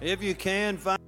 If 0.00 0.22
you 0.22 0.34
can, 0.34 0.76
find. 0.76 0.98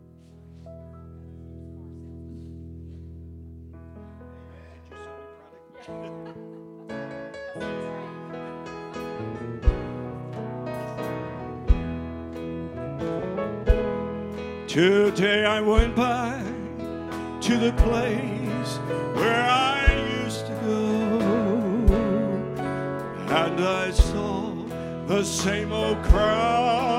Today 14.66 15.44
I 15.44 15.60
went 15.60 15.94
by 15.94 16.42
to 17.42 17.58
the 17.58 17.72
place 17.72 18.78
where 19.14 19.42
I 19.42 20.22
used 20.22 20.46
to 20.46 20.54
go, 20.64 21.18
and 23.28 23.60
I 23.60 23.90
saw 23.90 24.54
the 25.06 25.22
same 25.24 25.72
old 25.72 26.02
crowd 26.04 26.97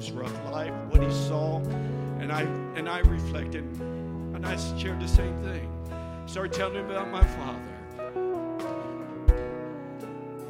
his 0.00 0.12
rough 0.12 0.44
life, 0.50 0.72
what 0.88 1.02
he 1.02 1.12
saw, 1.12 1.58
and 2.20 2.32
I 2.32 2.42
and 2.74 2.88
I 2.88 3.00
reflected, 3.00 3.64
and 4.34 4.46
I 4.46 4.56
shared 4.78 4.98
the 4.98 5.08
same 5.08 5.36
thing. 5.38 5.70
Started 6.26 6.54
telling 6.54 6.76
him 6.76 6.90
about 6.90 7.10
my 7.10 7.24
father. 7.24 7.60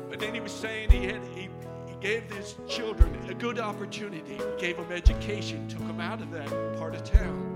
But 0.09 0.21
then 0.21 0.35
he 0.35 0.41
was 0.41 0.53
saying 0.53 0.91
he 0.91 1.05
had 1.07 1.21
he, 1.35 1.49
he 1.89 1.95
gave 2.01 2.31
his 2.33 2.55
children 2.69 3.19
a 3.29 3.35
good 3.35 3.59
opportunity, 3.59 4.39
gave 4.59 4.77
them 4.77 4.93
education, 4.93 5.67
took 5.67 5.85
them 5.87 6.01
out 6.01 6.21
of 6.21 6.31
that 6.31 6.79
part 6.79 6.95
of 6.95 7.03
town. 7.03 7.49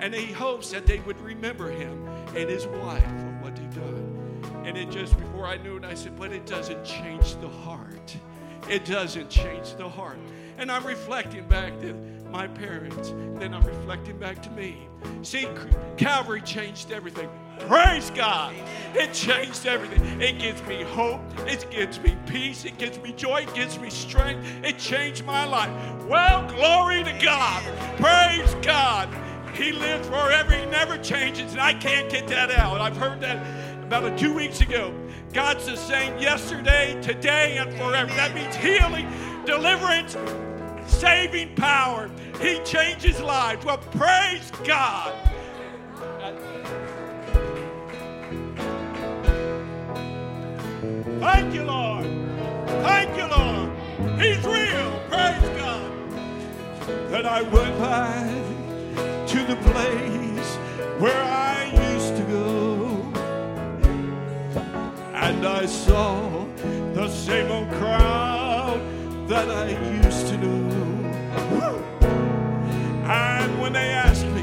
And 0.00 0.14
he 0.14 0.32
hopes 0.32 0.70
that 0.70 0.86
they 0.86 1.00
would 1.00 1.20
remember 1.20 1.70
him 1.70 2.08
and 2.34 2.48
his 2.48 2.66
wife 2.66 3.04
for 3.04 3.38
what 3.42 3.54
they've 3.54 3.74
done. 3.74 4.62
And 4.64 4.78
it 4.78 4.90
just 4.90 5.16
before 5.18 5.46
I 5.46 5.58
knew 5.58 5.76
it, 5.76 5.84
I 5.84 5.94
said, 5.94 6.18
but 6.18 6.32
it 6.32 6.46
doesn't 6.46 6.84
change 6.84 7.36
the 7.36 7.48
heart. 7.48 8.16
It 8.68 8.84
doesn't 8.84 9.28
change 9.28 9.74
the 9.74 9.88
heart. 9.88 10.18
And 10.58 10.70
I'm 10.70 10.86
reflecting 10.86 11.46
back 11.48 11.80
to 11.80 11.94
my 12.30 12.46
parents. 12.46 13.10
Then 13.38 13.52
I'm 13.54 13.64
reflecting 13.64 14.18
back 14.18 14.42
to 14.42 14.50
me. 14.50 14.88
See, 15.22 15.48
Calvary 15.96 16.40
changed 16.40 16.92
everything. 16.92 17.28
Praise 17.60 18.10
God. 18.10 18.54
It 18.94 19.12
changed 19.12 19.66
everything. 19.66 20.20
It 20.20 20.38
gives 20.38 20.62
me 20.66 20.82
hope. 20.82 21.20
It 21.46 21.66
gives 21.70 22.00
me 22.00 22.16
peace. 22.26 22.64
It 22.64 22.78
gives 22.78 22.98
me 22.98 23.12
joy. 23.12 23.42
It 23.42 23.54
gives 23.54 23.78
me 23.78 23.90
strength. 23.90 24.46
It 24.64 24.78
changed 24.78 25.24
my 25.24 25.44
life. 25.44 25.70
Well, 26.06 26.48
glory 26.48 27.04
to 27.04 27.12
God. 27.22 27.62
Praise 27.98 28.54
God. 28.64 29.08
He 29.54 29.72
lives 29.72 30.08
forever. 30.08 30.54
He 30.54 30.66
never 30.66 30.96
changes. 30.98 31.52
And 31.52 31.60
I 31.60 31.74
can't 31.74 32.10
get 32.10 32.26
that 32.28 32.50
out. 32.50 32.80
I've 32.80 32.96
heard 32.96 33.20
that 33.20 33.36
about 33.84 34.04
a 34.04 34.16
two 34.16 34.34
weeks 34.34 34.60
ago. 34.60 34.94
God's 35.32 35.66
the 35.66 35.76
same 35.76 36.18
yesterday, 36.18 37.00
today, 37.02 37.56
and 37.58 37.72
forever. 37.74 38.10
That 38.14 38.34
means 38.34 38.54
healing, 38.56 39.06
deliverance, 39.44 40.16
saving 40.86 41.54
power. 41.54 42.10
He 42.40 42.60
changes 42.64 43.20
lives. 43.20 43.64
Well, 43.64 43.78
praise 43.78 44.50
God. 44.64 45.12
Thank 51.20 51.54
you, 51.54 51.64
Lord. 51.64 52.04
Thank 52.66 53.16
you, 53.16 53.26
Lord. 53.26 53.70
He's 54.20 54.44
real. 54.44 55.00
Praise 55.08 55.48
God. 55.56 55.90
Then 57.10 57.26
I 57.26 57.42
went 57.42 57.78
back 57.78 59.28
to 59.28 59.44
the 59.44 59.56
place 59.56 60.56
where 61.00 61.22
I 61.22 61.64
used 61.92 62.16
to 62.16 62.22
go. 62.24 63.12
And 65.14 65.46
I 65.46 65.66
saw 65.66 66.46
the 66.94 67.08
same 67.08 67.50
old 67.50 67.70
crowd 67.70 68.41
that 69.32 69.50
I 69.50 69.70
used 70.04 70.26
to 70.26 70.36
know. 70.36 70.58
And 73.06 73.62
when 73.62 73.72
they 73.72 73.88
asked 73.88 74.26
me 74.26 74.42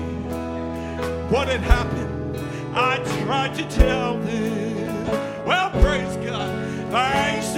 what 1.30 1.48
had 1.48 1.62
happened, 1.62 2.36
I 2.74 2.98
tried 3.24 3.54
to 3.54 3.70
tell 3.70 4.18
them. 4.18 5.46
Well, 5.46 5.70
praise 5.84 6.16
God. 6.26 6.50
Thanks 6.90 7.49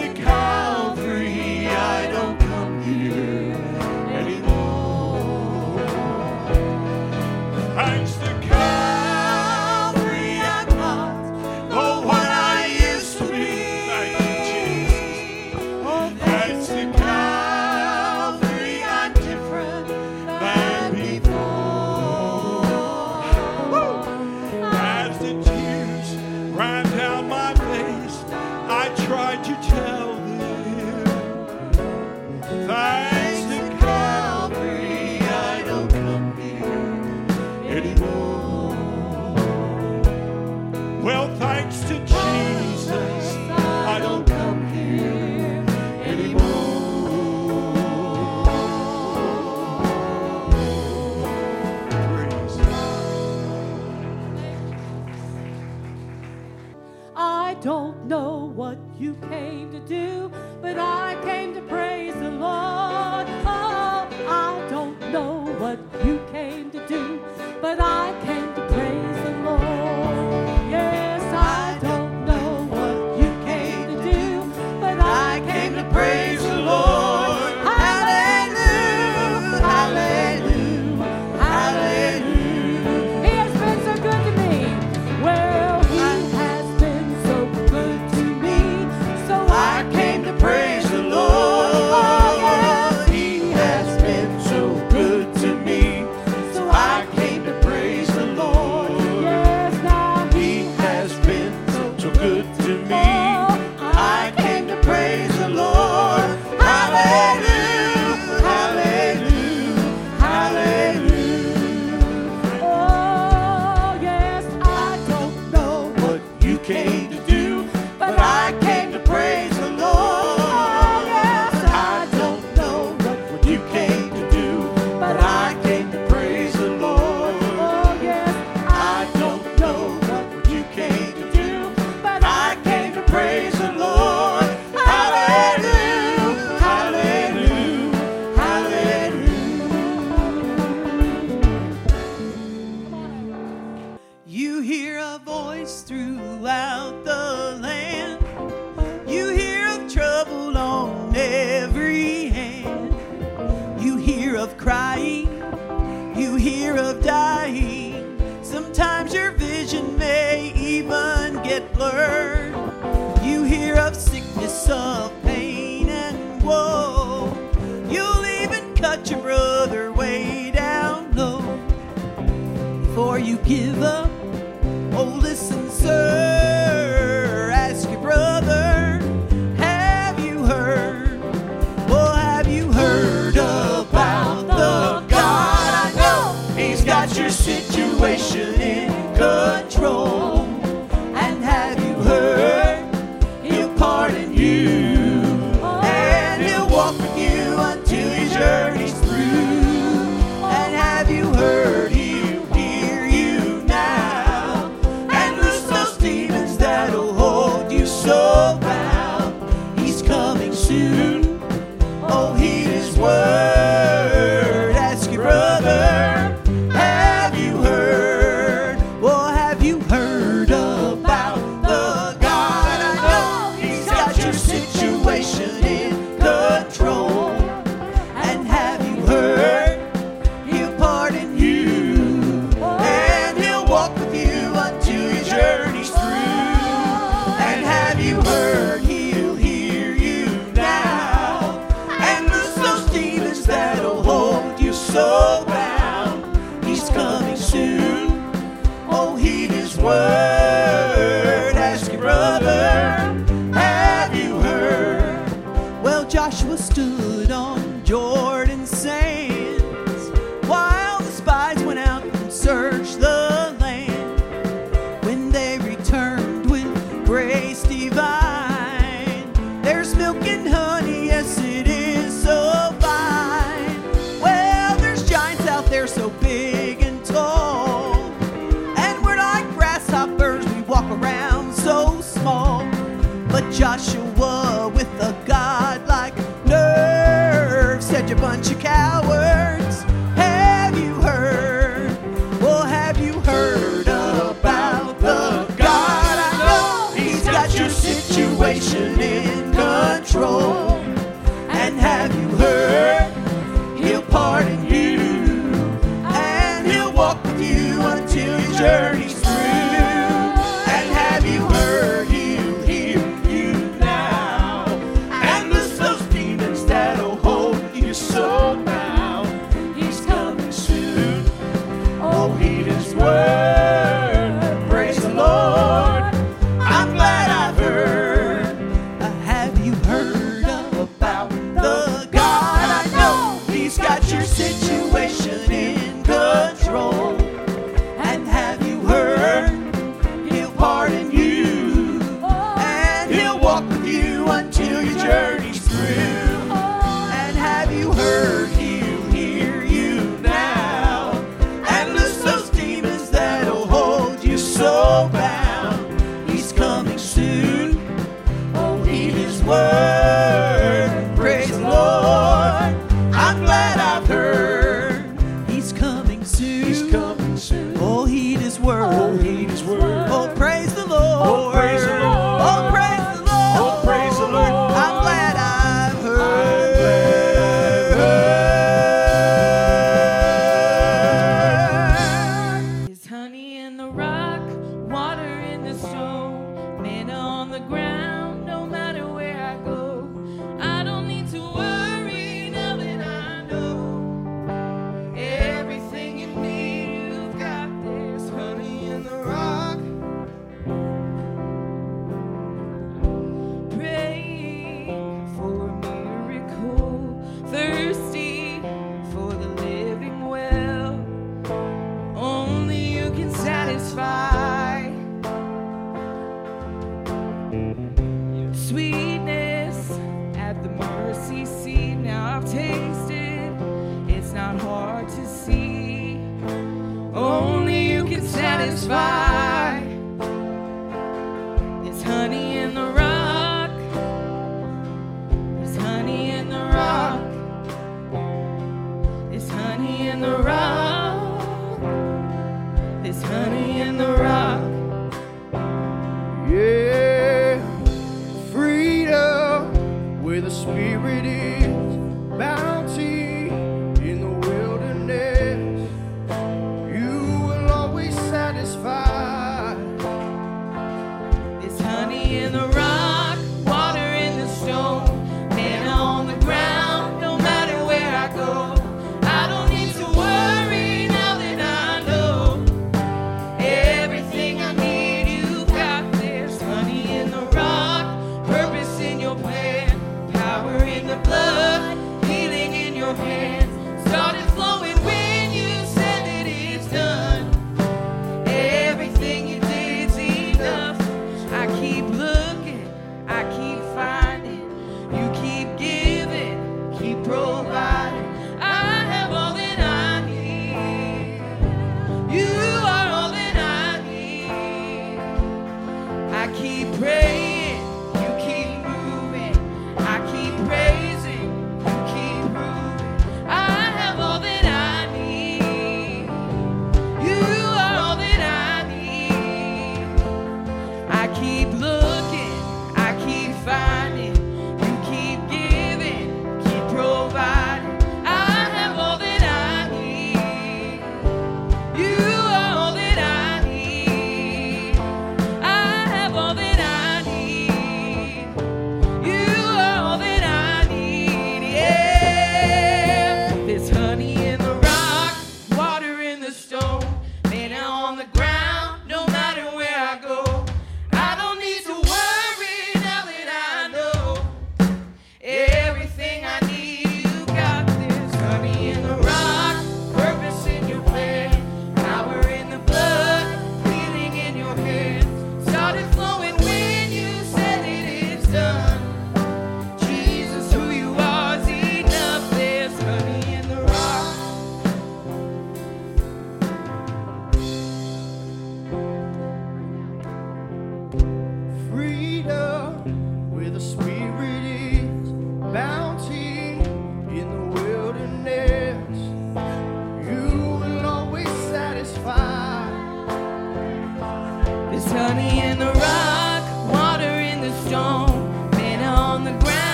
came 59.29 59.71
to 59.71 59.79
do, 59.79 60.31
but 60.61 60.77
I 60.77 61.10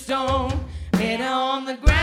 stone, 0.00 0.64
and 0.94 1.22
on 1.22 1.66
the 1.66 1.74
ground. 1.74 1.99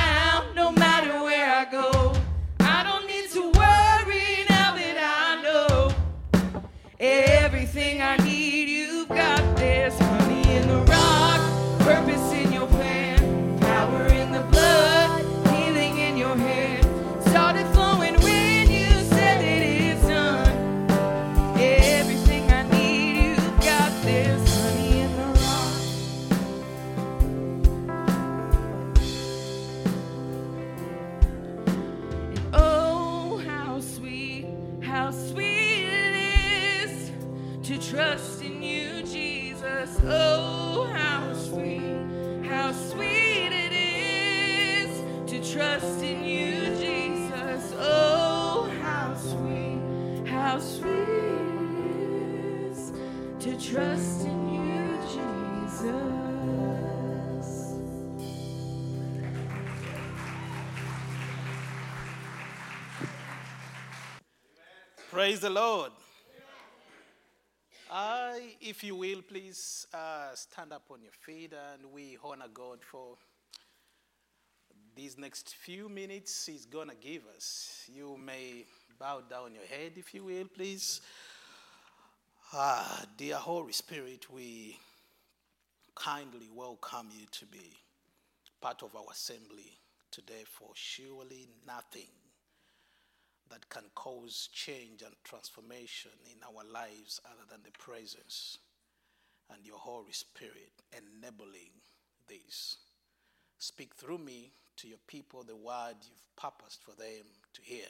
Praise 65.27 65.41
the 65.41 65.49
Lord. 65.49 65.91
I, 67.91 68.55
if 68.61 68.81
you 68.81 68.95
will, 68.95 69.21
please 69.21 69.85
uh, 69.93 70.33
stand 70.33 70.71
up 70.71 70.83
on 70.89 71.01
your 71.01 71.11
feet 71.11 71.51
and 71.51 71.91
we 71.91 72.17
honor 72.23 72.45
God 72.53 72.79
for 72.81 73.17
these 74.95 75.17
next 75.17 75.53
few 75.55 75.89
minutes 75.89 76.45
He's 76.45 76.65
going 76.65 76.87
to 76.87 76.95
give 76.95 77.23
us. 77.35 77.89
You 77.93 78.17
may 78.17 78.63
bow 78.97 79.19
down 79.29 79.53
your 79.53 79.65
head, 79.65 79.97
if 79.97 80.13
you 80.13 80.23
will, 80.23 80.45
please. 80.45 81.01
Ah, 82.53 83.03
dear 83.17 83.35
Holy 83.35 83.73
Spirit, 83.73 84.31
we 84.31 84.79
kindly 85.93 86.47
welcome 86.55 87.09
you 87.11 87.25
to 87.31 87.45
be 87.47 87.75
part 88.61 88.81
of 88.81 88.95
our 88.95 89.11
assembly 89.11 89.77
today, 90.09 90.45
for 90.45 90.69
surely 90.73 91.49
nothing 91.67 92.07
that 93.49 93.69
can 93.69 93.83
cause 93.95 94.49
change 94.51 95.01
and 95.01 95.13
transformation 95.23 96.11
in 96.25 96.37
our 96.43 96.63
lives 96.71 97.19
other 97.25 97.45
than 97.49 97.61
the 97.63 97.71
presence 97.77 98.57
and 99.53 99.65
your 99.65 99.77
Holy 99.77 100.11
Spirit 100.11 100.71
enabling 100.91 101.71
this. 102.27 102.77
Speak 103.59 103.95
through 103.95 104.19
me 104.19 104.51
to 104.77 104.87
your 104.87 104.99
people 105.07 105.43
the 105.43 105.55
word 105.55 105.95
you've 106.03 106.35
purposed 106.35 106.83
for 106.83 106.91
them 106.91 107.25
to 107.53 107.61
hear, 107.63 107.87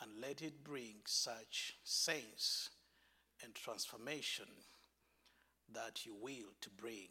and 0.00 0.10
let 0.20 0.42
it 0.42 0.64
bring 0.64 0.94
such 1.04 1.74
sense 1.84 2.70
and 3.44 3.54
transformation 3.54 4.46
that 5.74 6.06
you 6.06 6.14
will 6.14 6.52
to 6.60 6.70
bring 6.70 7.08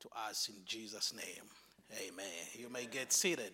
to 0.00 0.08
us 0.28 0.48
in 0.48 0.64
Jesus' 0.64 1.12
name. 1.14 1.44
Amen. 2.08 2.24
You 2.54 2.70
may 2.70 2.86
get 2.86 3.12
seated. 3.12 3.52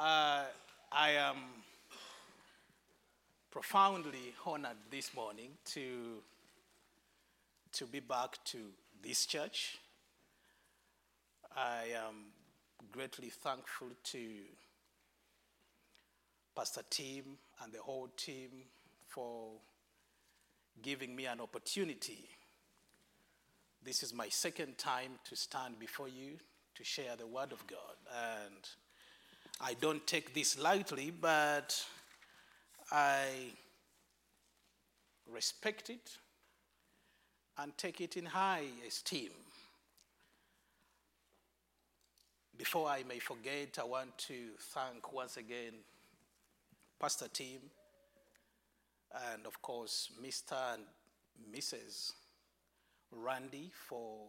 Uh, 0.00 0.44
I 0.92 1.10
am 1.10 1.38
profoundly 3.50 4.32
honored 4.46 4.76
this 4.92 5.12
morning 5.12 5.50
to, 5.72 6.22
to 7.72 7.84
be 7.84 7.98
back 7.98 8.38
to 8.44 8.58
this 9.02 9.26
church. 9.26 9.76
I 11.56 11.86
am 11.96 12.14
greatly 12.92 13.30
thankful 13.30 13.88
to 14.04 14.20
Pastor 16.54 16.82
Tim 16.88 17.24
and 17.60 17.72
the 17.72 17.82
whole 17.82 18.08
team 18.16 18.50
for 19.08 19.48
giving 20.80 21.16
me 21.16 21.26
an 21.26 21.40
opportunity. 21.40 22.28
This 23.82 24.04
is 24.04 24.14
my 24.14 24.28
second 24.28 24.78
time 24.78 25.18
to 25.28 25.34
stand 25.34 25.80
before 25.80 26.08
you 26.08 26.34
to 26.76 26.84
share 26.84 27.16
the 27.16 27.26
Word 27.26 27.50
of 27.50 27.66
God. 27.66 27.96
And 28.46 28.68
I 29.60 29.74
don't 29.74 30.06
take 30.06 30.32
this 30.34 30.56
lightly, 30.58 31.10
but 31.10 31.84
I 32.92 33.26
respect 35.30 35.90
it 35.90 36.16
and 37.58 37.76
take 37.76 38.00
it 38.00 38.16
in 38.16 38.24
high 38.24 38.66
esteem. 38.86 39.30
Before 42.56 42.88
I 42.88 43.02
may 43.02 43.18
forget, 43.18 43.78
I 43.80 43.84
want 43.84 44.16
to 44.18 44.34
thank 44.58 45.12
once 45.12 45.36
again 45.36 45.74
Pastor 47.00 47.26
Tim 47.32 47.60
and, 49.32 49.44
of 49.44 49.60
course, 49.60 50.10
Mr. 50.24 50.56
and 50.74 50.82
Mrs. 51.52 52.12
Randy 53.10 53.70
for 53.88 54.28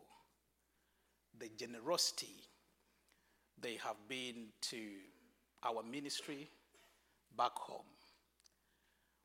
the 1.37 1.49
generosity 1.55 2.49
they 3.61 3.75
have 3.83 3.97
been 4.07 4.47
to 4.61 4.77
our 5.63 5.83
ministry 5.83 6.49
back 7.37 7.53
home. 7.55 7.85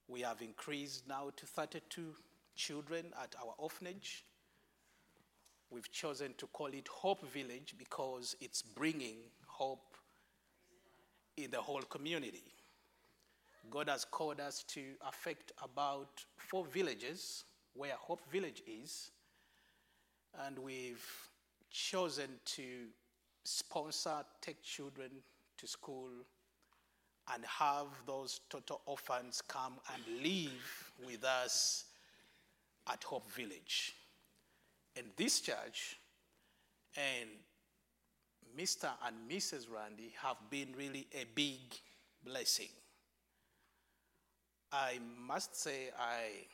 We 0.09 0.20
have 0.20 0.42
increased 0.42 1.09
now 1.09 1.31
to 1.37 1.47
32 1.47 2.14
children 2.55 3.07
at 3.23 3.35
our 3.42 3.55
orphanage. 3.59 4.25
We've 5.70 5.90
chosen 5.90 6.35
to 6.38 6.47
call 6.49 6.66
it 6.66 6.87
Hope 6.88 7.27
Village 7.33 7.75
because 7.79 8.37
it's 8.40 8.62
bringing 8.62 9.16
hope 9.47 9.97
in 11.37 11.51
the 11.51 11.61
whole 11.61 11.83
community. 11.83 12.44
God 13.70 13.88
has 13.88 14.05
called 14.05 14.40
us 14.40 14.62
to 14.68 14.83
affect 15.09 15.53
about 15.62 16.25
four 16.37 16.66
villages 16.66 17.44
where 17.73 17.94
Hope 17.99 18.20
Village 18.31 18.62
is, 18.66 19.11
and 20.47 20.59
we've 20.59 21.05
chosen 21.70 22.29
to 22.44 22.87
sponsor, 23.44 24.25
take 24.40 24.62
children 24.62 25.11
to 25.64 25.70
school, 25.70 26.11
and 27.33 27.42
have 27.46 27.87
those 28.07 28.40
total 28.50 28.83
orphans 28.85 29.42
come 29.48 29.74
and 29.94 30.22
live 30.22 30.92
with 31.07 31.24
us 31.24 31.87
at 32.92 33.03
Hope 33.03 33.31
Village. 33.33 33.94
And 34.94 35.07
this 35.16 35.40
church 35.40 35.98
and 36.96 37.31
Mr. 38.59 38.90
and 39.07 39.16
Mrs. 39.29 39.66
Randy 39.74 40.12
have 40.22 40.37
been 40.50 40.68
really 40.77 41.07
a 41.14 41.24
big 41.35 41.61
blessing. 42.22 42.68
I 44.70 44.98
must 45.27 45.59
say, 45.59 45.90
I 45.98 46.46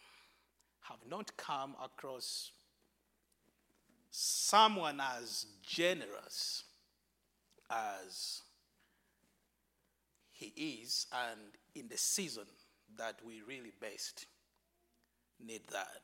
have 0.82 1.00
not 1.08 1.36
come 1.36 1.74
across 1.82 2.52
someone 4.12 5.00
as 5.00 5.46
generous 5.66 6.64
as 7.68 8.42
He 10.40 10.80
is, 10.82 11.06
and 11.12 11.38
in 11.74 11.88
the 11.88 11.98
season 11.98 12.46
that 12.96 13.16
we 13.26 13.42
really 13.46 13.72
best 13.78 14.24
need 15.38 15.60
that. 15.70 16.00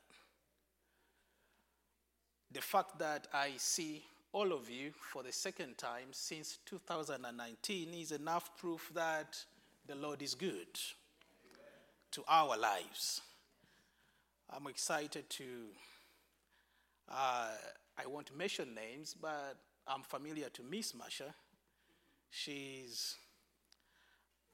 The 2.52 2.60
fact 2.60 2.98
that 2.98 3.28
I 3.32 3.52
see 3.56 4.04
all 4.32 4.52
of 4.52 4.68
you 4.68 4.92
for 5.10 5.22
the 5.22 5.32
second 5.32 5.78
time 5.78 6.08
since 6.10 6.58
2019 6.66 7.94
is 7.94 8.12
enough 8.12 8.54
proof 8.58 8.90
that 8.94 9.42
the 9.86 9.94
Lord 9.94 10.20
is 10.20 10.34
good 10.34 10.68
to 12.10 12.22
our 12.28 12.58
lives. 12.58 13.22
I'm 14.50 14.66
excited 14.66 15.30
to, 15.30 15.44
uh, 17.10 17.52
I 17.96 18.06
won't 18.06 18.36
mention 18.36 18.74
names, 18.74 19.14
but 19.18 19.56
I'm 19.86 20.02
familiar 20.02 20.50
to 20.50 20.62
Miss 20.62 20.94
Masha. 20.94 21.34
She's 22.28 23.16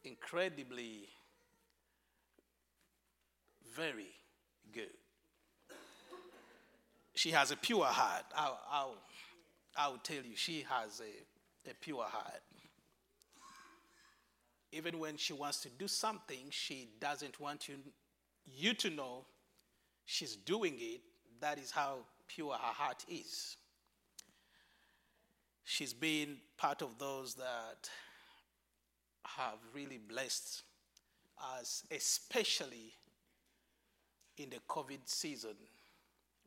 incredibly 0.05 1.09
very 3.75 4.15
good. 4.73 4.91
She 7.15 7.31
has 7.31 7.51
a 7.51 7.57
pure 7.57 7.85
heart. 7.85 8.25
I'll, 8.35 8.61
I'll, 8.71 8.97
I'll 9.77 9.99
tell 9.99 10.25
you, 10.25 10.35
she 10.35 10.65
has 10.69 11.01
a, 11.01 11.71
a 11.71 11.75
pure 11.75 12.05
heart. 12.05 12.43
Even 14.73 14.99
when 14.99 15.17
she 15.17 15.35
wants 15.35 15.61
to 15.61 15.69
do 15.69 15.87
something, 15.87 16.47
she 16.51 16.89
doesn't 16.99 17.39
want 17.39 17.69
you, 17.69 17.75
you 18.47 18.73
to 18.75 18.91
know 18.91 19.27
she's 20.07 20.35
doing 20.35 20.77
it. 20.79 21.03
That 21.41 21.59
is 21.59 21.71
how 21.71 21.99
pure 22.27 22.53
her 22.53 22.59
heart 22.59 23.05
is. 23.09 23.57
She's 25.65 25.93
been 25.93 26.39
part 26.57 26.81
of 26.83 26.99
those 26.99 27.35
that 27.35 27.91
have 29.25 29.59
really 29.75 29.99
blessed 29.99 30.63
us, 31.59 31.85
especially 31.91 32.93
in 34.39 34.51
the 34.51 34.59
COVID 34.69 35.01
season 35.07 35.57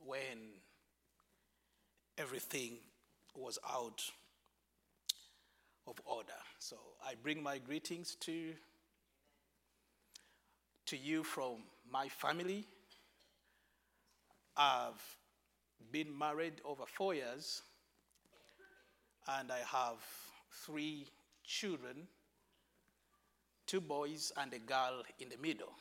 when 0.05 0.53
everything 2.17 2.77
was 3.35 3.59
out 3.69 4.03
of 5.87 5.99
order. 6.05 6.33
So 6.59 6.77
I 7.05 7.13
bring 7.21 7.43
my 7.43 7.57
greetings 7.57 8.15
to, 8.21 8.53
to 10.87 10.97
you 10.97 11.23
from 11.23 11.63
my 11.91 12.07
family. 12.07 12.65
I've 14.57 15.01
been 15.91 16.17
married 16.17 16.61
over 16.63 16.83
four 16.85 17.13
years, 17.13 17.61
and 19.27 19.51
I 19.51 19.59
have 19.59 19.97
three 20.65 21.07
children 21.43 22.07
two 23.65 23.81
boys 23.81 24.31
and 24.37 24.53
a 24.53 24.59
girl 24.59 25.03
in 25.19 25.29
the 25.29 25.37
middle. 25.37 25.71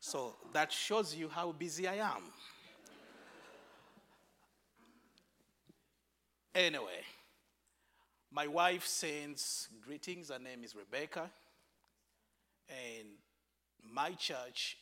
So 0.00 0.36
that 0.52 0.72
shows 0.72 1.14
you 1.14 1.28
how 1.28 1.52
busy 1.52 1.86
I 1.86 1.96
am. 1.96 2.22
Anyway, 6.54 7.04
my 8.32 8.46
wife 8.46 8.86
sends 8.86 9.68
greetings. 9.80 10.30
Her 10.30 10.38
name 10.38 10.64
is 10.64 10.74
Rebecca. 10.74 11.30
And 12.68 13.08
my 13.92 14.12
church 14.12 14.78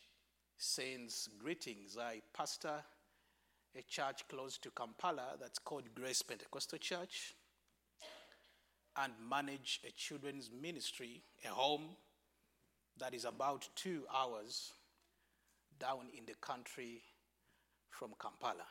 sends 0.57 1.29
greetings. 1.41 1.97
I 1.99 2.21
pastor 2.33 2.83
a 3.77 3.81
church 3.83 4.27
close 4.27 4.57
to 4.59 4.71
Kampala 4.71 5.35
that's 5.39 5.59
called 5.59 5.83
Grace 5.93 6.21
Pentecostal 6.21 6.79
Church 6.79 7.35
and 8.97 9.13
manage 9.29 9.81
a 9.87 9.91
children's 9.91 10.49
ministry, 10.61 11.21
a 11.45 11.49
home 11.49 11.95
that 12.97 13.13
is 13.13 13.25
about 13.25 13.67
two 13.75 14.03
hours 14.13 14.73
down 15.79 16.07
in 16.17 16.25
the 16.25 16.33
country 16.41 17.01
from 17.89 18.11
Kampala. 18.21 18.67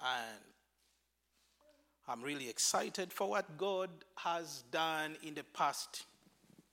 And 0.00 0.40
I'm 2.06 2.22
really 2.22 2.48
excited 2.48 3.12
for 3.12 3.28
what 3.28 3.56
God 3.56 3.90
has 4.16 4.62
done 4.70 5.16
in 5.22 5.34
the 5.34 5.44
past 5.54 6.04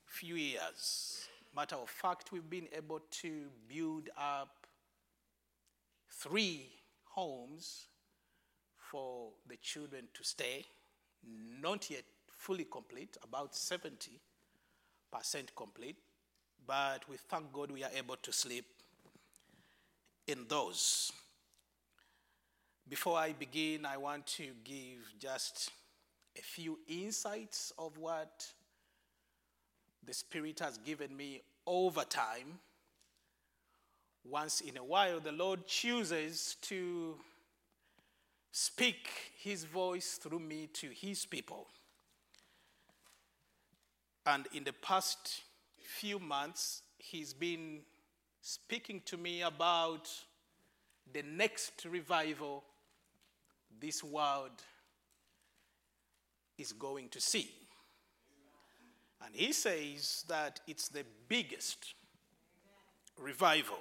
few 0.06 0.36
years. 0.36 1.28
Matter 1.56 1.76
of 1.76 1.90
fact, 1.90 2.32
we've 2.32 2.50
been 2.50 2.68
able 2.76 3.02
to 3.22 3.46
build 3.68 4.10
up 4.18 4.68
three 6.10 6.70
homes 7.06 7.88
for 8.78 9.30
the 9.48 9.56
children 9.58 10.08
to 10.14 10.24
stay, 10.24 10.66
not 11.62 11.90
yet 11.90 12.04
fully 12.42 12.66
complete, 12.66 13.18
about 13.24 13.54
70% 13.54 14.10
complete, 15.56 15.98
but 16.66 17.08
we 17.08 17.18
thank 17.30 17.54
God 17.54 17.70
we 17.70 17.84
are 17.84 17.92
able 17.96 18.16
to 18.16 18.34
sleep 18.34 18.66
in 20.26 20.46
those. 20.48 21.12
Before 22.90 23.20
I 23.20 23.34
begin, 23.34 23.86
I 23.86 23.98
want 23.98 24.26
to 24.38 24.48
give 24.64 25.14
just 25.20 25.70
a 26.36 26.42
few 26.42 26.80
insights 26.88 27.74
of 27.78 27.96
what 28.00 28.48
the 30.04 30.14
Spirit 30.14 30.62
has 30.62 30.80
given 30.80 31.16
me 31.16 31.44
over 31.68 32.04
time. 32.04 32.60
Once 34.24 34.62
in 34.62 34.78
a 34.78 34.84
while, 34.84 35.20
the 35.20 35.32
Lord 35.32 35.68
chooses 35.68 36.56
to 36.64 37.16
speak 38.52 39.08
His 39.38 39.64
voice 39.64 40.18
through 40.20 40.40
me 40.40 40.68
to 40.74 40.88
His 40.88 41.24
people. 41.24 41.68
And 44.26 44.48
in 44.54 44.64
the 44.64 44.74
past 44.74 45.42
few 45.84 46.20
months, 46.20 46.84
He's 47.04 47.34
been 47.34 47.80
speaking 48.42 49.02
to 49.06 49.18
me 49.18 49.42
about 49.42 50.08
the 51.12 51.24
next 51.24 51.86
revival 51.90 52.64
this 53.80 54.04
world 54.04 54.52
is 56.60 56.74
going 56.74 57.10
to 57.10 57.20
see. 57.20 57.50
And 59.26 59.36
he 59.36 59.52
says 59.52 60.26
that 60.28 60.60
it's 60.68 60.90
the 60.90 61.04
biggest 61.28 61.96
revival. 63.20 63.80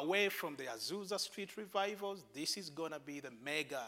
Away 0.00 0.28
from 0.28 0.54
the 0.54 0.64
Azusa 0.64 1.18
Street 1.18 1.56
revivals, 1.56 2.24
this 2.34 2.56
is 2.56 2.70
going 2.70 2.92
to 2.92 3.00
be 3.00 3.18
the 3.18 3.32
mega 3.44 3.84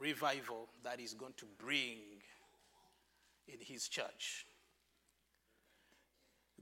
revival 0.00 0.68
that 0.82 1.00
is 1.00 1.12
going 1.12 1.34
to 1.36 1.46
bring 1.58 1.98
in 3.48 3.58
his 3.60 3.88
church. 3.88 4.46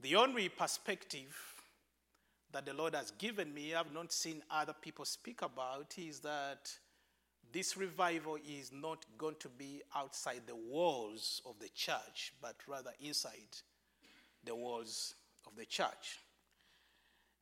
The 0.01 0.15
only 0.15 0.49
perspective 0.49 1.35
that 2.51 2.65
the 2.65 2.73
Lord 2.73 2.93
has 2.95 3.11
given 3.11 3.53
me, 3.53 3.73
I've 3.73 3.93
not 3.93 4.11
seen 4.11 4.43
other 4.51 4.75
people 4.79 5.05
speak 5.05 5.41
about, 5.41 5.95
is 5.97 6.19
that 6.19 6.71
this 7.51 7.77
revival 7.77 8.37
is 8.47 8.71
not 8.73 9.05
going 9.17 9.35
to 9.39 9.49
be 9.49 9.81
outside 9.95 10.41
the 10.47 10.55
walls 10.55 11.41
of 11.45 11.59
the 11.59 11.69
church, 11.69 12.33
but 12.41 12.55
rather 12.67 12.91
inside 12.99 13.57
the 14.43 14.55
walls 14.55 15.15
of 15.45 15.55
the 15.55 15.65
church. 15.65 16.19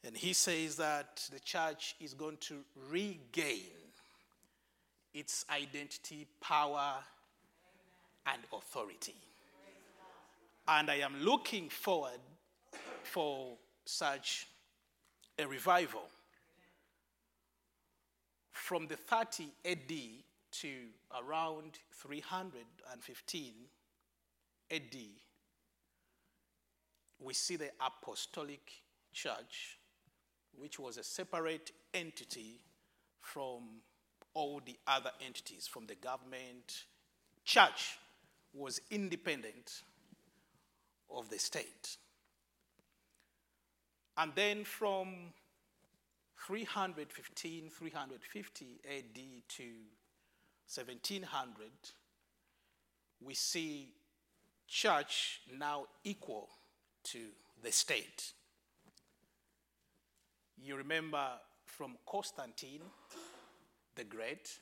And 0.04 0.16
he 0.16 0.34
says 0.34 0.78
that 0.78 1.28
the 1.32 1.40
church 1.40 1.96
is 2.00 2.14
going 2.14 2.38
to 2.42 2.56
regain 2.90 3.72
its 5.14 5.46
identity, 5.50 6.28
power, 6.42 6.96
and 8.26 8.42
authority. 8.54 9.16
And 10.74 10.90
I 10.90 11.00
am 11.00 11.20
looking 11.20 11.68
forward 11.68 12.22
for 13.04 13.58
such 13.84 14.48
a 15.38 15.46
revival. 15.46 16.04
From 18.54 18.88
the 18.88 18.96
30 18.96 19.48
AD 19.66 19.92
to 20.62 20.70
around 21.28 21.80
315 21.92 23.54
AD, 24.72 24.96
we 27.20 27.34
see 27.34 27.58
the 27.58 27.72
apostolic 27.86 28.72
church, 29.12 29.78
which 30.58 30.80
was 30.80 30.96
a 30.96 31.04
separate 31.04 31.72
entity 31.94 32.62
from 33.20 33.64
all 34.34 34.62
the 34.66 34.78
other 34.88 35.12
entities, 35.20 35.68
from 35.68 35.86
the 35.86 35.96
government. 35.96 36.86
Church 37.44 37.98
was 38.54 38.80
independent 38.90 39.82
of 41.16 41.30
the 41.30 41.40
state. 41.40 41.98
And 44.18 44.32
then 44.36 44.64
from 44.64 45.34
315, 46.46 47.70
350 47.70 48.66
AD 48.86 49.20
to 49.48 49.64
1700, 50.68 51.70
we 53.24 53.34
see 53.34 53.94
church 54.68 55.42
now 55.58 55.86
equal 56.04 56.50
to 57.04 57.20
the 57.64 57.72
state. 57.72 58.34
You 60.58 60.76
remember 60.76 61.26
from 61.66 61.98
Constantine 62.08 62.82
the 63.96 64.04
Great, 64.04 64.60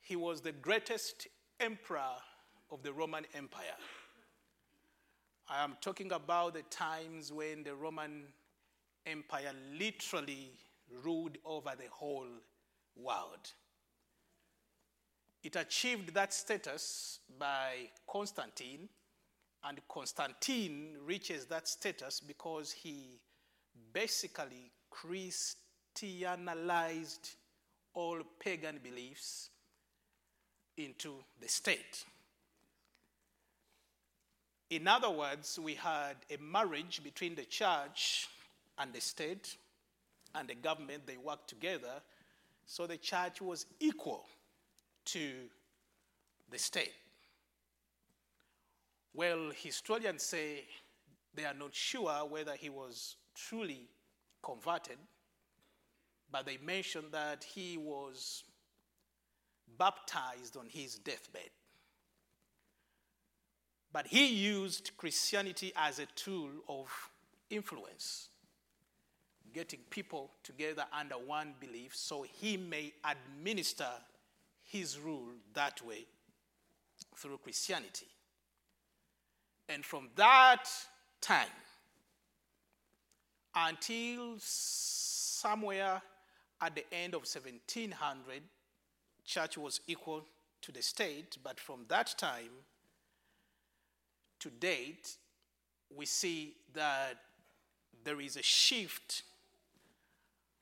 he 0.00 0.16
was 0.16 0.40
the 0.40 0.52
greatest 0.52 1.28
emperor 1.60 2.16
of 2.70 2.82
the 2.82 2.92
Roman 2.92 3.24
Empire. 3.34 3.76
I 5.50 5.64
am 5.64 5.78
talking 5.80 6.12
about 6.12 6.52
the 6.52 6.60
times 6.62 7.32
when 7.32 7.62
the 7.62 7.74
Roman 7.74 8.24
Empire 9.06 9.54
literally 9.78 10.52
ruled 11.02 11.38
over 11.42 11.70
the 11.74 11.88
whole 11.90 12.28
world. 12.94 13.54
It 15.42 15.56
achieved 15.56 16.12
that 16.12 16.34
status 16.34 17.20
by 17.38 17.88
Constantine, 18.06 18.90
and 19.64 19.80
Constantine 19.88 20.98
reaches 21.02 21.46
that 21.46 21.66
status 21.66 22.20
because 22.20 22.70
he 22.70 23.18
basically 23.94 24.70
Christianized 24.90 27.36
all 27.94 28.20
pagan 28.38 28.80
beliefs 28.82 29.48
into 30.76 31.24
the 31.40 31.48
state. 31.48 32.04
In 34.70 34.86
other 34.86 35.10
words, 35.10 35.58
we 35.58 35.74
had 35.74 36.16
a 36.30 36.36
marriage 36.42 37.02
between 37.02 37.34
the 37.34 37.44
church 37.44 38.28
and 38.78 38.92
the 38.92 39.00
state 39.00 39.56
and 40.34 40.46
the 40.48 40.54
government. 40.54 41.06
They 41.06 41.16
worked 41.16 41.48
together. 41.48 42.02
So 42.66 42.86
the 42.86 42.98
church 42.98 43.40
was 43.40 43.64
equal 43.80 44.26
to 45.06 45.30
the 46.50 46.58
state. 46.58 46.92
Well, 49.14 49.50
historians 49.54 50.22
say 50.22 50.64
they 51.34 51.44
are 51.44 51.54
not 51.54 51.74
sure 51.74 52.26
whether 52.26 52.54
he 52.54 52.68
was 52.68 53.16
truly 53.34 53.88
converted, 54.42 54.98
but 56.30 56.44
they 56.44 56.58
mention 56.58 57.04
that 57.10 57.42
he 57.42 57.78
was 57.78 58.44
baptized 59.78 60.56
on 60.56 60.66
his 60.68 60.96
deathbed. 60.96 61.50
But 63.92 64.06
he 64.06 64.26
used 64.26 64.92
Christianity 64.96 65.72
as 65.74 65.98
a 65.98 66.06
tool 66.14 66.50
of 66.68 66.88
influence, 67.50 68.28
getting 69.54 69.80
people 69.90 70.30
together 70.42 70.84
under 70.92 71.14
one 71.14 71.54
belief 71.58 71.96
so 71.96 72.22
he 72.22 72.56
may 72.56 72.92
administer 73.04 73.88
his 74.62 74.98
rule 74.98 75.32
that 75.54 75.84
way 75.84 76.04
through 77.16 77.38
Christianity. 77.38 78.06
And 79.68 79.84
from 79.84 80.08
that 80.16 80.68
time 81.20 81.46
until 83.54 84.34
somewhere 84.38 86.00
at 86.60 86.74
the 86.74 86.84
end 86.92 87.14
of 87.14 87.20
1700, 87.20 88.42
church 89.24 89.58
was 89.58 89.80
equal 89.86 90.24
to 90.62 90.72
the 90.72 90.82
state, 90.82 91.38
but 91.42 91.58
from 91.58 91.84
that 91.88 92.14
time 92.18 92.50
to 94.40 94.50
date, 94.50 95.16
we 95.94 96.06
see 96.06 96.54
that 96.74 97.14
there 98.04 98.20
is 98.20 98.36
a 98.36 98.42
shift 98.42 99.22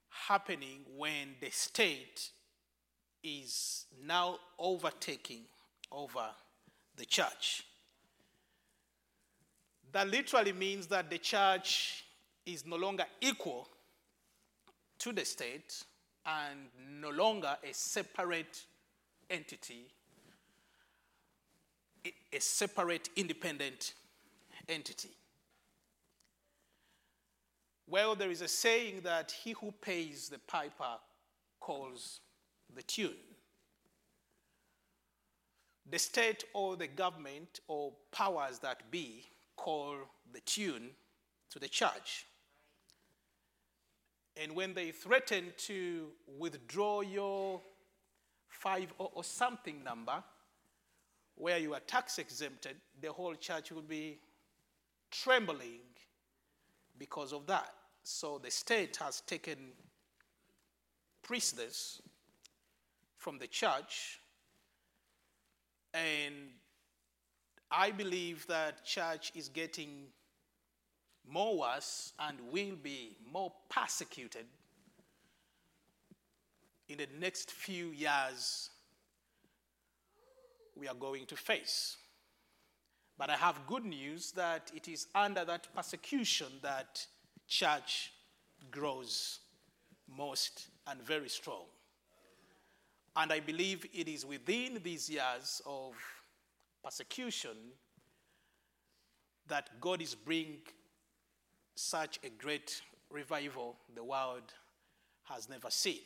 happening 0.09 0.81
when 0.97 1.35
the 1.41 1.51
state 1.51 2.31
is 3.23 3.87
now 4.05 4.39
overtaking 4.59 5.43
over 5.93 6.27
the 6.97 7.05
church. 7.05 7.65
That 9.93 10.09
literally 10.09 10.53
means 10.53 10.87
that 10.89 11.11
the 11.11 11.19
church 11.19 12.05
is 12.45 12.65
no 12.67 12.77
longer 12.77 13.05
equal 13.21 13.69
to 14.99 15.13
the 15.13 15.25
state 15.25 15.83
and 16.25 16.69
no 17.01 17.11
longer 17.11 17.57
a 17.63 17.73
separate 17.73 18.65
entity 19.31 19.87
a 22.33 22.41
separate, 22.41 23.09
independent 23.17 23.95
entity. 24.69 25.11
Well, 27.89 28.15
there 28.17 28.31
is 28.31 28.43
a 28.43 28.49
saying 28.49 29.03
that 29.05 29.31
he 29.31 29.53
who 29.53 29.73
pays 29.81 30.29
the 30.29 30.39
piper 30.41 30.99
calls 31.61 32.21
the 32.75 32.83
tune. 32.83 33.15
The 35.89 35.99
state 35.99 36.45
or 36.53 36.77
the 36.77 36.89
government 36.89 37.61
or 37.69 37.93
powers 38.11 38.59
that 38.59 38.91
be 38.91 39.25
call 39.55 39.95
the 40.33 40.41
tune 40.41 40.91
to 41.51 41.59
the 41.61 41.69
church. 41.69 42.27
And 44.37 44.53
when 44.55 44.75
they 44.75 44.91
threaten 44.91 45.53
to 45.59 46.09
withdraw 46.39 47.01
your 47.03 47.61
five 48.49 48.93
or, 48.99 49.11
or 49.15 49.25
something 49.25 49.83
number, 49.85 50.23
where 51.37 51.59
you 51.59 51.75
are 51.75 51.81
tax 51.81 52.19
exempted, 52.19 52.77
the 53.01 53.13
whole 53.13 53.35
church 53.35 53.71
will 53.71 53.83
be 53.83 54.19
trembling 55.11 55.81
because 56.99 57.33
of 57.33 57.47
that. 57.47 57.71
So 58.03 58.41
the 58.43 58.51
state 58.51 58.97
has 58.97 59.21
taken 59.21 59.57
precedence 61.23 62.01
from 63.19 63.39
the 63.39 63.47
church, 63.47 64.21
and 65.93 66.35
I 67.71 67.91
believe 67.91 68.47
that 68.47 68.85
church 68.85 69.33
is 69.35 69.49
getting 69.49 70.07
more 71.29 71.59
worse 71.59 72.13
and 72.21 72.39
will 72.53 72.77
be 72.83 73.17
more 73.33 73.53
persecuted 73.69 74.47
in 76.89 76.99
the 76.99 77.09
next 77.19 77.51
few 77.51 77.87
years 77.89 78.71
we 80.79 80.89
are 80.89 80.95
going 80.95 81.27
to 81.27 81.37
face. 81.37 81.97
But 83.19 83.31
I 83.31 83.37
have 83.37 83.67
good 83.67 83.85
news 83.85 84.33
that 84.33 84.71
it 84.75 84.89
is 84.89 85.07
under 85.15 85.45
that 85.45 85.69
persecution 85.75 86.49
that 86.63 87.07
church 87.49 88.13
grows 88.71 89.41
most 90.09 90.69
and 90.87 91.01
very 91.03 91.29
strong. 91.29 91.65
And 93.17 93.33
I 93.33 93.41
believe 93.41 93.87
it 93.95 94.09
is 94.09 94.27
within 94.27 94.81
these 94.83 95.09
years 95.09 95.63
of 95.65 95.95
persecution 96.85 97.57
that 99.49 99.71
God 99.81 100.03
is 100.03 100.15
bringing 100.15 100.61
such 101.75 102.19
a 102.25 102.29
great 102.29 102.83
revival 103.11 103.77
the 103.95 104.05
world 104.05 104.53
has 105.25 105.49
never 105.49 105.71
seen. 105.71 106.01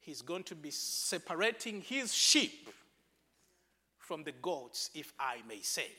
He's 0.00 0.20
going 0.20 0.42
to 0.44 0.54
be 0.54 0.70
separating 0.70 1.80
his 1.80 2.12
sheep 2.12 2.68
from 4.04 4.22
the 4.22 4.32
gods, 4.42 4.90
if 4.94 5.12
I 5.18 5.38
may 5.48 5.60
say. 5.62 5.90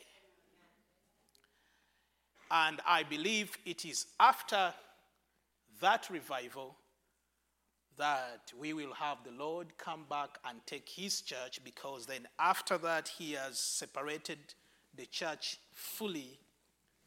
And 2.52 2.80
I 2.86 3.02
believe 3.04 3.58
it 3.66 3.84
is 3.84 4.06
after 4.20 4.74
that 5.82 6.08
revival 6.12 6.76
that 7.98 8.52
we 8.60 8.74
will 8.74 8.94
have 8.94 9.18
the 9.24 9.32
Lord 9.32 9.68
come 9.78 10.06
back 10.10 10.38
and 10.48 10.60
take 10.68 10.88
his 10.88 11.22
church 11.22 11.62
because 11.64 12.06
then 12.06 12.28
after 12.40 12.78
that 12.78 13.08
he 13.08 13.34
has 13.34 13.58
separated 13.58 14.38
the 14.96 15.06
church 15.08 15.58
fully 15.74 16.38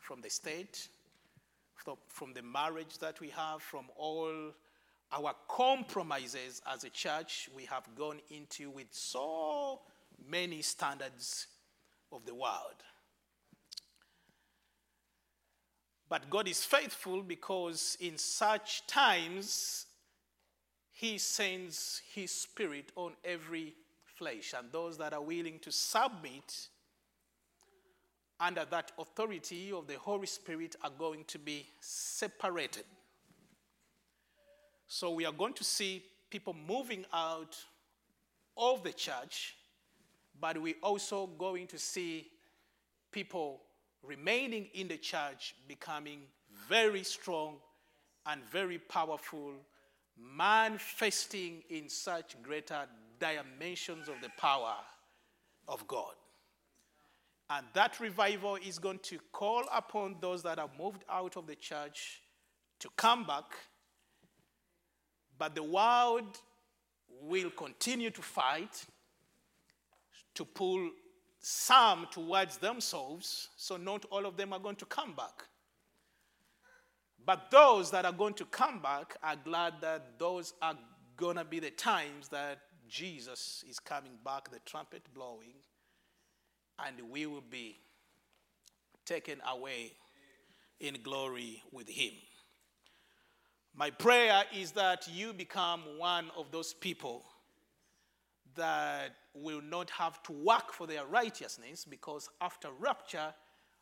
from 0.00 0.20
the 0.20 0.30
state, 0.30 0.88
from 2.08 2.32
the 2.34 2.42
marriage 2.42 2.98
that 2.98 3.20
we 3.20 3.28
have, 3.28 3.62
from 3.62 3.84
all 3.96 4.32
our 5.12 5.34
compromises 5.46 6.60
as 6.70 6.84
a 6.84 6.90
church 6.90 7.48
we 7.54 7.64
have 7.64 7.84
gone 7.96 8.18
into 8.30 8.70
with 8.70 8.88
so 8.90 9.80
many 10.28 10.62
standards 10.62 11.46
of 12.12 12.24
the 12.24 12.34
world. 12.34 12.82
But 16.08 16.30
God 16.30 16.48
is 16.48 16.64
faithful 16.64 17.22
because 17.22 17.96
in 18.00 18.16
such 18.16 18.86
times 18.86 19.86
He 20.90 21.18
sends 21.18 22.00
His 22.14 22.30
Spirit 22.30 22.92
on 22.96 23.12
every 23.24 23.74
flesh, 24.04 24.54
and 24.56 24.72
those 24.72 24.96
that 24.98 25.12
are 25.12 25.20
willing 25.20 25.58
to 25.60 25.70
submit 25.70 26.68
under 28.40 28.64
that 28.70 28.92
authority 28.98 29.72
of 29.72 29.86
the 29.86 29.98
Holy 29.98 30.26
Spirit 30.26 30.76
are 30.82 30.92
going 30.98 31.24
to 31.24 31.38
be 31.38 31.66
separated. 31.80 32.84
So 34.86 35.10
we 35.10 35.26
are 35.26 35.32
going 35.32 35.54
to 35.54 35.64
see 35.64 36.02
people 36.30 36.54
moving 36.66 37.04
out 37.12 37.56
of 38.56 38.82
the 38.82 38.92
church 38.92 39.56
but 40.40 40.60
we're 40.60 40.74
also 40.82 41.26
going 41.38 41.66
to 41.68 41.78
see 41.78 42.28
people 43.10 43.60
remaining 44.02 44.68
in 44.74 44.88
the 44.88 44.96
church 44.96 45.54
becoming 45.66 46.20
very 46.68 47.02
strong 47.02 47.56
and 48.26 48.42
very 48.50 48.78
powerful, 48.78 49.52
manifesting 50.16 51.62
in 51.70 51.88
such 51.88 52.40
greater 52.42 52.86
dimensions 53.18 54.08
of 54.08 54.14
the 54.22 54.28
power 54.38 54.74
of 55.66 55.86
God. 55.86 56.14
And 57.50 57.64
that 57.72 57.98
revival 57.98 58.56
is 58.56 58.78
going 58.78 58.98
to 59.04 59.18
call 59.32 59.64
upon 59.72 60.16
those 60.20 60.42
that 60.42 60.58
have 60.58 60.70
moved 60.78 61.04
out 61.08 61.36
of 61.36 61.46
the 61.46 61.54
church 61.54 62.20
to 62.80 62.88
come 62.96 63.24
back. 63.24 63.56
But 65.38 65.54
the 65.54 65.62
world 65.62 66.38
will 67.22 67.50
continue 67.50 68.10
to 68.10 68.22
fight 68.22 68.84
to 70.38 70.44
pull 70.44 70.90
some 71.40 72.06
towards 72.10 72.58
themselves, 72.58 73.48
so 73.56 73.76
not 73.76 74.04
all 74.10 74.24
of 74.24 74.36
them 74.36 74.52
are 74.52 74.58
going 74.60 74.76
to 74.76 74.86
come 74.86 75.14
back. 75.14 75.44
But 77.26 77.50
those 77.50 77.90
that 77.90 78.04
are 78.04 78.12
going 78.12 78.34
to 78.34 78.44
come 78.44 78.80
back 78.80 79.16
are 79.22 79.36
glad 79.36 79.74
that 79.80 80.18
those 80.18 80.54
are 80.62 80.76
going 81.16 81.36
to 81.36 81.44
be 81.44 81.58
the 81.58 81.70
times 81.70 82.28
that 82.28 82.60
Jesus 82.88 83.64
is 83.68 83.80
coming 83.80 84.12
back, 84.24 84.50
the 84.50 84.60
trumpet 84.64 85.02
blowing, 85.12 85.54
and 86.78 86.94
we 87.10 87.26
will 87.26 87.44
be 87.50 87.80
taken 89.04 89.40
away 89.50 89.92
in 90.78 90.98
glory 91.02 91.62
with 91.72 91.88
Him. 91.88 92.12
My 93.74 93.90
prayer 93.90 94.44
is 94.56 94.70
that 94.72 95.08
you 95.12 95.32
become 95.32 95.82
one 95.98 96.30
of 96.36 96.52
those 96.52 96.72
people 96.72 97.24
that 98.54 99.14
will 99.42 99.60
not 99.60 99.90
have 99.90 100.22
to 100.24 100.32
work 100.32 100.72
for 100.72 100.86
their 100.86 101.06
righteousness 101.06 101.84
because 101.84 102.28
after 102.40 102.68
rapture, 102.78 103.34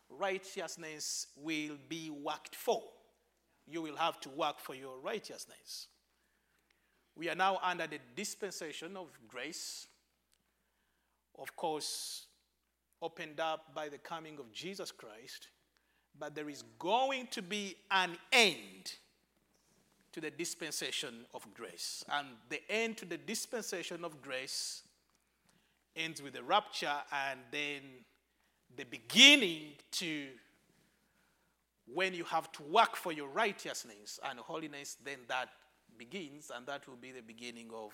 righteousness 0.09 1.29
will 1.37 1.77
be 1.88 2.11
worked 2.11 2.55
for. 2.55 2.83
You 3.66 3.83
will 3.83 3.97
have 3.97 4.21
to 4.21 4.31
work 4.31 4.61
for 4.61 4.75
your 4.75 4.99
righteousness. 5.01 5.88
We 7.16 7.29
are 7.31 7.35
now 7.35 7.59
under 7.62 7.87
the 7.87 7.99
dispensation 8.14 8.97
of 8.97 9.09
grace, 9.27 9.87
of 11.38 11.57
course, 11.57 12.27
opened 13.01 13.40
up 13.40 13.75
by 13.75 13.88
the 13.88 13.99
coming 13.99 14.38
of 14.38 14.53
Jesus 14.53 14.92
Christ, 14.92 15.49
but 16.19 16.35
there 16.35 16.49
is 16.49 16.62
going 16.79 17.27
to 17.29 17.42
be 17.42 17.77
an 17.90 18.16
end 18.33 18.95
to 20.12 20.21
the 20.21 20.31
dispensation 20.31 21.27
of 21.35 21.47
grace. 21.53 22.05
And 22.11 22.29
the 22.49 22.61
end 22.71 22.97
to 22.99 23.05
the 23.05 23.19
dispensation 23.19 24.05
of 24.05 24.23
grace 24.23 24.83
ends 25.97 26.23
with 26.23 26.35
the 26.35 26.43
rapture 26.43 26.93
and 27.13 27.41
then 27.51 27.81
the 28.77 28.85
beginning 28.85 29.73
to 29.93 30.27
when 31.93 32.15
you 32.15 32.25
have 32.25 32.51
to 32.53 32.63
work 32.65 32.97
for 32.97 33.13
your 33.13 33.29
righteousness 33.29 34.19
and 34.29 34.39
holiness, 34.39 34.97
then 35.05 35.19
that 35.29 35.49
begins, 35.97 36.51
and 36.55 36.67
that 36.67 36.87
will 36.89 36.97
be 36.97 37.13
the 37.13 37.23
beginning 37.23 37.71
of 37.73 37.93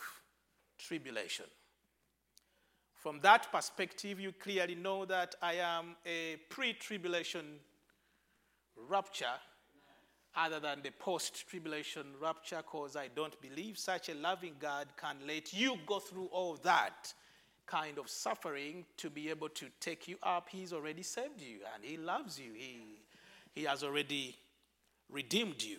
tribulation. 0.79 1.47
From 2.95 3.21
that 3.21 3.51
perspective, 3.53 4.21
you 4.21 4.33
clearly 4.33 4.75
know 4.75 5.05
that 5.05 5.35
I 5.43 5.55
am 5.55 5.97
a 6.07 6.37
pre 6.49 6.73
tribulation 6.73 7.59
rapture 8.88 9.38
other 10.35 10.61
than 10.61 10.81
the 10.83 10.91
post 10.93 11.47
tribulation 11.49 12.07
rapture 12.21 12.62
because 12.62 12.97
I 12.97 13.09
don't 13.15 13.38
believe 13.43 13.77
such 13.77 14.09
a 14.09 14.15
loving 14.15 14.55
God 14.59 14.88
can 14.97 15.17
let 15.27 15.53
you 15.53 15.77
go 15.85 15.99
through 15.99 16.27
all 16.27 16.55
that 16.62 17.12
kind 17.73 17.97
of 17.97 18.11
suffering 18.11 18.85
to 18.99 19.09
be 19.09 19.31
able 19.31 19.49
to 19.49 19.65
take 19.81 20.07
you 20.07 20.17
up. 20.23 20.47
He's 20.51 20.75
already 20.75 21.03
saved 21.03 21.41
you 21.41 21.61
and 21.75 21.83
He 21.83 21.97
loves 21.97 22.39
you, 22.39 22.53
He, 22.55 22.99
he 23.55 23.65
has 23.65 23.83
already 23.83 24.37
redeemed 25.11 25.63
you. 25.63 25.79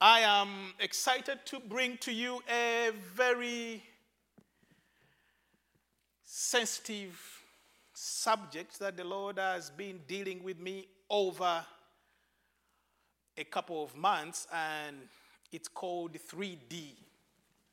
I 0.00 0.20
am 0.20 0.72
excited 0.78 1.40
to 1.46 1.58
bring 1.58 1.96
to 1.98 2.12
you 2.12 2.40
a 2.48 2.90
very 3.16 3.82
sensitive 6.22 7.20
subject 7.92 8.78
that 8.78 8.96
the 8.96 9.02
Lord 9.02 9.38
has 9.38 9.70
been 9.70 9.98
dealing 10.06 10.44
with 10.44 10.60
me 10.60 10.86
over 11.10 11.64
a 13.36 13.44
couple 13.44 13.82
of 13.82 13.96
months, 13.96 14.46
and 14.52 14.96
it's 15.50 15.66
called 15.66 16.12
3D 16.12 17.07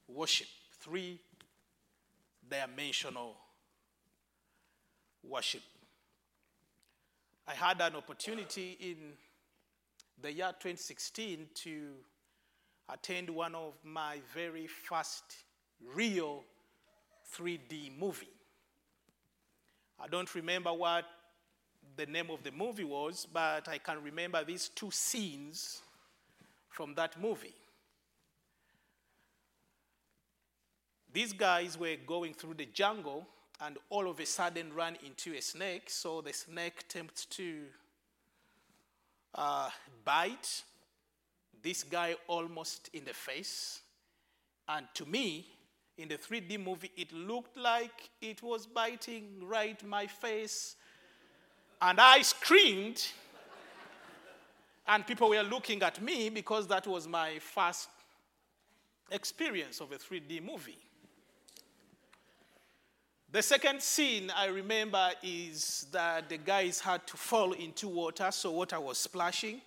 worship, 0.07 0.47
three 0.79 1.19
dimensional 2.49 3.35
worship. 5.23 5.61
I 7.47 7.53
had 7.53 7.81
an 7.81 7.95
opportunity 7.95 8.77
in 8.79 8.97
the 10.21 10.31
year 10.31 10.47
2016 10.59 11.47
to 11.53 11.87
attend 12.89 13.29
one 13.29 13.55
of 13.55 13.73
my 13.83 14.19
very 14.33 14.67
first 14.67 15.23
real 15.93 16.43
3D 17.35 17.97
movie. 17.97 18.29
I 19.99 20.07
don't 20.07 20.33
remember 20.35 20.73
what 20.73 21.05
the 21.95 22.05
name 22.05 22.29
of 22.29 22.43
the 22.43 22.51
movie 22.51 22.83
was, 22.83 23.27
but 23.31 23.67
I 23.67 23.77
can 23.77 24.03
remember 24.03 24.43
these 24.43 24.69
two 24.69 24.91
scenes 24.91 25.81
from 26.69 26.93
that 26.95 27.19
movie. 27.21 27.53
These 31.15 31.31
guys 31.31 31.79
were 31.79 31.95
going 32.05 32.33
through 32.33 32.55
the 32.55 32.65
jungle 32.65 33.25
and 33.61 33.77
all 33.89 34.09
of 34.09 34.19
a 34.19 34.25
sudden 34.25 34.73
ran 34.73 34.97
into 35.01 35.33
a 35.33 35.41
snake. 35.41 35.89
So 35.89 36.19
the 36.19 36.33
snake 36.33 36.81
attempts 36.81 37.23
to 37.37 37.61
uh, 39.33 39.69
bite 40.03 40.63
this 41.63 41.83
guy 41.83 42.17
almost 42.27 42.89
in 42.91 43.05
the 43.05 43.13
face. 43.13 43.79
And 44.67 44.87
to 44.95 45.05
me, 45.05 45.47
in 45.97 46.09
the 46.09 46.17
3D 46.17 46.61
movie, 46.61 46.91
it 46.97 47.13
looked 47.13 47.55
like 47.55 48.09
it 48.21 48.43
was 48.43 48.65
biting 48.65 49.41
right 49.41 49.81
my 49.87 50.07
face. 50.07 50.75
And 51.81 51.97
I 51.97 52.23
screamed. 52.23 53.07
and 54.85 55.07
people 55.07 55.29
were 55.29 55.43
looking 55.43 55.81
at 55.81 56.01
me 56.01 56.27
because 56.27 56.67
that 56.67 56.85
was 56.85 57.07
my 57.07 57.39
first 57.39 57.87
experience 59.11 59.79
of 59.79 59.93
a 59.93 59.95
3D 59.95 60.43
movie. 60.43 60.79
The 63.35 63.43
second 63.43 63.81
scene 63.81 64.31
I 64.33 64.45
remember 64.45 65.09
is 65.21 65.87
that 65.91 66.29
the 66.29 66.37
guys 66.37 66.79
had 66.79 67.05
to 67.07 67.17
fall 67.17 67.51
into 67.51 67.89
water, 67.89 68.31
so 68.31 68.49
water 68.49 68.79
was 68.79 68.97
splashing. 68.97 69.59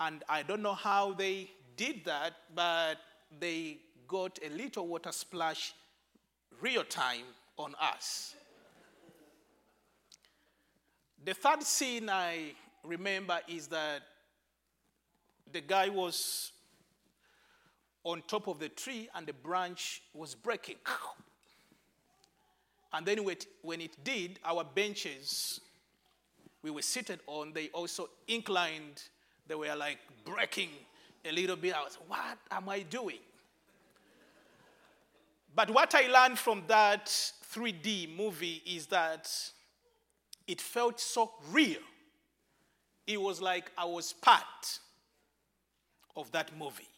And 0.00 0.24
I 0.28 0.42
don't 0.42 0.62
know 0.62 0.74
how 0.74 1.12
they 1.12 1.48
did 1.76 2.04
that, 2.06 2.32
but 2.52 2.96
they 3.38 3.76
got 4.08 4.36
a 4.44 4.50
little 4.50 4.88
water 4.88 5.12
splash 5.12 5.74
real 6.60 6.82
time 6.82 7.22
on 7.56 7.76
us. 7.80 8.34
The 11.24 11.34
third 11.34 11.62
scene 11.62 12.10
I 12.10 12.50
remember 12.82 13.38
is 13.46 13.68
that 13.68 14.00
the 15.52 15.60
guy 15.60 15.88
was 15.88 16.50
on 18.02 18.24
top 18.26 18.48
of 18.48 18.58
the 18.58 18.70
tree 18.70 19.08
and 19.14 19.24
the 19.24 19.34
branch 19.34 20.02
was 20.12 20.34
breaking. 20.34 20.78
And 22.94 23.06
then 23.06 23.18
when 23.62 23.80
it 23.80 24.04
did, 24.04 24.38
our 24.44 24.64
benches 24.64 25.60
we 26.62 26.70
were 26.70 26.82
seated 26.82 27.20
on, 27.26 27.52
they 27.52 27.68
also 27.68 28.08
inclined. 28.28 29.02
They 29.48 29.54
were 29.54 29.74
like 29.74 29.98
breaking 30.24 30.68
a 31.24 31.32
little 31.32 31.56
bit. 31.56 31.74
I 31.74 31.82
was, 31.82 31.98
what 32.06 32.38
am 32.50 32.68
I 32.68 32.80
doing? 32.80 33.18
But 35.54 35.70
what 35.70 35.94
I 35.94 36.06
learned 36.06 36.38
from 36.38 36.62
that 36.68 37.06
3D 37.06 38.16
movie 38.16 38.62
is 38.64 38.86
that 38.86 39.30
it 40.46 40.60
felt 40.60 41.00
so 41.00 41.32
real. 41.50 41.80
It 43.06 43.20
was 43.20 43.42
like 43.42 43.70
I 43.76 43.84
was 43.84 44.12
part 44.12 44.78
of 46.16 46.30
that 46.32 46.56
movie. 46.56 46.88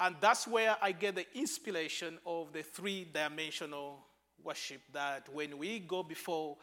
And 0.00 0.16
that's 0.18 0.48
where 0.48 0.76
I 0.80 0.92
get 0.92 1.14
the 1.14 1.26
inspiration 1.36 2.18
of 2.24 2.54
the 2.54 2.62
three 2.62 3.06
dimensional 3.12 3.98
worship 4.42 4.80
that 4.94 5.28
when 5.30 5.58
we 5.58 5.80
go 5.80 6.02
before 6.02 6.56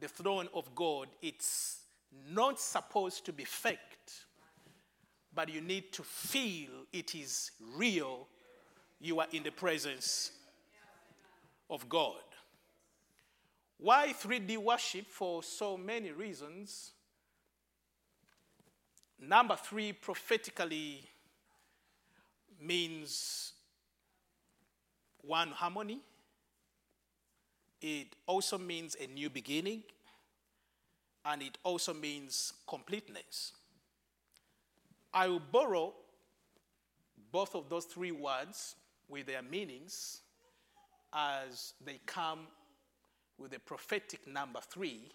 the 0.00 0.08
throne 0.08 0.48
of 0.52 0.74
God, 0.74 1.06
it's 1.22 1.82
not 2.28 2.58
supposed 2.58 3.24
to 3.26 3.32
be 3.32 3.44
faked, 3.44 4.24
but 5.32 5.48
you 5.48 5.60
need 5.60 5.92
to 5.92 6.02
feel 6.02 6.70
it 6.92 7.14
is 7.14 7.52
real 7.76 8.26
you 9.00 9.20
are 9.20 9.28
in 9.30 9.44
the 9.44 9.52
presence 9.52 10.32
of 11.70 11.88
God. 11.88 12.16
Why 13.78 14.12
3D 14.12 14.58
worship? 14.58 15.06
For 15.06 15.44
so 15.44 15.76
many 15.76 16.10
reasons. 16.10 16.90
Number 19.20 19.54
three, 19.56 19.92
prophetically, 19.92 21.08
means 22.62 23.52
one 25.22 25.48
harmony. 25.48 26.00
It 27.80 28.14
also 28.26 28.58
means 28.58 28.96
a 29.00 29.06
new 29.08 29.28
beginning, 29.28 29.82
and 31.24 31.42
it 31.42 31.58
also 31.64 31.92
means 31.92 32.52
completeness. 32.68 33.52
I 35.12 35.28
will 35.28 35.40
borrow 35.40 35.92
both 37.32 37.54
of 37.54 37.68
those 37.68 37.86
three 37.86 38.12
words 38.12 38.76
with 39.08 39.26
their 39.26 39.42
meanings 39.42 40.20
as 41.12 41.74
they 41.84 42.00
come 42.06 42.46
with 43.38 43.50
the 43.50 43.58
prophetic 43.58 44.26
number 44.26 44.60
three, 44.60 45.10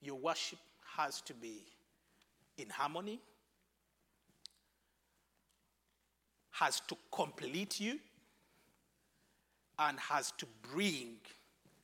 your 0.00 0.16
worship 0.16 0.58
has 0.96 1.20
to 1.22 1.34
be 1.34 1.62
in 2.56 2.68
harmony, 2.70 3.20
has 6.54 6.80
to 6.80 6.96
complete 7.10 7.80
you, 7.80 7.98
and 9.78 9.98
has 9.98 10.32
to 10.32 10.46
bring 10.72 11.16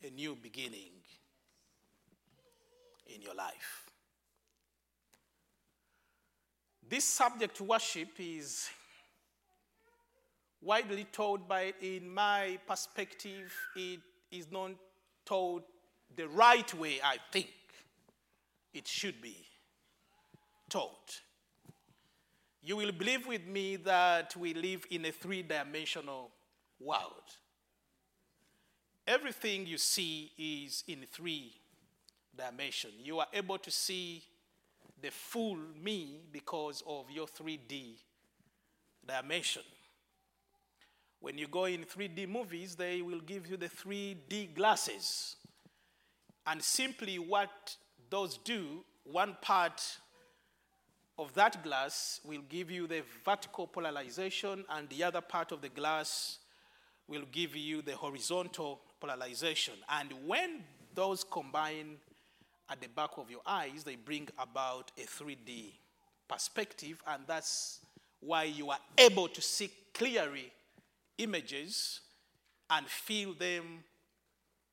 a 0.07 0.11
new 0.11 0.37
beginning 0.41 0.93
in 3.15 3.21
your 3.21 3.35
life. 3.35 3.91
This 6.89 7.05
subject 7.05 7.61
worship 7.61 8.09
is 8.19 8.69
widely 10.63 11.05
taught, 11.13 11.49
but 11.49 11.75
in 11.81 12.13
my 12.13 12.59
perspective, 12.67 13.53
it 13.75 14.01
is 14.31 14.51
not 14.51 14.73
taught 15.25 15.65
the 16.17 16.29
right 16.29 16.73
way 16.75 17.01
I 17.05 17.17
think 17.33 17.51
it 18.73 18.87
should 18.87 19.21
be 19.21 19.37
taught. 20.69 21.21
You 22.63 22.77
will 22.77 22.93
believe 22.93 23.27
with 23.27 23.47
me 23.47 23.77
that 23.77 24.37
we 24.37 24.53
live 24.53 24.85
in 24.91 25.07
a 25.07 25.13
three 25.13 25.43
dimensional 25.43 26.31
world. 26.79 27.37
Everything 29.07 29.67
you 29.67 29.79
see 29.79 30.31
is 30.39 30.85
in 30.87 31.05
three 31.11 31.53
dimensions. 32.37 32.95
You 33.03 33.21
are 33.21 33.27
able 33.33 33.59
to 33.59 33.71
see 33.71 34.23
the 35.01 35.11
full 35.11 35.57
me 35.83 36.21
because 36.31 36.83
of 36.87 37.11
your 37.11 37.27
3D 37.27 37.95
dimension. 39.07 39.63
When 41.21 41.39
you 41.39 41.49
go 41.49 41.65
in 41.65 41.85
3D 41.85 42.29
movies, 42.29 42.77
they 42.77 43.01
will 43.01 43.21
give 43.21 43.47
you 43.47 43.57
the 43.57 43.69
3D 43.69 44.55
glasses. 44.55 45.37
And 46.47 46.63
simply 46.63 47.19
what 47.19 47.77
those 48.11 48.39
do, 48.39 48.85
one 49.05 49.37
part 49.41 49.83
of 51.21 51.35
that 51.35 51.63
glass 51.63 52.19
will 52.25 52.41
give 52.49 52.71
you 52.71 52.87
the 52.87 53.03
vertical 53.25 53.67
polarization, 53.67 54.65
and 54.71 54.89
the 54.89 55.05
other 55.05 55.21
part 55.21 55.53
of 55.53 55.61
the 55.61 55.69
glass 55.69 56.39
will 57.07 57.25
give 57.31 57.55
you 57.55 57.83
the 57.83 57.95
horizontal 57.95 58.81
polarization. 58.99 59.75
And 59.91 60.11
when 60.27 60.65
those 60.95 61.23
combine 61.23 61.99
at 62.71 62.81
the 62.81 62.89
back 62.89 63.11
of 63.19 63.31
your 63.31 63.43
eyes, 63.47 63.85
they 63.85 63.97
bring 63.97 64.29
about 64.39 64.93
a 64.97 65.03
3D 65.03 65.73
perspective, 66.27 67.03
and 67.07 67.25
that's 67.27 67.81
why 68.21 68.45
you 68.45 68.71
are 68.71 68.79
able 68.97 69.29
to 69.29 69.43
see 69.43 69.71
clearly 69.93 70.51
images 71.19 72.01
and 72.71 72.87
feel 72.87 73.35
them 73.35 73.85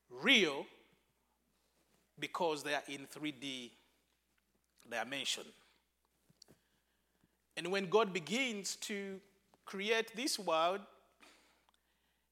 real 0.10 0.66
because 2.18 2.64
they 2.64 2.74
are 2.74 2.84
in 2.88 3.06
3D 3.14 3.72
dimension. 4.89 5.43
And 7.58 7.72
when 7.72 7.89
God 7.89 8.14
begins 8.14 8.76
to 8.82 9.20
create 9.66 10.16
this 10.16 10.38
world, 10.38 10.82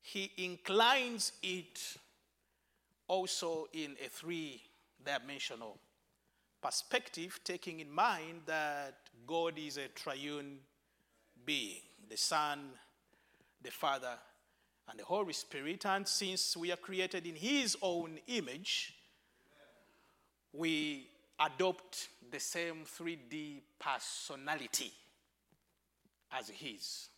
He 0.03 0.32
inclines 0.38 1.32
it 1.41 1.97
also 3.07 3.67
in 3.73 3.95
a 4.05 4.07
three 4.07 4.61
dimensional 5.03 5.80
perspective, 6.61 7.39
taking 7.43 7.80
in 7.80 7.91
mind 7.91 8.41
that 8.45 8.97
God 9.26 9.57
is 9.57 9.78
a 9.78 9.88
triune 9.88 10.59
being 11.43 11.82
the 12.07 12.17
Son, 12.17 12.59
the 13.63 13.71
Father, 13.71 14.13
and 14.88 14.99
the 14.99 15.05
Holy 15.05 15.34
Spirit. 15.34 15.88
And 15.88 16.07
since 16.07 16.55
we 16.55 16.71
are 16.71 16.78
created 16.78 17.26
in 17.26 17.36
His 17.36 17.76
own 17.82 18.19
image, 18.28 18.93
we 20.53 21.07
adopt 21.39 22.09
the 22.32 22.39
same 22.39 22.84
3D 22.86 23.61
personality 23.80 24.93
as 26.38 26.49
His 26.49 27.09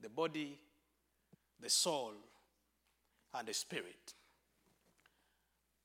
the 0.00 0.08
body, 0.08 0.58
the 1.60 1.68
soul, 1.68 2.12
and 3.34 3.48
the 3.48 3.54
spirit. 3.54 4.14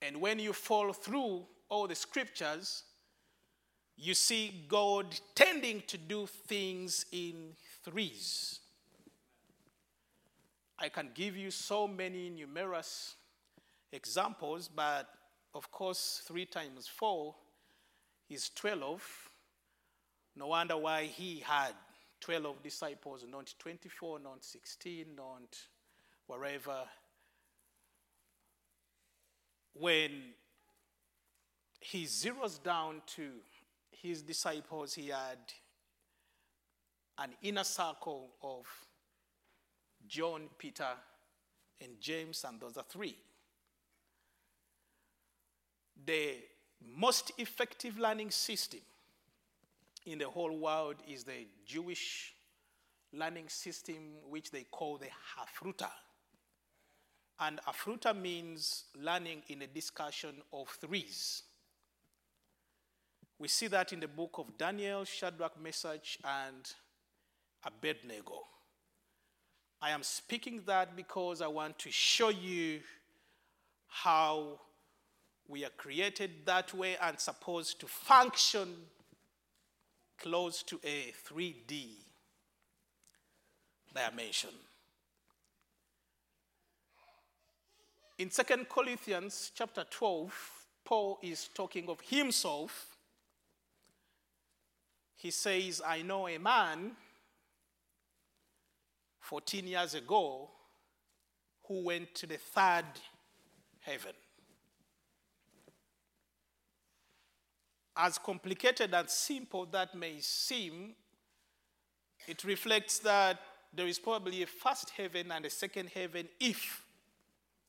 And 0.02 0.22
when 0.22 0.40
you 0.40 0.54
fall 0.54 0.94
through 0.94 1.46
all 1.70 1.88
the 1.88 1.96
scriptures, 1.96 2.84
you 3.98 4.14
see 4.14 4.66
God 4.68 5.20
tending 5.36 5.82
to 5.88 5.98
do 5.98 6.28
things 6.28 7.06
in 7.12 7.54
threes. 7.84 8.60
I 10.78 10.90
can 10.90 11.10
give 11.14 11.38
you 11.38 11.52
so 11.52 11.88
many 11.88 12.30
numerous 12.30 13.16
examples, 13.92 14.68
but 14.68 15.08
of 15.54 15.72
course, 15.72 16.22
three 16.28 16.46
times 16.46 16.88
four 16.88 17.36
is 18.30 18.50
12. 18.50 19.30
No 20.36 20.48
wonder 20.48 20.76
why 20.76 21.06
he 21.06 21.40
had 21.46 21.74
12 22.24 22.64
disciples, 22.64 23.26
not 23.30 23.54
24, 23.60 24.20
not 24.20 24.46
16, 24.46 25.08
not 25.14 25.58
wherever. 26.26 26.84
When 29.74 30.12
he 31.82 32.06
zeroes 32.06 32.64
down 32.64 33.02
to 33.18 33.30
his 33.92 34.22
disciples, 34.22 34.94
he 34.94 35.10
had 35.10 35.38
an 37.18 37.32
inner 37.42 37.66
circle 37.66 38.30
of 38.42 38.68
John, 40.08 40.44
Peter, 40.58 40.96
and 41.82 42.00
James, 42.00 42.46
and 42.48 42.58
those 42.58 42.78
are 42.78 42.86
three. 42.88 43.18
The 46.06 46.36
most 46.96 47.34
effective 47.38 48.00
learning 48.00 48.32
system 48.32 48.80
in 50.06 50.20
the 50.20 50.28
whole 50.28 50.58
world 50.58 50.96
is 51.08 51.24
the 51.24 51.48
Jewish 51.66 52.34
learning 53.12 53.50
system, 53.50 54.14
which 54.30 54.52
they 54.52 54.64
call 54.64 54.98
the 54.98 55.08
Hafruta. 55.08 55.90
And 57.40 57.60
Hafruta 57.68 58.20
means 58.20 58.86
learning 59.00 59.44
in 59.48 59.62
a 59.62 59.68
discussion 59.68 60.36
of 60.52 60.70
threes. 60.70 61.44
We 63.40 63.48
see 63.48 63.68
that 63.68 63.92
in 63.92 64.00
the 64.00 64.08
book 64.08 64.36
of 64.38 64.58
Daniel, 64.58 65.04
Shadrach, 65.04 65.60
Meshach, 65.62 66.18
and 66.24 66.72
Abednego. 67.66 68.42
I 69.82 69.90
am 69.90 70.04
speaking 70.04 70.62
that 70.66 70.96
because 70.96 71.42
I 71.42 71.48
want 71.48 71.78
to 71.80 71.92
show 71.92 72.30
you 72.30 72.80
how 73.88 74.60
we 75.48 75.66
are 75.66 75.72
created 75.76 76.32
that 76.46 76.74
way 76.74 76.96
and 77.02 77.20
supposed 77.20 77.80
to 77.82 77.88
function 77.88 78.70
close 80.18 80.64
to 80.64 80.80
a 80.84 81.14
3D 81.28 81.88
dimension. 83.94 84.50
In 88.18 88.30
2 88.30 88.44
Corinthians 88.70 89.52
chapter 89.56 89.86
12, 89.90 90.34
Paul 90.86 91.20
is 91.22 91.50
talking 91.54 91.90
of 91.90 92.00
himself. 92.02 92.96
He 95.16 95.32
says, 95.32 95.82
I 95.86 96.02
know 96.02 96.28
a 96.28 96.38
man 96.38 96.92
14 99.20 99.68
years 99.68 99.94
ago 99.96 100.50
who 101.68 101.84
went 101.86 102.14
to 102.16 102.28
the 102.28 102.38
third 102.38 102.86
heaven. 103.80 104.14
As 107.96 108.18
complicated 108.18 108.94
and 108.94 109.10
simple 109.10 109.66
that 109.68 109.96
may 109.96 110.20
seem, 110.20 110.94
it 112.28 112.44
reflects 112.44 113.00
that 113.00 113.40
there 113.74 113.88
is 113.88 114.00
probably 114.00 114.44
a 114.44 114.48
first 114.48 114.92
heaven 114.92 115.32
and 115.32 115.46
a 115.46 115.50
second 115.50 115.90
heaven 115.90 116.28
if 116.40 116.84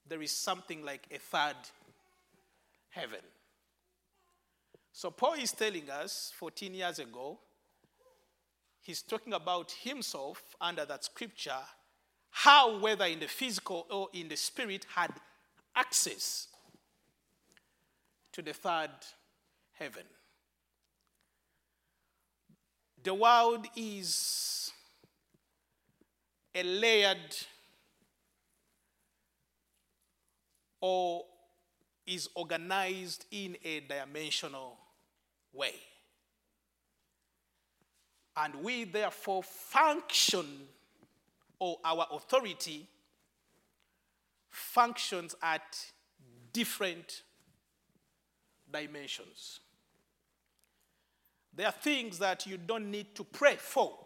there 0.07 0.23
is 0.23 0.33
something 0.33 0.85
like 0.85 1.07
a 1.11 1.19
third 1.19 1.57
heaven. 2.91 3.21
So, 4.93 5.11
Paul 5.11 5.35
is 5.35 5.53
telling 5.53 5.91
us 5.91 6.33
14 6.37 6.73
years 6.75 6.99
ago, 6.99 7.39
he's 8.81 9.03
talking 9.03 9.33
about 9.33 9.73
himself 9.73 10.55
under 10.61 10.85
that 10.85 11.05
scripture, 11.05 11.63
how, 12.31 12.79
whether 12.79 13.07
in 13.07 13.19
the 13.19 13.27
physical 13.27 13.87
or 13.91 14.09
in 14.13 14.29
the 14.29 14.37
spirit, 14.37 14.87
had 14.95 15.11
access 15.75 16.49
to 18.33 18.43
the 18.43 18.53
third 18.53 18.91
heaven. 19.85 20.05
The 23.03 23.13
world 23.13 23.67
is 23.77 24.73
a 26.55 26.63
layered 26.63 27.37
or 30.81 31.25
is 32.07 32.31
organized 32.35 33.27
in 33.31 33.59
a 33.63 33.81
dimensional 33.81 34.79
way. 35.53 35.75
And 38.39 38.55
we 38.63 38.85
therefore 38.85 39.43
function, 39.43 40.47
or 41.59 41.77
our 41.85 42.07
authority 42.11 42.89
functions 44.49 45.35
at 45.43 45.77
different 46.55 47.23
dimensions. 48.73 49.61
There 51.57 51.67
are 51.67 51.73
things 51.73 52.19
that 52.19 52.47
you 52.47 52.57
don't 52.57 52.91
need 52.91 53.15
to 53.15 53.25
pray 53.25 53.57
for 53.57 53.97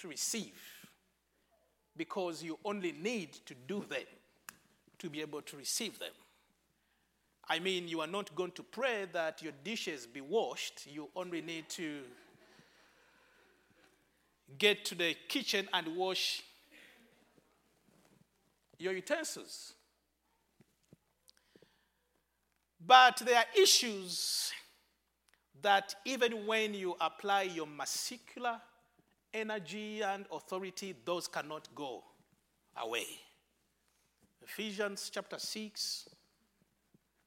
to 0.00 0.08
receive 0.08 0.54
because 1.96 2.42
you 2.42 2.58
only 2.64 2.92
need 2.92 3.32
to 3.46 3.54
do 3.66 3.84
them 3.88 4.06
to 4.98 5.10
be 5.10 5.20
able 5.20 5.42
to 5.42 5.56
receive 5.56 5.98
them. 5.98 6.12
I 7.48 7.58
mean, 7.58 7.88
you 7.88 8.00
are 8.00 8.06
not 8.06 8.34
going 8.34 8.52
to 8.52 8.62
pray 8.62 9.06
that 9.12 9.42
your 9.42 9.52
dishes 9.64 10.06
be 10.06 10.20
washed. 10.20 10.86
You 10.86 11.08
only 11.16 11.42
need 11.42 11.68
to 11.70 12.02
get 14.56 14.84
to 14.86 14.94
the 14.94 15.16
kitchen 15.28 15.68
and 15.72 15.96
wash 15.96 16.42
your 18.78 18.92
utensils. 18.92 19.74
But 22.84 23.22
there 23.24 23.38
are 23.38 23.60
issues 23.60 24.52
that 25.62 25.94
even 26.04 26.46
when 26.46 26.74
you 26.74 26.96
apply 27.00 27.42
your 27.42 27.66
muscular 27.66 28.60
energy 29.32 30.02
and 30.02 30.26
authority, 30.30 30.94
those 31.04 31.28
cannot 31.28 31.68
go 31.74 32.02
away. 32.76 33.06
Ephesians 34.42 35.10
chapter 35.12 35.38
6, 35.38 36.08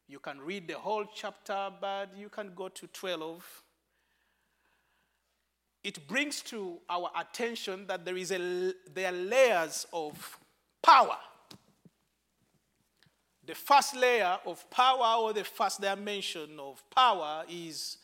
you 0.07 0.19
can 0.19 0.39
read 0.41 0.67
the 0.67 0.77
whole 0.77 1.05
chapter, 1.13 1.69
but 1.79 2.09
you 2.15 2.29
can 2.29 2.51
go 2.55 2.67
to 2.67 2.87
12. 2.87 3.63
It 5.83 6.07
brings 6.07 6.41
to 6.43 6.79
our 6.89 7.09
attention 7.17 7.87
that 7.87 8.05
there, 8.05 8.17
is 8.17 8.31
a, 8.31 8.73
there 8.93 9.09
are 9.09 9.15
layers 9.15 9.87
of 9.93 10.39
power. 10.83 11.17
The 13.45 13.55
first 13.55 13.95
layer 13.95 14.39
of 14.45 14.69
power, 14.69 15.21
or 15.21 15.33
the 15.33 15.43
first 15.43 15.79
dimension 15.79 16.59
of 16.59 16.83
power, 16.89 17.43
is 17.47 17.97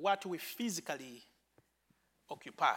what 0.00 0.24
we 0.26 0.38
physically 0.38 1.22
occupy. 2.30 2.76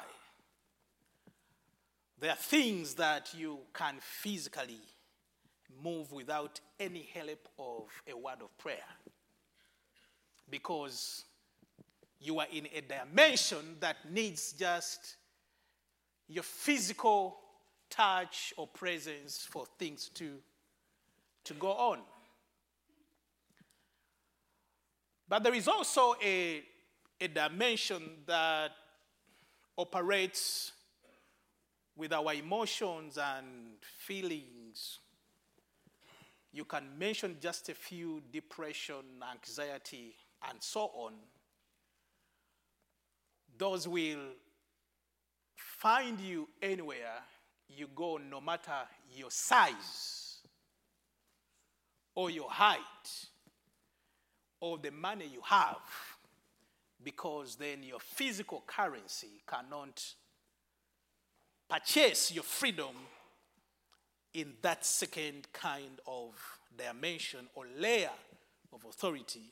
There 2.19 2.31
are 2.31 2.37
things 2.37 2.95
that 2.95 3.33
you 3.35 3.59
can 3.73 3.95
physically 3.99 4.81
move 5.83 6.11
without 6.11 6.59
any 6.79 7.09
help 7.13 7.47
of 7.57 7.83
a 8.07 8.15
word 8.15 8.41
of 8.41 8.55
prayer. 8.57 8.77
Because 10.49 11.25
you 12.19 12.39
are 12.39 12.47
in 12.51 12.67
a 12.75 12.81
dimension 12.81 13.77
that 13.79 13.97
needs 14.11 14.53
just 14.53 15.15
your 16.27 16.43
physical 16.43 17.37
touch 17.89 18.53
or 18.57 18.67
presence 18.67 19.47
for 19.49 19.65
things 19.79 20.09
to, 20.13 20.37
to 21.43 21.53
go 21.55 21.71
on. 21.71 21.99
But 25.27 25.43
there 25.43 25.53
is 25.53 25.67
also 25.67 26.15
a, 26.21 26.61
a 27.21 27.27
dimension 27.27 28.01
that 28.25 28.71
operates 29.77 30.73
with 31.95 32.11
our 32.11 32.33
emotions 32.33 33.17
and 33.17 33.77
feelings 33.81 34.99
you 36.53 36.65
can 36.65 36.83
mention 36.97 37.37
just 37.39 37.69
a 37.69 37.73
few 37.73 38.21
depression, 38.31 39.23
anxiety, 39.31 40.15
and 40.49 40.61
so 40.61 40.81
on. 40.93 41.13
Those 43.57 43.87
will 43.87 44.33
find 45.55 46.19
you 46.19 46.49
anywhere 46.61 47.23
you 47.69 47.87
go, 47.95 48.17
no 48.17 48.41
matter 48.41 48.73
your 49.15 49.31
size 49.31 50.39
or 52.15 52.29
your 52.29 52.49
height 52.49 52.79
or 54.59 54.77
the 54.77 54.91
money 54.91 55.29
you 55.31 55.41
have, 55.45 55.77
because 57.03 57.55
then 57.55 57.83
your 57.83 57.99
physical 57.99 58.63
currency 58.65 59.41
cannot 59.47 60.03
purchase 61.69 62.33
your 62.33 62.43
freedom 62.43 62.95
in 64.33 64.53
that 64.61 64.85
second 64.85 65.47
kind 65.51 65.99
of 66.07 66.33
dimension 66.77 67.47
or 67.55 67.65
layer 67.77 68.09
of 68.73 68.85
authority 68.85 69.51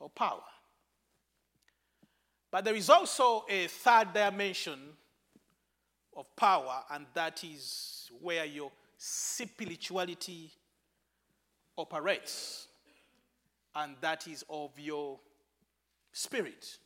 or 0.00 0.08
power. 0.10 0.42
But 2.50 2.64
there 2.64 2.74
is 2.74 2.90
also 2.90 3.44
a 3.48 3.66
third 3.66 4.12
dimension 4.14 4.78
of 6.16 6.34
power, 6.36 6.82
and 6.90 7.06
that 7.14 7.44
is 7.44 8.10
where 8.20 8.44
your 8.44 8.70
spirituality 8.96 10.50
operates, 11.76 12.68
and 13.74 13.96
that 14.00 14.26
is 14.26 14.44
of 14.48 14.70
your 14.78 15.18
spirit. 16.16 16.78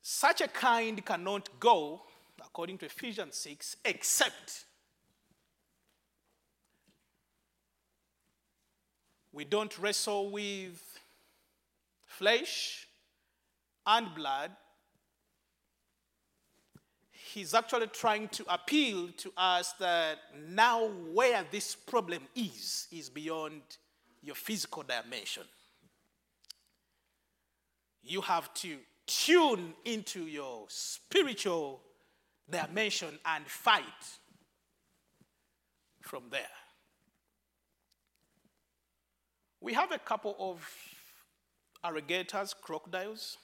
Such 0.00 0.40
a 0.40 0.46
kind 0.46 1.04
cannot 1.04 1.48
go 1.58 2.02
according 2.40 2.78
to 2.78 2.86
Ephesians 2.86 3.34
6, 3.34 3.76
except 3.84 4.66
we 9.32 9.44
don't 9.44 9.76
wrestle 9.78 10.30
with 10.30 10.80
flesh 12.06 12.86
and 13.86 14.14
blood. 14.14 14.52
He's 17.10 17.52
actually 17.52 17.88
trying 17.88 18.28
to 18.28 18.44
appeal 18.48 19.08
to 19.16 19.32
us 19.36 19.72
that 19.80 20.18
now 20.48 20.86
where 21.12 21.44
this 21.50 21.74
problem 21.74 22.22
is, 22.36 22.86
is 22.92 23.10
beyond 23.10 23.62
your 24.22 24.34
physical 24.34 24.82
dimension. 24.82 25.44
You 28.02 28.20
have 28.22 28.52
to 28.54 28.78
tune 29.06 29.74
into 29.84 30.26
your 30.26 30.64
spiritual 30.68 31.80
dimension 32.48 33.18
and 33.24 33.46
fight 33.46 33.84
from 36.00 36.24
there. 36.30 36.42
We 39.60 39.74
have 39.74 39.92
a 39.92 39.98
couple 39.98 40.36
of 40.38 40.66
alligators, 41.84 42.54
crocodiles. 42.54 43.36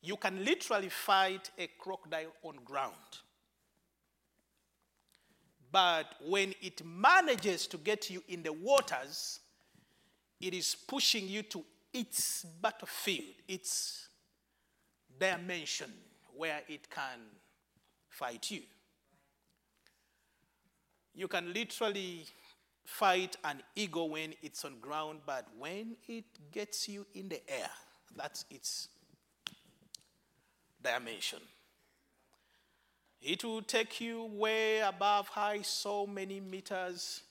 You 0.00 0.16
can 0.16 0.44
literally 0.44 0.88
fight 0.88 1.50
a 1.58 1.68
crocodile 1.78 2.32
on 2.42 2.56
ground. 2.64 2.94
But 5.70 6.14
when 6.24 6.54
it 6.62 6.84
manages 6.84 7.66
to 7.68 7.76
get 7.76 8.10
you 8.10 8.22
in 8.28 8.42
the 8.42 8.52
waters, 8.52 9.40
it 10.40 10.54
is 10.54 10.74
pushing 10.74 11.28
you 11.28 11.42
to 11.42 11.64
its 11.92 12.44
battlefield, 12.62 13.34
its 13.46 14.08
dimension 15.18 15.92
where 16.34 16.62
it 16.68 16.88
can 16.88 17.18
fight 18.08 18.50
you. 18.50 18.62
You 21.14 21.28
can 21.28 21.52
literally 21.52 22.26
fight 22.84 23.36
an 23.44 23.60
ego 23.74 24.04
when 24.04 24.34
it's 24.42 24.64
on 24.64 24.78
ground, 24.80 25.20
but 25.26 25.46
when 25.58 25.96
it 26.06 26.24
gets 26.52 26.88
you 26.88 27.04
in 27.14 27.28
the 27.28 27.40
air, 27.50 27.70
that's 28.16 28.44
its 28.50 28.88
dimension. 30.82 31.40
It 33.20 33.44
will 33.44 33.62
take 33.62 34.00
you 34.00 34.24
way 34.24 34.78
above 34.80 35.28
high, 35.28 35.62
so 35.62 36.06
many 36.06 36.40
meters 36.40 37.22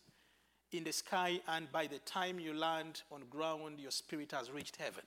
in 0.72 0.84
the 0.84 0.92
sky, 0.92 1.40
and 1.48 1.72
by 1.72 1.88
the 1.88 2.00
time 2.00 2.40
you 2.40 2.54
land 2.54 3.04
on 3.12 3.24
ground, 3.30 3.80
your 3.80 3.92
spirit 3.92 4.32
has 4.34 4.52
reached 4.52 4.76
heaven. 4.76 5.04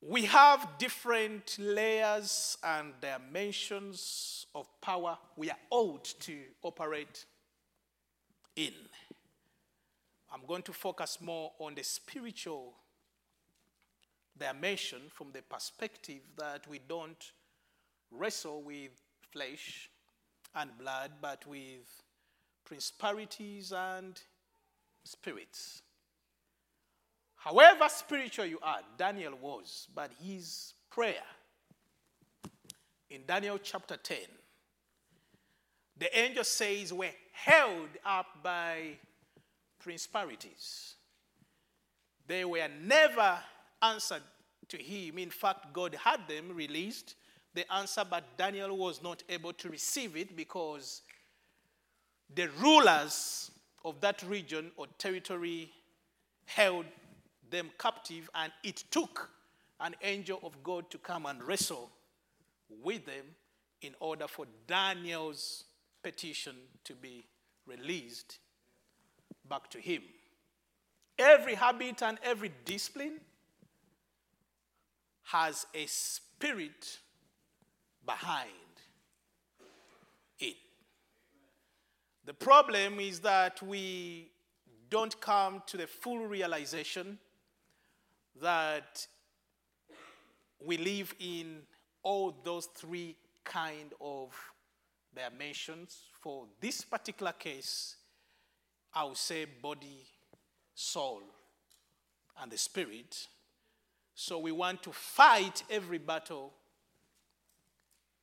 We 0.00 0.26
have 0.26 0.78
different 0.78 1.56
layers 1.58 2.56
and 2.62 2.92
dimensions 3.00 4.46
of 4.54 4.68
power 4.80 5.18
we 5.36 5.50
are 5.50 5.58
owed 5.72 6.04
to 6.04 6.38
operate 6.62 7.24
in. 8.54 8.72
I'm 10.32 10.46
going 10.46 10.62
to 10.62 10.72
focus 10.72 11.18
more 11.20 11.52
on 11.58 11.74
the 11.74 11.82
spiritual 11.82 12.74
dimension 14.38 15.02
from 15.12 15.28
the 15.32 15.42
perspective 15.42 16.20
that 16.36 16.66
we 16.68 16.80
don't 16.88 17.32
wrestle 18.10 18.62
with 18.62 18.90
flesh 19.32 19.90
and 20.54 20.70
blood, 20.78 21.12
but 21.20 21.46
with 21.46 22.02
principalities 22.64 23.72
and 23.72 24.20
spirits. 25.04 25.82
However 27.36 27.88
spiritual 27.88 28.46
you 28.46 28.58
are, 28.62 28.80
Daniel 28.96 29.34
was, 29.40 29.88
but 29.94 30.10
his 30.22 30.74
prayer 30.90 31.24
in 33.10 33.22
Daniel 33.26 33.58
chapter 33.58 33.96
10, 33.96 34.18
the 35.96 36.18
angel 36.18 36.44
says, 36.44 36.92
were 36.92 37.06
held 37.32 37.88
up 38.04 38.26
by 38.42 38.96
principalities. 39.78 40.94
They 42.26 42.44
were 42.44 42.68
never 42.84 43.38
answered 43.82 44.22
to 44.68 44.76
him. 44.76 45.18
In 45.18 45.30
fact, 45.30 45.72
God 45.72 45.94
had 45.94 46.26
them 46.28 46.54
released 46.54 47.14
the 47.54 47.70
answer, 47.72 48.04
but 48.08 48.24
Daniel 48.36 48.76
was 48.76 49.02
not 49.02 49.22
able 49.28 49.52
to 49.54 49.68
receive 49.68 50.16
it 50.16 50.36
because 50.36 51.02
the 52.34 52.48
rulers 52.60 53.50
of 53.84 54.00
that 54.00 54.22
region 54.22 54.70
or 54.76 54.86
territory 54.98 55.70
held 56.44 56.84
them 57.50 57.70
captive, 57.78 58.28
and 58.34 58.52
it 58.62 58.84
took 58.90 59.30
an 59.80 59.94
angel 60.02 60.38
of 60.42 60.62
God 60.62 60.90
to 60.90 60.98
come 60.98 61.26
and 61.26 61.42
wrestle 61.42 61.90
with 62.82 63.06
them 63.06 63.24
in 63.80 63.94
order 64.00 64.26
for 64.26 64.46
Daniel's 64.66 65.64
petition 66.02 66.54
to 66.84 66.94
be 66.94 67.24
released 67.66 68.38
back 69.48 69.70
to 69.70 69.78
him. 69.78 70.02
Every 71.18 71.54
habit 71.54 72.02
and 72.02 72.18
every 72.22 72.52
discipline 72.64 73.20
has 75.30 75.66
a 75.74 75.84
spirit 75.86 76.98
behind 78.06 78.48
it. 80.38 80.56
The 82.24 82.32
problem 82.32 82.98
is 82.98 83.20
that 83.20 83.62
we 83.62 84.30
don't 84.88 85.20
come 85.20 85.62
to 85.66 85.76
the 85.76 85.86
full 85.86 86.26
realization 86.26 87.18
that 88.40 89.06
we 90.64 90.78
live 90.78 91.14
in 91.20 91.58
all 92.02 92.34
those 92.42 92.64
three 92.74 93.14
kind 93.44 93.92
of 94.00 94.32
dimensions. 95.14 96.04
For 96.22 96.46
this 96.58 96.80
particular 96.80 97.32
case, 97.32 97.96
I 98.94 99.04
would 99.04 99.18
say 99.18 99.44
body, 99.44 100.06
soul, 100.74 101.20
and 102.40 102.50
the 102.50 102.56
spirit. 102.56 103.28
So 104.20 104.40
we 104.40 104.50
want 104.50 104.82
to 104.82 104.90
fight 104.90 105.62
every 105.70 105.98
battle 105.98 106.52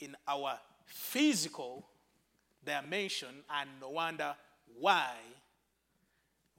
in 0.01 0.13
our 0.27 0.59
physical 0.85 1.87
dimension 2.65 3.29
and 3.49 3.69
no 3.79 3.91
wonder 3.91 4.35
why 4.77 5.11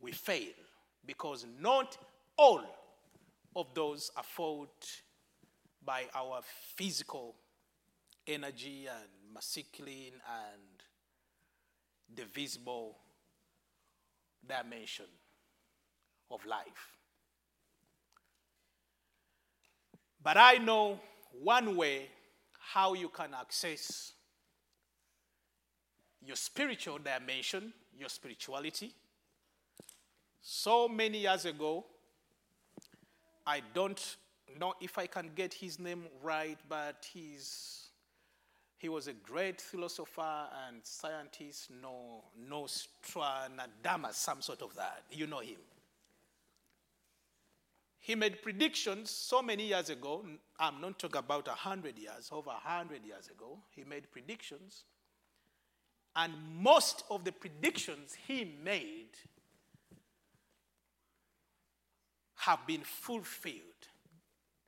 we 0.01 0.13
fail. 0.13 0.55
Because 1.05 1.45
not 1.61 1.99
all 2.39 2.63
of 3.55 3.67
those 3.75 4.11
are 4.17 4.23
fought 4.23 5.03
by 5.85 6.05
our 6.15 6.41
physical 6.75 7.35
energy 8.27 8.87
and 8.87 9.35
masculine 9.35 10.15
and 10.15 10.83
the 12.17 12.25
visible 12.25 12.97
dimension 14.49 15.05
of 16.31 16.43
life. 16.47 16.96
But 20.27 20.39
I 20.39 20.59
know 20.59 20.99
one 21.41 21.77
way 21.77 22.09
how 22.59 22.95
you 22.95 23.09
can 23.11 23.33
access 23.33 24.13
your 26.21 26.35
spiritual 26.35 26.99
dimension, 26.99 27.73
your 27.97 28.09
spirituality. 28.09 28.93
So 30.43 30.89
many 30.89 31.19
years 31.19 31.45
ago, 31.45 31.85
I 33.47 33.63
don't 33.73 34.17
know 34.59 34.75
if 34.81 34.99
I 34.99 35.07
can 35.07 35.31
get 35.33 35.55
his 35.55 35.79
name 35.79 36.03
right, 36.21 36.59
but 36.69 37.07
he's, 37.09 37.91
he 38.79 38.89
was 38.89 39.07
a 39.07 39.13
great 39.13 39.61
philosopher 39.61 40.49
and 40.67 40.79
scientist, 40.83 41.71
no, 41.81 42.25
Nostradamus, 42.37 44.17
some 44.17 44.43
sort 44.43 44.63
of 44.63 44.75
that. 44.75 45.05
You 45.13 45.29
know 45.29 45.39
him. 45.39 45.59
He 48.07 48.15
made 48.15 48.41
predictions 48.41 49.11
so 49.11 49.43
many 49.43 49.67
years 49.67 49.91
ago. 49.91 50.25
I'm 50.61 50.81
not 50.81 50.97
talking 50.97 51.19
about 51.19 51.49
100 51.49 51.99
years, 51.99 52.29
over 52.31 52.51
100 52.51 53.05
years 53.05 53.27
ago. 53.27 53.59
He 53.73 53.83
made 53.83 54.13
predictions. 54.13 54.85
And 56.15 56.33
most 56.61 57.03
of 57.11 57.25
the 57.25 57.33
predictions 57.33 58.17
he 58.29 58.59
made 58.63 59.17
have 62.37 62.65
been 62.65 62.83
fulfilled 62.83 63.89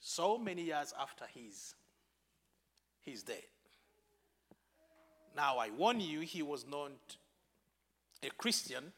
so 0.00 0.36
many 0.36 0.62
years 0.62 0.92
after 1.00 1.24
his, 1.32 1.76
his 3.02 3.22
death. 3.22 3.36
Now, 5.36 5.58
I 5.58 5.70
warn 5.70 6.00
you, 6.00 6.22
he 6.22 6.42
was 6.42 6.66
not 6.66 6.90
a 8.20 8.30
Christian, 8.30 8.92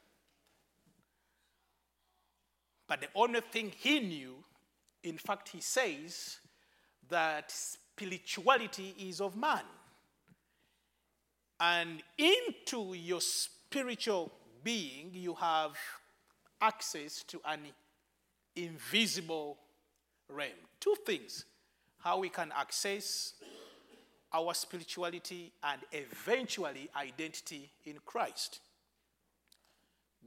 but 2.91 3.01
the 3.01 3.07
only 3.15 3.41
thing 3.41 3.73
he 3.79 4.01
knew, 4.01 4.35
in 5.05 5.17
fact, 5.17 5.51
he 5.51 5.61
says 5.61 6.41
that 7.09 7.49
spirituality 7.53 8.97
is 8.99 9.21
of 9.21 9.37
man. 9.37 9.63
And 11.61 12.03
into 12.19 12.95
your 12.95 13.21
spiritual 13.21 14.33
being, 14.65 15.11
you 15.13 15.35
have 15.35 15.77
access 16.61 17.23
to 17.29 17.41
an 17.47 17.61
invisible 18.57 19.57
realm. 20.29 20.51
Two 20.81 20.97
things 21.07 21.45
how 21.99 22.19
we 22.19 22.29
can 22.29 22.51
access 22.57 23.35
our 24.33 24.53
spirituality 24.53 25.53
and 25.63 25.81
eventually 25.93 26.89
identity 26.97 27.71
in 27.85 27.99
Christ. 28.05 28.59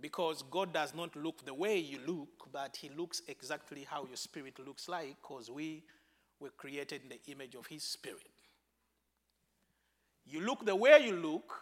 Because 0.03 0.43
God 0.51 0.73
does 0.73 0.93
not 0.93 1.15
look 1.15 1.45
the 1.45 1.53
way 1.53 1.77
you 1.77 1.97
look, 2.05 2.51
but 2.51 2.75
He 2.75 2.89
looks 2.89 3.21
exactly 3.29 3.87
how 3.89 4.05
your 4.05 4.17
spirit 4.17 4.59
looks 4.59 4.89
like, 4.89 5.15
because 5.21 5.49
we 5.49 5.81
were 6.41 6.49
created 6.49 7.03
in 7.03 7.09
the 7.09 7.31
image 7.31 7.55
of 7.55 7.67
His 7.67 7.83
Spirit. 7.83 8.27
You 10.25 10.41
look 10.41 10.65
the 10.65 10.75
way 10.75 11.05
you 11.05 11.15
look 11.15 11.53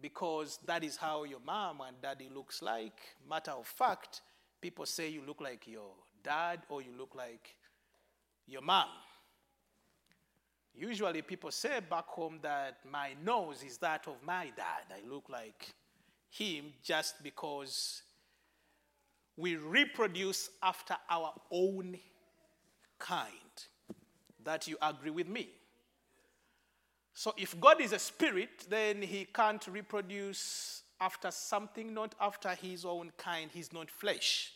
because 0.00 0.58
that 0.64 0.82
is 0.82 0.96
how 0.96 1.24
your 1.24 1.40
mom 1.44 1.82
and 1.86 2.00
daddy 2.00 2.30
looks 2.34 2.62
like. 2.62 2.98
Matter 3.28 3.50
of 3.50 3.66
fact, 3.66 4.22
people 4.62 4.86
say 4.86 5.10
you 5.10 5.20
look 5.26 5.42
like 5.42 5.66
your 5.66 5.92
dad 6.24 6.60
or 6.70 6.80
you 6.80 6.92
look 6.96 7.14
like 7.14 7.56
your 8.46 8.62
mom. 8.62 8.88
Usually 10.74 11.20
people 11.20 11.50
say 11.50 11.80
back 11.90 12.06
home 12.06 12.38
that 12.40 12.78
my 12.90 13.10
nose 13.22 13.62
is 13.62 13.76
that 13.78 14.08
of 14.08 14.16
my 14.24 14.44
dad. 14.56 14.84
I 14.90 15.06
look 15.06 15.28
like 15.28 15.74
him 16.30 16.72
just 16.82 17.22
because 17.22 18.02
we 19.36 19.56
reproduce 19.56 20.50
after 20.62 20.96
our 21.08 21.32
own 21.50 21.98
kind. 22.98 23.28
That 24.44 24.66
you 24.66 24.76
agree 24.80 25.10
with 25.10 25.28
me. 25.28 25.48
So 27.12 27.34
if 27.36 27.58
God 27.60 27.80
is 27.80 27.92
a 27.92 27.98
spirit, 27.98 28.66
then 28.68 29.02
he 29.02 29.26
can't 29.26 29.66
reproduce 29.66 30.82
after 31.00 31.30
something 31.30 31.92
not 31.92 32.14
after 32.20 32.50
his 32.50 32.84
own 32.84 33.12
kind. 33.16 33.50
He's 33.52 33.72
not 33.72 33.90
flesh. 33.90 34.52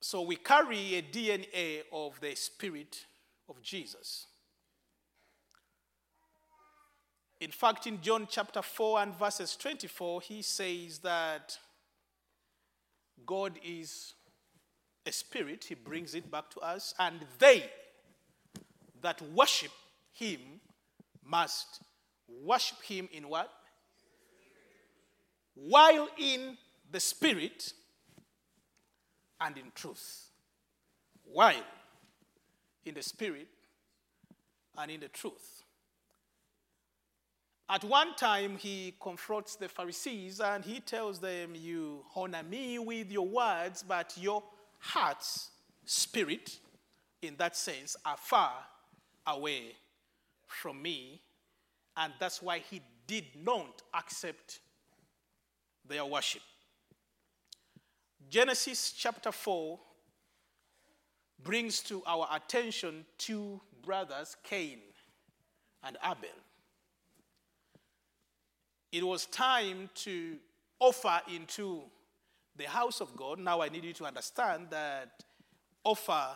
So 0.00 0.22
we 0.22 0.36
carry 0.36 0.94
a 0.94 1.02
DNA 1.02 1.82
of 1.92 2.20
the 2.20 2.34
spirit 2.34 3.04
of 3.48 3.60
Jesus. 3.62 4.27
In 7.40 7.50
fact, 7.52 7.86
in 7.86 8.00
John 8.00 8.26
chapter 8.28 8.62
4 8.62 9.00
and 9.00 9.16
verses 9.16 9.56
24, 9.56 10.22
he 10.22 10.42
says 10.42 10.98
that 10.98 11.56
God 13.24 13.58
is 13.64 14.14
a 15.06 15.12
spirit. 15.12 15.64
He 15.64 15.74
brings 15.74 16.14
it 16.14 16.30
back 16.30 16.50
to 16.50 16.60
us. 16.60 16.94
And 16.98 17.20
they 17.38 17.70
that 19.02 19.22
worship 19.32 19.70
him 20.12 20.40
must 21.24 21.80
worship 22.44 22.82
him 22.82 23.08
in 23.12 23.28
what? 23.28 23.50
While 25.54 26.08
in 26.18 26.56
the 26.90 27.00
spirit 27.00 27.72
and 29.40 29.56
in 29.56 29.70
truth. 29.74 30.30
While 31.24 31.54
in 32.84 32.94
the 32.94 33.02
spirit 33.02 33.46
and 34.76 34.90
in 34.90 35.00
the 35.00 35.08
truth. 35.08 35.57
At 37.70 37.84
one 37.84 38.14
time, 38.14 38.56
he 38.56 38.94
confronts 38.98 39.56
the 39.56 39.68
Pharisees 39.68 40.40
and 40.40 40.64
he 40.64 40.80
tells 40.80 41.18
them, 41.18 41.54
You 41.54 42.02
honor 42.16 42.42
me 42.42 42.78
with 42.78 43.10
your 43.10 43.26
words, 43.26 43.84
but 43.86 44.14
your 44.16 44.42
heart's 44.78 45.50
spirit, 45.84 46.58
in 47.20 47.36
that 47.36 47.56
sense, 47.56 47.94
are 48.06 48.16
far 48.16 48.52
away 49.26 49.76
from 50.46 50.80
me. 50.80 51.20
And 51.96 52.14
that's 52.18 52.40
why 52.40 52.60
he 52.60 52.80
did 53.06 53.26
not 53.44 53.82
accept 53.92 54.60
their 55.86 56.06
worship. 56.06 56.42
Genesis 58.30 58.92
chapter 58.92 59.32
4 59.32 59.78
brings 61.42 61.80
to 61.80 62.02
our 62.06 62.28
attention 62.32 63.04
two 63.18 63.60
brothers, 63.82 64.36
Cain 64.42 64.78
and 65.82 65.98
Abel. 66.02 66.28
It 68.90 69.06
was 69.06 69.26
time 69.26 69.90
to 69.96 70.36
offer 70.80 71.20
into 71.32 71.82
the 72.56 72.64
house 72.64 73.00
of 73.00 73.14
God. 73.16 73.38
Now 73.38 73.60
I 73.60 73.68
need 73.68 73.84
you 73.84 73.92
to 73.94 74.06
understand 74.06 74.68
that 74.70 75.24
offer 75.84 76.28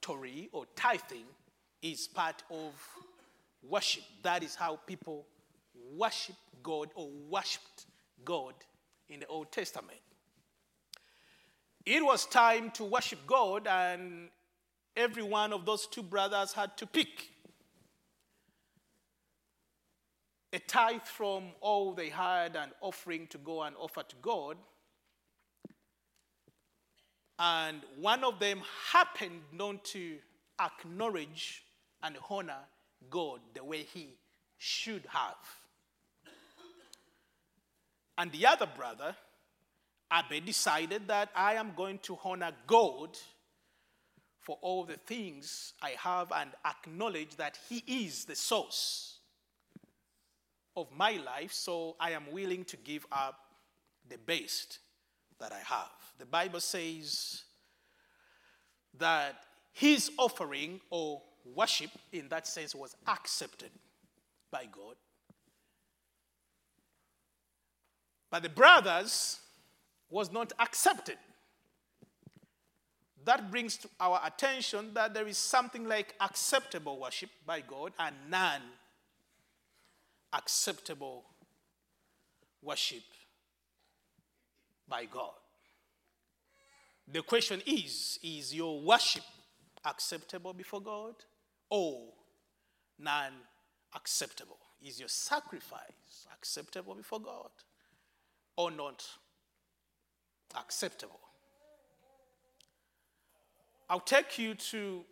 Tori 0.00 0.48
or 0.52 0.64
tithing 0.74 1.26
is 1.82 2.08
part 2.08 2.42
of 2.50 2.72
worship. 3.68 4.04
That 4.22 4.42
is 4.42 4.54
how 4.54 4.76
people 4.86 5.26
worship 5.96 6.36
God 6.62 6.90
or 6.94 7.08
worshiped 7.28 7.86
God 8.24 8.54
in 9.08 9.20
the 9.20 9.26
Old 9.26 9.52
Testament. 9.52 9.98
It 11.84 12.04
was 12.04 12.26
time 12.26 12.70
to 12.72 12.84
worship 12.84 13.18
God, 13.26 13.66
and 13.66 14.28
every 14.96 15.22
one 15.22 15.52
of 15.52 15.66
those 15.66 15.86
two 15.86 16.02
brothers 16.02 16.52
had 16.52 16.76
to 16.76 16.86
pick 16.86 17.31
a 20.52 20.58
tithe 20.58 21.04
from 21.04 21.44
all 21.60 21.92
they 21.92 22.10
had, 22.10 22.56
an 22.56 22.70
offering 22.80 23.26
to 23.28 23.38
go 23.38 23.62
and 23.62 23.74
offer 23.76 24.02
to 24.02 24.16
God. 24.20 24.56
And 27.38 27.80
one 27.98 28.22
of 28.22 28.38
them 28.38 28.60
happened 28.92 29.40
not 29.52 29.84
to 29.86 30.18
acknowledge 30.60 31.64
and 32.02 32.16
honor 32.28 32.68
God 33.10 33.40
the 33.54 33.64
way 33.64 33.84
he 33.84 34.14
should 34.58 35.04
have. 35.08 35.36
And 38.18 38.30
the 38.30 38.46
other 38.46 38.66
brother, 38.66 39.16
Abel, 40.12 40.44
decided 40.44 41.08
that 41.08 41.30
I 41.34 41.54
am 41.54 41.72
going 41.74 41.98
to 42.00 42.18
honor 42.22 42.52
God 42.66 43.16
for 44.40 44.58
all 44.60 44.84
the 44.84 44.98
things 44.98 45.72
I 45.80 45.94
have 45.98 46.30
and 46.30 46.50
acknowledge 46.66 47.36
that 47.36 47.58
He 47.68 47.82
is 47.86 48.26
the 48.26 48.36
source 48.36 49.11
of 50.76 50.88
my 50.96 51.12
life, 51.12 51.52
so 51.52 51.96
I 52.00 52.12
am 52.12 52.24
willing 52.30 52.64
to 52.66 52.76
give 52.76 53.06
up 53.12 53.38
the 54.08 54.18
best 54.18 54.78
that 55.38 55.52
I 55.52 55.58
have. 55.58 55.90
The 56.18 56.26
Bible 56.26 56.60
says 56.60 57.42
that 58.98 59.36
his 59.72 60.10
offering 60.18 60.80
or 60.90 61.22
worship, 61.54 61.90
in 62.12 62.28
that 62.28 62.46
sense, 62.46 62.74
was 62.74 62.94
accepted 63.06 63.70
by 64.50 64.64
God. 64.70 64.96
But 68.30 68.42
the 68.42 68.48
brothers 68.48 69.40
was 70.10 70.32
not 70.32 70.52
accepted. 70.58 71.18
That 73.24 73.50
brings 73.50 73.76
to 73.78 73.88
our 74.00 74.20
attention 74.24 74.94
that 74.94 75.14
there 75.14 75.26
is 75.26 75.38
something 75.38 75.86
like 75.86 76.14
acceptable 76.20 76.98
worship 76.98 77.30
by 77.46 77.60
God 77.60 77.92
and 77.98 78.14
non 78.28 78.60
acceptable 80.32 81.24
worship 82.62 83.02
by 84.88 85.04
God. 85.04 85.32
The 87.10 87.22
question 87.22 87.62
is 87.66 88.18
Is 88.22 88.54
your 88.54 88.80
worship 88.80 89.24
acceptable 89.84 90.52
before 90.52 90.80
God 90.80 91.14
or 91.70 92.00
non 92.98 93.32
acceptable? 93.94 94.58
Is 94.84 94.98
your 94.98 95.08
sacrifice 95.08 96.26
acceptable 96.32 96.94
before 96.94 97.20
God 97.20 97.50
or 98.56 98.70
not 98.70 99.04
acceptable? 100.56 101.20
I'll 103.88 104.00
take 104.00 104.38
you 104.38 104.54
to 104.54 105.04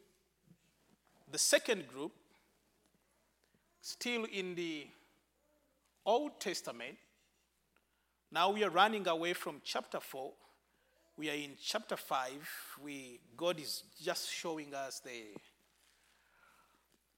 the 1.31 1.39
second 1.39 1.87
group, 1.89 2.12
still 3.83 4.25
in 4.25 4.55
the 4.55 4.87
Old 6.05 6.40
Testament. 6.40 6.96
Now 8.32 8.51
we 8.51 8.64
are 8.64 8.70
running 8.70 9.07
away 9.07 9.32
from 9.32 9.61
chapter 9.64 10.01
4. 10.01 10.32
We 11.16 11.28
are 11.28 11.34
in 11.34 11.53
chapter 11.62 11.96
5. 11.96 12.30
We, 12.82 13.20
God 13.36 13.61
is 13.61 13.82
just 14.03 14.30
showing 14.32 14.74
us 14.74 15.01
the 15.01 15.36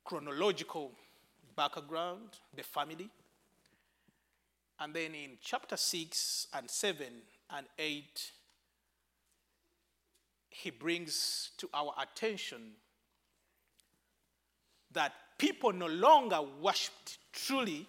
chronological 0.04 0.92
background, 1.54 2.38
the 2.56 2.64
family. 2.64 3.08
And 4.80 4.92
then 4.92 5.14
in 5.14 5.38
chapter 5.40 5.76
6 5.76 6.48
and 6.54 6.68
7 6.68 7.06
and 7.54 7.66
8, 7.78 8.32
he 10.50 10.70
brings 10.70 11.50
to 11.58 11.68
our 11.72 11.94
attention 12.00 12.72
that 14.92 15.12
people 15.38 15.72
no 15.72 15.86
longer 15.86 16.40
worshipped 16.60 17.18
truly 17.32 17.86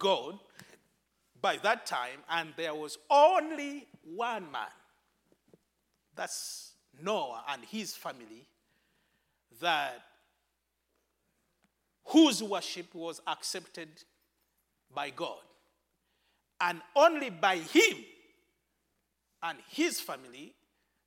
God 0.00 0.40
by 1.40 1.56
that 1.58 1.86
time, 1.86 2.18
and 2.28 2.52
there 2.56 2.74
was 2.74 2.98
only 3.08 3.86
one 4.02 4.50
man. 4.50 4.66
That's 6.16 6.72
Noah 7.00 7.44
and 7.48 7.64
his 7.64 7.94
family 7.94 8.46
that 9.60 10.02
whose 12.06 12.42
worship 12.42 12.94
was 12.94 13.20
accepted 13.26 13.88
by 14.92 15.10
God. 15.10 15.38
And 16.60 16.80
only 16.94 17.30
by 17.30 17.56
him 17.56 18.04
and 19.42 19.58
his 19.68 20.00
family 20.00 20.54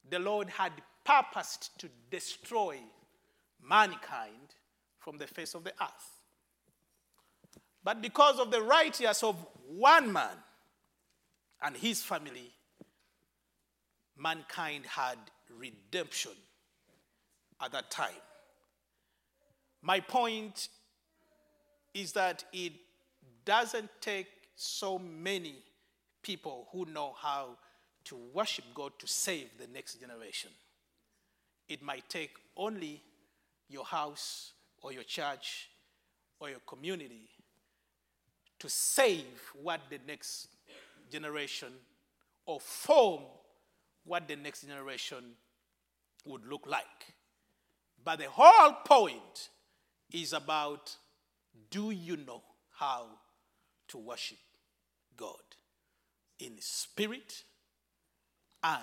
the 0.09 0.19
Lord 0.19 0.49
had 0.49 0.71
purposed 1.03 1.77
to 1.79 1.89
destroy 2.09 2.77
mankind 3.61 4.55
from 4.99 5.17
the 5.17 5.27
face 5.27 5.53
of 5.53 5.63
the 5.63 5.73
earth. 5.81 6.12
But 7.83 8.01
because 8.01 8.39
of 8.39 8.51
the 8.51 8.61
righteousness 8.61 9.23
of 9.23 9.35
one 9.67 10.13
man 10.13 10.37
and 11.61 11.75
his 11.75 12.01
family, 12.01 12.51
mankind 14.17 14.85
had 14.85 15.17
redemption 15.49 16.31
at 17.61 17.71
that 17.71 17.91
time. 17.91 18.11
My 19.81 19.99
point 19.99 20.69
is 21.93 22.13
that 22.13 22.45
it 22.53 22.73
doesn't 23.45 23.89
take 23.99 24.27
so 24.55 24.97
many 24.97 25.55
people 26.21 26.69
who 26.71 26.85
know 26.85 27.13
how 27.19 27.57
to 28.05 28.17
worship 28.33 28.65
God 28.73 28.93
to 28.99 29.07
save 29.07 29.49
the 29.59 29.67
next 29.67 29.99
generation. 29.99 30.51
It 31.67 31.81
might 31.81 32.07
take 32.09 32.31
only 32.55 33.01
your 33.69 33.85
house 33.85 34.53
or 34.81 34.93
your 34.93 35.03
church 35.03 35.69
or 36.39 36.49
your 36.49 36.59
community 36.59 37.29
to 38.63 38.69
save 38.69 39.25
what 39.61 39.81
the 39.89 39.99
next 40.07 40.47
generation 41.11 41.67
or 42.45 42.61
form 42.61 43.19
what 44.05 44.25
the 44.29 44.37
next 44.37 44.65
generation 44.65 45.21
would 46.25 46.45
look 46.45 46.65
like. 46.65 47.13
But 48.01 48.19
the 48.19 48.29
whole 48.29 48.71
point 48.85 49.49
is 50.13 50.31
about 50.31 50.95
do 51.69 51.91
you 51.91 52.15
know 52.15 52.41
how 52.79 53.07
to 53.89 53.97
worship 53.97 54.37
God 55.17 55.43
in 56.39 56.53
spirit 56.59 57.43
and 58.63 58.81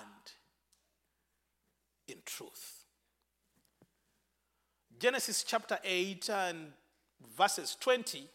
in 2.07 2.17
truth? 2.23 2.83
Genesis 4.99 5.41
chapter 5.41 5.79
8 5.83 6.29
and 6.29 6.67
verses 7.35 7.75
20 7.79 8.29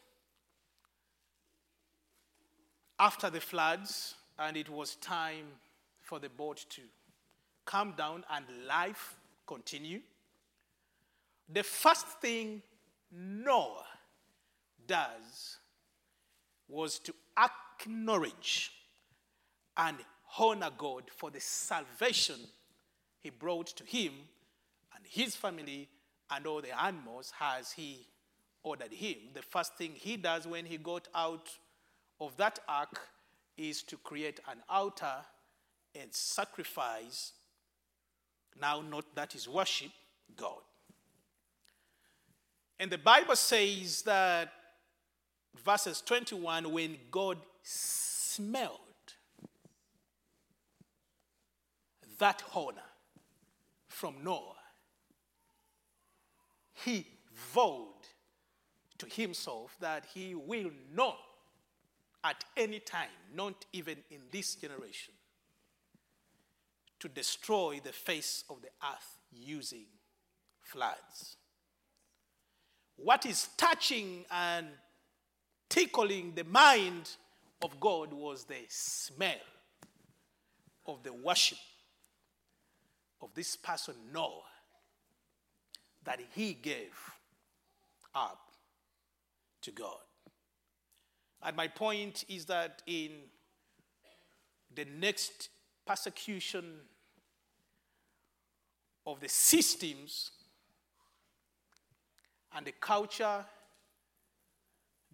after 2.98 3.30
the 3.30 3.40
floods, 3.40 4.14
and 4.38 4.56
it 4.56 4.68
was 4.68 4.96
time 4.96 5.46
for 6.00 6.18
the 6.18 6.28
boat 6.28 6.64
to 6.70 6.82
come 7.64 7.94
down 7.96 8.24
and 8.30 8.44
life 8.66 9.16
continue. 9.46 10.00
The 11.52 11.62
first 11.62 12.06
thing 12.20 12.62
Noah 13.12 13.84
does 14.86 15.58
was 16.68 16.98
to 17.00 17.14
acknowledge 17.38 18.72
and 19.76 19.96
honor 20.38 20.70
God 20.76 21.04
for 21.14 21.30
the 21.30 21.40
salvation 21.40 22.40
he 23.20 23.30
brought 23.30 23.68
to 23.68 23.84
him 23.84 24.12
and 24.94 25.04
his 25.06 25.36
family 25.36 25.88
and 26.30 26.46
all 26.46 26.60
the 26.60 26.80
animals 26.80 27.32
as 27.40 27.72
he 27.72 28.06
ordered 28.62 28.92
him. 28.92 29.16
The 29.34 29.42
first 29.42 29.76
thing 29.76 29.92
he 29.94 30.16
does 30.16 30.46
when 30.46 30.66
he 30.66 30.78
got 30.78 31.08
out 31.14 31.48
of 32.20 32.36
that 32.36 32.58
ark 32.68 33.00
is 33.56 33.82
to 33.84 33.96
create 33.96 34.40
an 34.50 34.58
altar 34.68 35.24
and 35.94 36.12
sacrifice. 36.12 37.32
Now, 38.60 38.80
not 38.80 39.04
that 39.14 39.34
is 39.34 39.48
worship, 39.48 39.90
God. 40.36 40.60
And 42.78 42.90
the 42.90 42.98
Bible 42.98 43.36
says 43.36 44.02
that, 44.02 44.52
verses 45.64 46.02
21, 46.02 46.70
when 46.70 46.98
God 47.10 47.38
smelled 47.62 48.80
that 52.18 52.42
honor 52.54 52.80
from 53.88 54.16
Noah, 54.22 54.54
he 56.84 57.06
vowed 57.54 57.86
to 58.98 59.06
himself 59.06 59.76
that 59.80 60.04
he 60.14 60.34
will 60.34 60.70
not 60.94 61.18
at 62.26 62.44
any 62.56 62.80
time, 62.80 63.08
not 63.34 63.64
even 63.72 63.96
in 64.10 64.20
this 64.32 64.56
generation, 64.56 65.14
to 66.98 67.08
destroy 67.08 67.80
the 67.82 67.92
face 67.92 68.42
of 68.50 68.60
the 68.62 68.68
earth 68.82 69.18
using 69.30 69.86
floods. 70.60 71.36
What 72.96 73.24
is 73.26 73.48
touching 73.56 74.24
and 74.30 74.66
tickling 75.68 76.32
the 76.34 76.44
mind 76.44 77.10
of 77.62 77.78
God 77.78 78.12
was 78.12 78.44
the 78.44 78.64
smell 78.68 79.34
of 80.86 81.02
the 81.04 81.12
worship 81.12 81.58
of 83.20 83.30
this 83.34 83.54
person, 83.54 83.94
Noah, 84.12 84.42
that 86.04 86.20
he 86.34 86.54
gave 86.54 86.96
up 88.14 88.40
to 89.62 89.70
God. 89.70 90.05
And 91.46 91.56
my 91.56 91.68
point 91.68 92.24
is 92.28 92.44
that 92.46 92.82
in 92.88 93.12
the 94.74 94.84
next 94.84 95.48
persecution 95.86 96.64
of 99.06 99.20
the 99.20 99.28
systems 99.28 100.32
and 102.52 102.66
the 102.66 102.72
culture, 102.72 103.44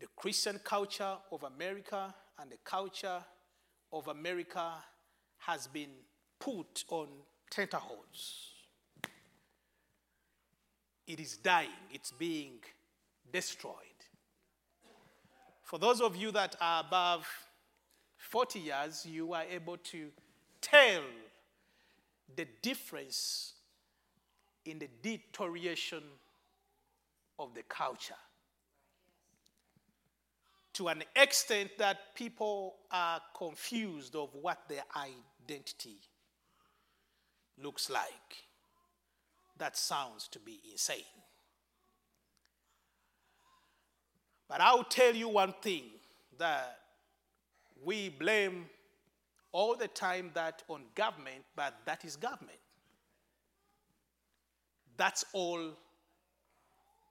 the 0.00 0.06
Christian 0.16 0.58
culture 0.64 1.18
of 1.30 1.42
America 1.42 2.14
and 2.40 2.50
the 2.50 2.56
culture 2.64 3.22
of 3.92 4.08
America 4.08 4.72
has 5.36 5.66
been 5.66 5.90
put 6.40 6.84
on 6.88 7.08
tenterhooks. 7.50 8.52
It 11.06 11.20
is 11.20 11.36
dying, 11.36 11.68
it's 11.90 12.10
being 12.10 12.60
destroyed. 13.30 13.91
For 15.72 15.78
those 15.78 16.02
of 16.02 16.14
you 16.14 16.30
that 16.32 16.54
are 16.60 16.80
above 16.86 17.26
40 18.18 18.58
years, 18.58 19.06
you 19.06 19.32
are 19.32 19.44
able 19.50 19.78
to 19.78 20.10
tell 20.60 21.00
the 22.36 22.46
difference 22.60 23.54
in 24.66 24.78
the 24.78 24.88
deterioration 25.02 26.02
of 27.38 27.54
the 27.54 27.62
culture 27.62 28.12
to 30.74 30.88
an 30.88 31.04
extent 31.16 31.70
that 31.78 32.14
people 32.16 32.74
are 32.90 33.22
confused 33.34 34.14
of 34.14 34.28
what 34.34 34.68
their 34.68 34.84
identity 34.94 35.96
looks 37.56 37.88
like. 37.88 38.44
That 39.56 39.78
sounds 39.78 40.28
to 40.32 40.38
be 40.38 40.60
insane. 40.70 41.21
But 44.52 44.60
I'll 44.60 44.84
tell 44.84 45.14
you 45.14 45.30
one 45.30 45.54
thing 45.62 45.84
that 46.36 46.80
we 47.82 48.10
blame 48.10 48.66
all 49.50 49.74
the 49.74 49.88
time 49.88 50.30
that 50.34 50.62
on 50.68 50.82
government, 50.94 51.42
but 51.56 51.72
that 51.86 52.04
is 52.04 52.16
government. 52.16 52.58
That's 54.98 55.24
all 55.32 55.70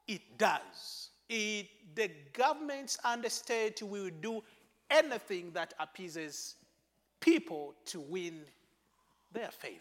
it 0.07 0.21
does. 0.37 1.09
It, 1.29 1.65
the 1.95 2.11
governments 2.31 2.99
and 3.03 3.23
the 3.23 3.29
state 3.31 3.81
will 3.81 4.11
do 4.21 4.43
anything 4.91 5.49
that 5.53 5.73
appeases 5.79 6.57
people 7.21 7.73
to 7.85 8.01
win 8.01 8.41
their 9.31 9.49
favor. 9.49 9.79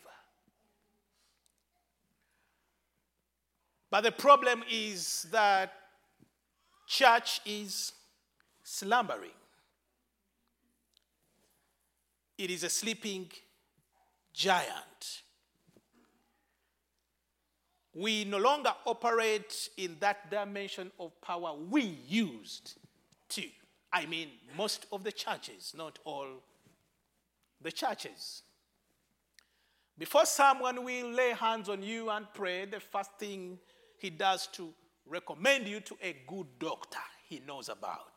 But 3.91 4.05
the 4.05 4.13
problem 4.13 4.65
is 4.71 5.27
that 5.31 5.75
church 6.91 7.41
is 7.47 7.93
slumbering. 8.65 9.31
It 12.37 12.51
is 12.51 12.65
a 12.65 12.69
sleeping 12.69 13.31
giant. 14.35 15.23
We 17.95 18.25
no 18.25 18.39
longer 18.39 18.73
operate 18.87 19.69
in 19.77 19.99
that 20.01 20.31
dimension 20.33 20.91
of 20.99 21.19
power 21.21 21.55
we 21.71 21.97
used 22.09 22.75
to. 23.31 23.45
I 23.93 24.07
mean, 24.07 24.31
most 24.57 24.87
of 24.91 25.05
the 25.05 25.13
churches, 25.13 25.73
not 25.77 26.01
all 26.05 26.27
the 27.63 27.71
churches. 27.71 28.43
Before 29.97 30.27
someone 30.27 30.85
will 30.85 31.11
lay 31.11 31.35
hands 31.35 31.69
on 31.69 31.85
you 31.85 32.11
and 32.11 32.27
pray, 32.35 32.65
the 32.65 32.81
first 32.81 33.17
thing 33.17 33.61
he 33.99 34.11
does 34.11 34.49
to 34.49 34.73
recommend 35.11 35.69
you 35.69 35.81
to 35.81 35.97
a 36.03 36.17
good 36.27 36.47
doctor 36.59 36.99
he 37.29 37.43
knows 37.47 37.69
about. 37.69 38.13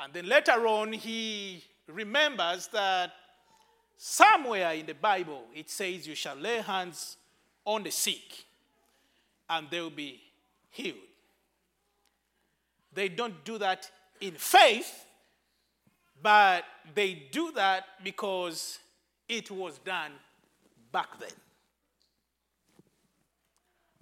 And 0.00 0.12
then 0.12 0.26
later 0.26 0.66
on, 0.66 0.92
he 0.92 1.62
remembers 1.86 2.66
that 2.68 3.12
somewhere 3.96 4.72
in 4.72 4.86
the 4.86 4.94
Bible 4.94 5.44
it 5.54 5.70
says, 5.70 6.06
You 6.06 6.14
shall 6.14 6.34
lay 6.34 6.60
hands 6.60 7.16
on 7.64 7.84
the 7.84 7.90
sick 7.90 8.44
and 9.48 9.68
they 9.70 9.80
will 9.80 9.90
be 9.90 10.20
healed. 10.70 10.96
They 12.94 13.08
don't 13.08 13.44
do 13.44 13.58
that 13.58 13.90
in 14.20 14.32
faith, 14.32 15.06
but 16.22 16.64
they 16.94 17.28
do 17.30 17.52
that 17.52 17.84
because 18.02 18.78
it 19.28 19.50
was 19.50 19.78
done 19.78 20.12
back 20.90 21.18
then. 21.18 21.30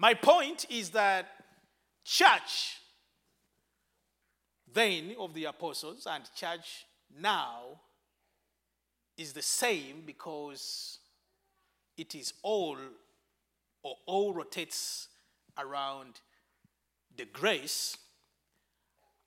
My 0.00 0.14
point 0.14 0.64
is 0.70 0.88
that 0.90 1.28
church 2.06 2.78
then 4.72 5.14
of 5.18 5.34
the 5.34 5.44
apostles 5.44 6.06
and 6.10 6.24
church 6.34 6.86
now 7.20 7.80
is 9.18 9.34
the 9.34 9.42
same 9.42 10.04
because 10.06 11.00
it 11.98 12.14
is 12.14 12.32
all 12.42 12.78
or 13.82 13.94
all 14.06 14.32
rotates 14.32 15.08
around 15.58 16.20
the 17.18 17.26
grace 17.26 17.98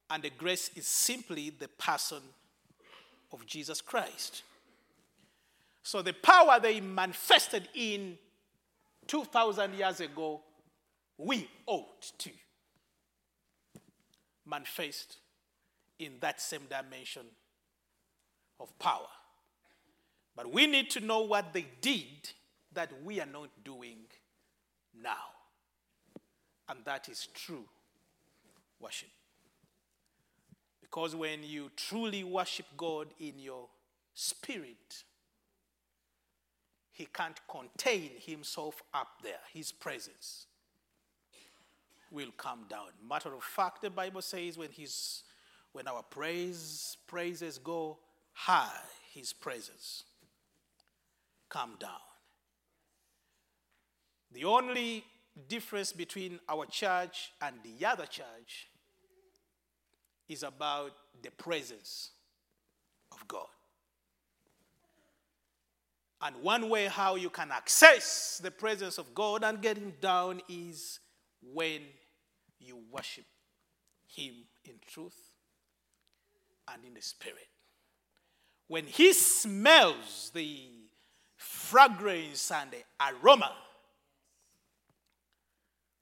and 0.09 0.23
the 0.23 0.31
grace 0.31 0.71
is 0.75 0.87
simply 0.87 1.51
the 1.51 1.67
person 1.67 2.23
of 3.31 3.45
Jesus 3.45 3.79
Christ. 3.79 4.41
So 5.83 6.01
the 6.01 6.13
power 6.13 6.59
they 6.59 6.81
manifested 6.81 7.69
in 7.75 8.17
2,000 9.05 9.75
years 9.75 9.99
ago, 9.99 10.41
we 11.17 11.49
ought 11.65 12.11
to 12.19 12.29
manifest 14.45 15.17
in 15.99 16.13
that 16.19 16.41
same 16.41 16.63
dimension 16.69 17.23
of 18.59 18.77
power. 18.79 19.07
But 20.35 20.51
we 20.51 20.67
need 20.67 20.89
to 20.91 20.99
know 20.99 21.21
what 21.21 21.53
they 21.53 21.67
did 21.81 22.31
that 22.73 22.91
we 23.03 23.21
are 23.21 23.27
not 23.27 23.49
doing 23.63 23.97
now. 24.99 25.11
And 26.67 26.79
that 26.85 27.07
is 27.09 27.27
true 27.33 27.65
worship. 28.79 29.09
Because 30.81 31.15
when 31.15 31.43
you 31.43 31.71
truly 31.75 32.23
worship 32.23 32.65
God 32.75 33.07
in 33.19 33.37
your 33.37 33.67
spirit, 34.13 35.03
He 36.91 37.05
can't 37.05 37.39
contain 37.47 38.11
Himself 38.19 38.81
up 38.93 39.19
there, 39.23 39.39
His 39.53 39.71
presence 39.71 40.47
will 42.13 42.31
come 42.37 42.65
down. 42.69 42.87
Matter 43.07 43.33
of 43.33 43.43
fact, 43.43 43.81
the 43.81 43.89
Bible 43.89 44.21
says 44.21 44.57
when 44.57 44.71
his 44.71 45.23
when 45.73 45.87
our 45.87 46.03
praise 46.03 46.97
praises 47.07 47.57
go 47.57 47.97
high, 48.31 48.69
his 49.11 49.33
praises 49.33 50.03
come 51.49 51.75
down. 51.79 51.89
The 54.31 54.45
only 54.45 55.03
difference 55.47 55.91
between 55.91 56.39
our 56.47 56.65
church 56.67 57.31
and 57.41 57.55
the 57.63 57.85
other 57.85 58.05
church 58.05 58.67
is 60.29 60.43
about 60.43 60.91
the 61.21 61.31
presence 61.31 62.11
of 63.11 63.27
God. 63.27 63.47
And 66.21 66.37
one 66.37 66.69
way 66.69 66.85
how 66.85 67.15
you 67.15 67.29
can 67.29 67.51
access 67.51 68.39
the 68.41 68.51
presence 68.51 68.97
of 68.97 69.13
God 69.13 69.43
and 69.43 69.61
get 69.61 69.77
him 69.77 69.93
down 69.99 70.41
is 70.47 70.99
when 71.41 71.81
you 72.65 72.79
worship 72.91 73.25
Him 74.07 74.33
in 74.65 74.75
truth 74.87 75.17
and 76.71 76.83
in 76.85 76.93
the 76.93 77.01
Spirit. 77.01 77.47
When 78.67 78.85
He 78.85 79.13
smells 79.13 80.31
the 80.33 80.59
fragrance 81.35 82.51
and 82.51 82.71
the 82.71 82.83
aroma 82.99 83.51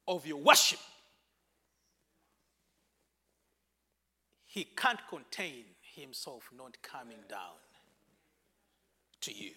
of 0.07 0.25
your 0.25 0.37
worship, 0.37 0.79
He 4.45 4.65
can't 4.75 4.99
contain 5.09 5.63
Himself 5.95 6.49
not 6.55 6.81
coming 6.81 7.23
down 7.29 7.57
to 9.21 9.33
you. 9.33 9.51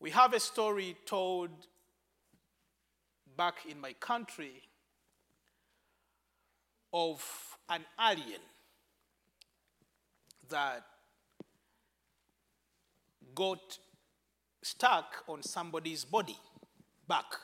We 0.00 0.10
have 0.10 0.32
a 0.32 0.40
story 0.40 0.96
told 1.06 1.50
back 3.36 3.54
in 3.68 3.80
my 3.80 3.92
country 3.94 4.62
of 6.92 7.58
an 7.68 7.84
alien 8.00 8.40
that 10.48 10.84
got 13.34 13.78
stuck 14.62 15.24
on 15.28 15.42
somebody's 15.42 16.04
body 16.04 16.36
back. 17.08 17.34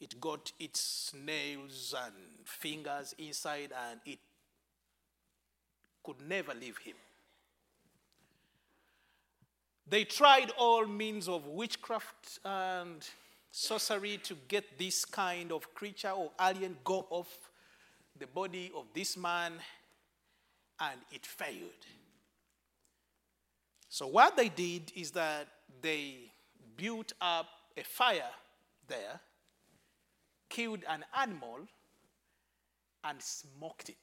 It 0.00 0.20
got 0.20 0.52
its 0.60 1.12
nails 1.14 1.94
and 1.96 2.14
fingers 2.44 3.14
inside, 3.18 3.72
and 3.90 4.00
it 4.04 4.18
could 6.02 6.20
never 6.20 6.54
leave 6.54 6.78
him. 6.78 6.94
They 9.86 10.04
tried 10.04 10.50
all 10.58 10.86
means 10.86 11.28
of 11.28 11.46
witchcraft 11.46 12.38
and 12.44 13.06
sorcery 13.50 14.18
to 14.24 14.34
get 14.48 14.78
this 14.78 15.04
kind 15.04 15.52
of 15.52 15.74
creature 15.74 16.10
or 16.10 16.30
alien 16.40 16.76
go 16.84 17.06
off 17.10 17.50
the 18.18 18.26
body 18.26 18.70
of 18.76 18.86
this 18.94 19.16
man, 19.16 19.52
and 20.80 21.00
it 21.12 21.26
failed. 21.26 21.86
So, 23.88 24.06
what 24.06 24.36
they 24.36 24.48
did 24.48 24.92
is 24.94 25.12
that 25.12 25.46
they 25.80 26.32
built 26.76 27.12
up 27.20 27.46
a 27.76 27.84
fire 27.84 28.30
there, 28.88 29.20
killed 30.48 30.80
an 30.88 31.04
animal, 31.16 31.60
and 33.04 33.20
smoked 33.20 33.90
it. 33.90 33.96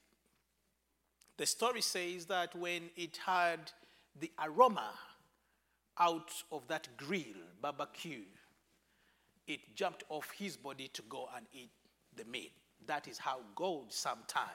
The 1.36 1.46
story 1.46 1.80
says 1.80 2.26
that 2.26 2.54
when 2.54 2.90
it 2.96 3.18
had 3.24 3.72
the 4.18 4.30
aroma 4.42 4.92
out 5.98 6.30
of 6.50 6.66
that 6.68 6.88
grill, 6.96 7.42
barbecue, 7.60 8.22
it 9.46 9.60
jumped 9.74 10.04
off 10.08 10.30
his 10.38 10.56
body 10.56 10.88
to 10.92 11.02
go 11.02 11.28
and 11.36 11.46
eat 11.52 11.70
the 12.16 12.24
meat. 12.24 12.52
That 12.86 13.08
is 13.08 13.18
how 13.18 13.40
God 13.54 13.92
sometimes 13.92 14.48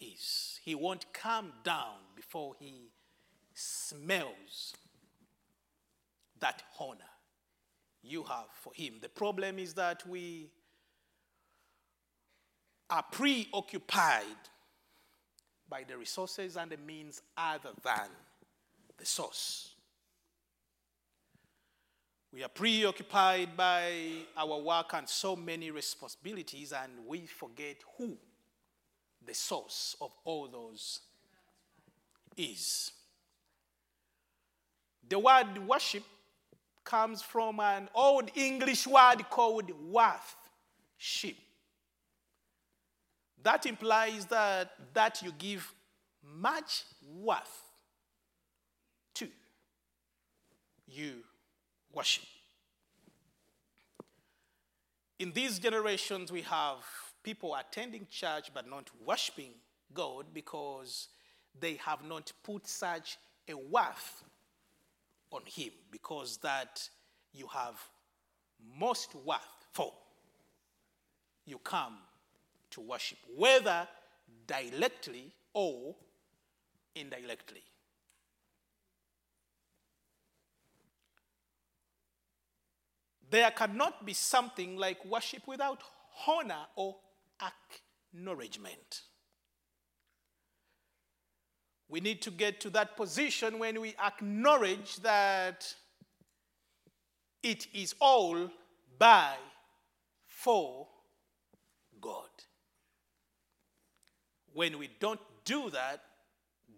is. 0.00 0.58
He 0.64 0.74
won't 0.74 1.12
come 1.12 1.52
down 1.62 1.96
before 2.16 2.54
he 2.58 2.90
smells 3.54 4.74
that 6.40 6.62
honor 6.78 6.98
you 8.02 8.22
have 8.24 8.46
for 8.54 8.72
him. 8.74 8.94
The 9.00 9.08
problem 9.08 9.58
is 9.58 9.74
that 9.74 10.06
we 10.08 10.48
are 12.88 13.04
preoccupied 13.12 14.24
by 15.68 15.84
the 15.86 15.96
resources 15.96 16.56
and 16.56 16.70
the 16.70 16.76
means 16.78 17.22
other 17.36 17.70
than 17.84 18.08
the 18.98 19.06
source. 19.06 19.69
We 22.32 22.44
are 22.44 22.48
preoccupied 22.48 23.56
by 23.56 23.92
our 24.36 24.60
work 24.60 24.92
and 24.94 25.08
so 25.08 25.34
many 25.34 25.70
responsibilities, 25.72 26.72
and 26.72 26.92
we 27.06 27.26
forget 27.26 27.78
who 27.98 28.16
the 29.26 29.34
source 29.34 29.96
of 30.00 30.12
all 30.24 30.46
those 30.46 31.00
is. 32.36 32.92
The 35.08 35.18
word 35.18 35.58
worship 35.66 36.04
comes 36.84 37.20
from 37.20 37.58
an 37.58 37.88
old 37.94 38.30
English 38.36 38.86
word 38.86 39.28
called 39.28 39.70
worth, 39.90 40.36
sheep. 40.96 41.38
That 43.42 43.66
implies 43.66 44.26
that, 44.26 44.70
that 44.94 45.20
you 45.22 45.32
give 45.36 45.72
much 46.22 46.84
worth 47.02 47.64
to. 49.14 49.26
You 50.86 51.24
worship. 51.92 52.24
In 55.18 55.32
these 55.32 55.58
generations, 55.58 56.32
we 56.32 56.42
have 56.42 56.78
people 57.22 57.54
attending 57.54 58.06
church 58.10 58.50
but 58.54 58.68
not 58.68 58.88
worshiping 59.04 59.52
God 59.92 60.26
because 60.32 61.08
they 61.58 61.74
have 61.84 62.04
not 62.04 62.32
put 62.42 62.66
such 62.66 63.18
a 63.48 63.54
worth 63.54 64.24
on 65.30 65.42
Him, 65.44 65.70
because 65.90 66.38
that 66.38 66.88
you 67.32 67.46
have 67.48 67.78
most 68.78 69.14
worth 69.14 69.38
for. 69.72 69.92
You 71.46 71.58
come 71.58 71.98
to 72.70 72.80
worship, 72.80 73.18
whether 73.36 73.86
directly 74.46 75.32
or 75.52 75.94
indirectly. 76.94 77.62
There 83.30 83.50
cannot 83.52 84.04
be 84.04 84.12
something 84.12 84.76
like 84.76 85.04
worship 85.04 85.46
without 85.46 85.82
honor 86.26 86.66
or 86.74 86.96
acknowledgement. 88.12 89.02
We 91.88 92.00
need 92.00 92.22
to 92.22 92.30
get 92.30 92.60
to 92.60 92.70
that 92.70 92.96
position 92.96 93.58
when 93.58 93.80
we 93.80 93.94
acknowledge 94.04 94.96
that 94.96 95.74
it 97.42 97.66
is 97.72 97.94
all 98.00 98.50
by, 98.98 99.34
for 100.26 100.86
God. 102.00 102.28
When 104.52 104.78
we 104.78 104.90
don't 105.00 105.20
do 105.44 105.70
that, 105.70 106.02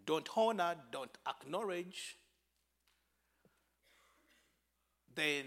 don't 0.07 0.29
honor, 0.37 0.75
don't 0.91 1.17
acknowledge, 1.27 2.17
then 5.15 5.45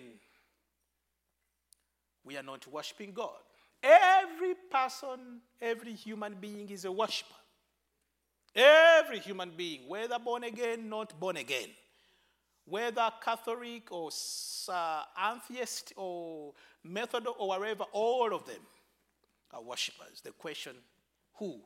we 2.25 2.35
are 2.37 2.43
not 2.43 2.65
worshiping 2.67 3.13
God. 3.13 3.37
Every 3.81 4.55
person, 4.71 5.41
every 5.61 5.93
human 5.93 6.35
being 6.41 6.69
is 6.69 6.85
a 6.85 6.91
worshiper. 6.91 7.35
Every 8.55 9.19
human 9.19 9.51
being, 9.55 9.87
whether 9.87 10.17
born 10.17 10.43
again, 10.43 10.89
not 10.89 11.17
born 11.19 11.37
again, 11.37 11.69
whether 12.65 13.11
Catholic 13.23 13.91
or 13.91 14.09
uh, 14.69 15.03
atheist 15.35 15.93
or 15.95 16.53
Methodist 16.83 17.35
or 17.37 17.49
wherever, 17.49 17.83
all 17.91 18.33
of 18.33 18.45
them 18.45 18.61
are 19.51 19.61
worshippers. 19.61 20.21
The 20.23 20.31
question 20.31 20.75
who 21.35 21.59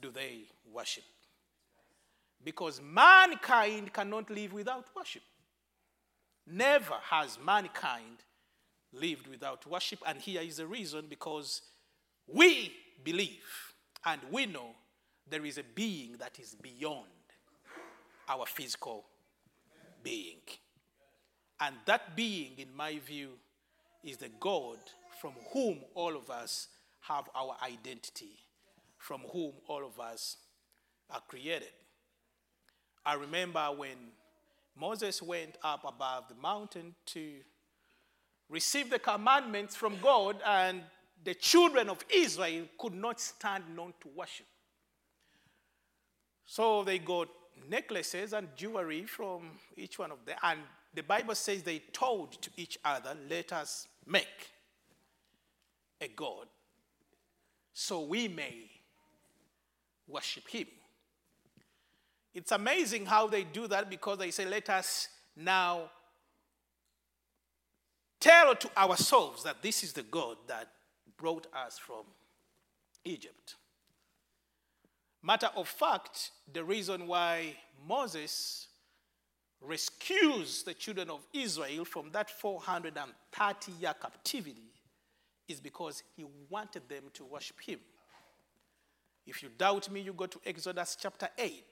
do 0.00 0.10
they 0.10 0.42
worship? 0.70 1.04
Because 2.44 2.80
mankind 2.82 3.92
cannot 3.92 4.28
live 4.28 4.52
without 4.52 4.86
worship. 4.94 5.22
Never 6.46 6.96
has 7.10 7.38
mankind 7.44 8.24
lived 8.92 9.26
without 9.26 9.66
worship. 9.66 10.00
And 10.06 10.18
here 10.18 10.40
is 10.40 10.56
the 10.56 10.66
reason 10.66 11.06
because 11.08 11.62
we 12.26 12.72
believe 13.04 13.74
and 14.04 14.20
we 14.30 14.46
know 14.46 14.70
there 15.28 15.44
is 15.44 15.58
a 15.58 15.64
being 15.74 16.16
that 16.18 16.38
is 16.38 16.54
beyond 16.54 17.06
our 18.28 18.46
physical 18.46 19.04
being. 20.02 20.40
And 21.60 21.76
that 21.86 22.16
being, 22.16 22.52
in 22.58 22.74
my 22.74 22.98
view, 22.98 23.30
is 24.02 24.16
the 24.16 24.30
God 24.40 24.78
from 25.20 25.32
whom 25.52 25.80
all 25.94 26.16
of 26.16 26.30
us 26.30 26.68
have 27.02 27.28
our 27.34 27.56
identity, 27.62 28.38
from 28.96 29.20
whom 29.32 29.52
all 29.68 29.84
of 29.84 30.00
us 30.00 30.38
are 31.10 31.20
created. 31.28 31.72
I 33.04 33.14
remember 33.14 33.66
when 33.76 33.96
Moses 34.78 35.20
went 35.20 35.56
up 35.62 35.84
above 35.86 36.28
the 36.28 36.34
mountain 36.34 36.94
to 37.06 37.40
receive 38.50 38.90
the 38.90 38.98
commandments 38.98 39.76
from 39.76 39.96
God, 40.02 40.36
and 40.44 40.82
the 41.24 41.34
children 41.34 41.88
of 41.88 42.04
Israel 42.10 42.66
could 42.78 42.94
not 42.94 43.20
stand 43.20 43.64
not 43.74 44.00
to 44.00 44.08
worship. 44.14 44.46
So 46.44 46.82
they 46.82 46.98
got 46.98 47.28
necklaces 47.68 48.32
and 48.32 48.48
jewelry 48.56 49.04
from 49.06 49.50
each 49.76 49.98
one 49.98 50.10
of 50.10 50.24
them, 50.26 50.36
and 50.42 50.60
the 50.92 51.02
Bible 51.02 51.36
says 51.36 51.62
they 51.62 51.78
told 51.92 52.32
to 52.42 52.50
each 52.56 52.78
other, 52.84 53.16
Let 53.28 53.52
us 53.52 53.86
make 54.06 54.50
a 56.00 56.08
God 56.08 56.46
so 57.72 58.00
we 58.00 58.26
may 58.26 58.68
worship 60.08 60.48
him. 60.48 60.66
It's 62.34 62.52
amazing 62.52 63.06
how 63.06 63.26
they 63.26 63.44
do 63.44 63.68
that 63.68 63.88
because 63.88 64.18
they 64.18 64.30
say, 64.30 64.46
Let 64.46 64.68
us 64.70 65.08
now 65.36 65.90
tell 68.20 68.54
to 68.54 68.70
ourselves 68.78 69.42
that 69.44 69.62
this 69.62 69.82
is 69.82 69.92
the 69.92 70.02
God 70.02 70.36
that 70.46 70.68
brought 71.16 71.46
us 71.54 71.78
from 71.78 72.04
Egypt. 73.04 73.56
Matter 75.22 75.50
of 75.56 75.68
fact, 75.68 76.30
the 76.52 76.64
reason 76.64 77.06
why 77.06 77.56
Moses 77.86 78.68
rescues 79.60 80.62
the 80.62 80.72
children 80.72 81.10
of 81.10 81.26
Israel 81.32 81.84
from 81.84 82.10
that 82.12 82.30
430 82.30 83.72
year 83.72 83.94
captivity 84.00 84.72
is 85.48 85.60
because 85.60 86.02
he 86.16 86.24
wanted 86.48 86.88
them 86.88 87.04
to 87.12 87.24
worship 87.24 87.60
him. 87.60 87.80
If 89.26 89.42
you 89.42 89.50
doubt 89.56 89.90
me, 89.90 90.00
you 90.00 90.12
go 90.12 90.26
to 90.26 90.40
Exodus 90.46 90.96
chapter 91.00 91.28
8. 91.36 91.64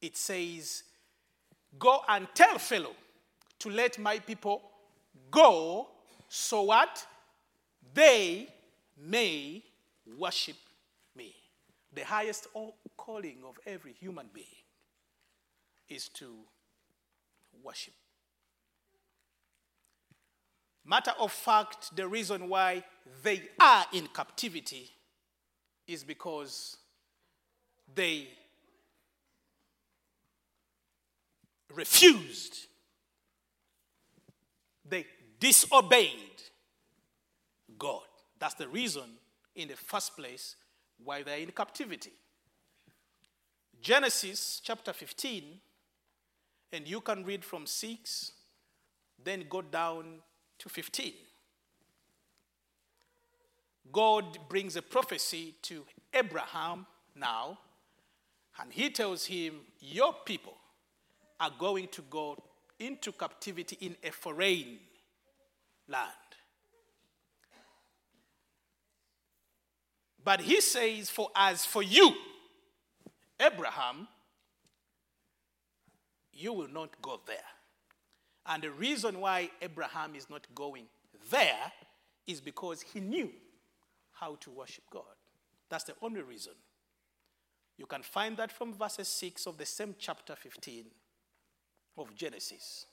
It 0.00 0.16
says, 0.16 0.84
Go 1.78 2.00
and 2.08 2.26
tell 2.34 2.58
Pharaoh 2.58 2.96
to 3.58 3.70
let 3.70 3.98
my 3.98 4.18
people 4.18 4.62
go 5.30 5.88
so 6.36 6.62
what? 6.62 7.06
They 7.94 8.48
may 9.00 9.62
worship 10.18 10.56
me. 11.14 11.32
The 11.92 12.04
highest 12.04 12.48
calling 12.96 13.38
of 13.46 13.56
every 13.64 13.92
human 13.92 14.26
being 14.32 14.46
is 15.88 16.08
to 16.08 16.34
worship. 17.62 17.94
Matter 20.84 21.12
of 21.20 21.30
fact, 21.30 21.94
the 21.94 22.08
reason 22.08 22.48
why 22.48 22.82
they 23.22 23.42
are 23.60 23.86
in 23.92 24.08
captivity 24.08 24.90
is 25.86 26.02
because 26.02 26.78
they 27.94 28.26
refused, 31.72 32.66
disobeyed 35.44 36.40
God. 37.78 38.06
That's 38.38 38.54
the 38.54 38.66
reason, 38.66 39.04
in 39.54 39.68
the 39.68 39.76
first 39.76 40.16
place, 40.16 40.56
why 41.04 41.22
they're 41.22 41.36
in 41.36 41.50
captivity. 41.50 42.12
Genesis 43.78 44.62
chapter 44.64 44.94
15, 44.94 45.44
and 46.72 46.88
you 46.88 47.02
can 47.02 47.26
read 47.26 47.44
from 47.44 47.66
6, 47.66 48.32
then 49.22 49.44
go 49.50 49.60
down 49.60 50.22
to 50.60 50.70
15. 50.70 51.12
God 53.92 54.38
brings 54.48 54.76
a 54.76 54.82
prophecy 54.82 55.56
to 55.60 55.84
Abraham 56.14 56.86
now, 57.14 57.58
and 58.58 58.72
he 58.72 58.88
tells 58.88 59.26
him, 59.26 59.56
Your 59.78 60.14
people 60.24 60.54
are 61.38 61.52
going 61.58 61.88
to 61.88 62.00
go 62.08 62.42
into 62.78 63.12
captivity 63.12 63.76
in 63.82 63.94
a 64.02 64.10
foreign 64.10 64.78
land. 65.88 66.10
But 70.24 70.40
he 70.40 70.60
says, 70.60 71.10
For 71.10 71.28
as 71.36 71.64
for 71.64 71.82
you, 71.82 72.14
Abraham, 73.38 74.08
you 76.32 76.52
will 76.52 76.68
not 76.68 76.90
go 77.02 77.20
there. 77.26 77.36
And 78.46 78.62
the 78.62 78.70
reason 78.70 79.20
why 79.20 79.50
Abraham 79.62 80.14
is 80.14 80.28
not 80.28 80.46
going 80.54 80.86
there 81.30 81.72
is 82.26 82.40
because 82.40 82.82
he 82.82 83.00
knew 83.00 83.30
how 84.12 84.36
to 84.40 84.50
worship 84.50 84.84
God. 84.90 85.02
That's 85.68 85.84
the 85.84 85.94
only 86.02 86.22
reason. 86.22 86.52
You 87.76 87.86
can 87.86 88.02
find 88.02 88.36
that 88.36 88.52
from 88.52 88.72
verses 88.72 89.08
6 89.08 89.46
of 89.46 89.58
the 89.58 89.66
same 89.66 89.94
chapter 89.98 90.36
15 90.36 90.84
of 91.98 92.14
Genesis. 92.14 92.86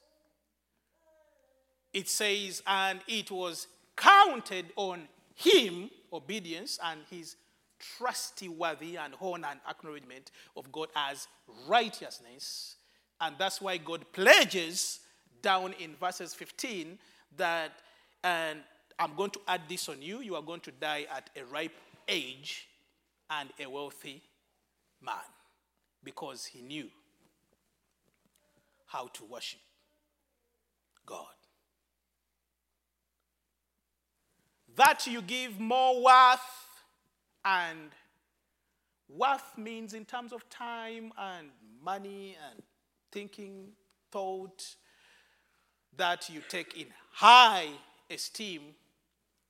It 1.93 2.09
says, 2.09 2.61
And 2.65 2.99
it 3.07 3.31
was 3.31 3.67
counted 3.95 4.67
on 4.75 5.07
him, 5.35 5.89
obedience, 6.11 6.79
and 6.83 7.01
his 7.09 7.35
trustworthy 7.97 8.97
and 8.97 9.13
honor 9.19 9.47
and 9.51 9.59
acknowledgement 9.67 10.31
of 10.55 10.71
God 10.71 10.89
as 10.95 11.27
righteousness. 11.67 12.75
And 13.19 13.35
that's 13.37 13.61
why 13.61 13.77
God 13.77 14.05
pledges 14.13 14.99
down 15.41 15.73
in 15.79 15.95
verses 15.95 16.33
15 16.33 16.97
that, 17.37 17.71
and 18.23 18.59
I'm 18.99 19.15
going 19.15 19.31
to 19.31 19.41
add 19.47 19.61
this 19.67 19.89
on 19.89 20.01
you, 20.01 20.21
you 20.21 20.35
are 20.35 20.41
going 20.41 20.59
to 20.61 20.71
die 20.71 21.07
at 21.13 21.29
a 21.35 21.45
ripe 21.45 21.73
age 22.07 22.67
and 23.29 23.49
a 23.59 23.67
wealthy 23.67 24.21
man 25.01 25.15
because 26.03 26.45
he 26.45 26.61
knew 26.61 26.89
how 28.85 29.07
to 29.07 29.25
worship 29.25 29.59
God. 31.05 31.25
That 34.75 35.05
you 35.07 35.21
give 35.21 35.59
more 35.59 36.01
worth, 36.03 36.39
and 37.43 37.91
worth 39.09 39.57
means 39.57 39.93
in 39.93 40.05
terms 40.05 40.31
of 40.31 40.49
time 40.49 41.11
and 41.17 41.49
money 41.83 42.37
and 42.49 42.63
thinking, 43.11 43.69
thought, 44.11 44.75
that 45.97 46.29
you 46.29 46.41
take 46.47 46.79
in 46.79 46.87
high 47.11 47.67
esteem, 48.09 48.61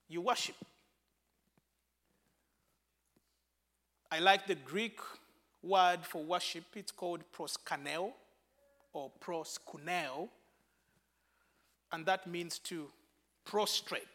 you 0.07 0.21
worship. 0.21 0.55
I 4.11 4.19
like 4.19 4.47
the 4.47 4.55
Greek 4.55 4.99
word 5.63 5.99
for 6.03 6.23
worship, 6.23 6.65
it's 6.75 6.91
called 6.91 7.21
proskuneo 7.31 8.11
or 8.93 9.11
proskuneo, 9.23 10.27
and 11.91 12.05
that 12.05 12.27
means 12.27 12.59
to 12.59 12.87
prostrate, 13.45 14.07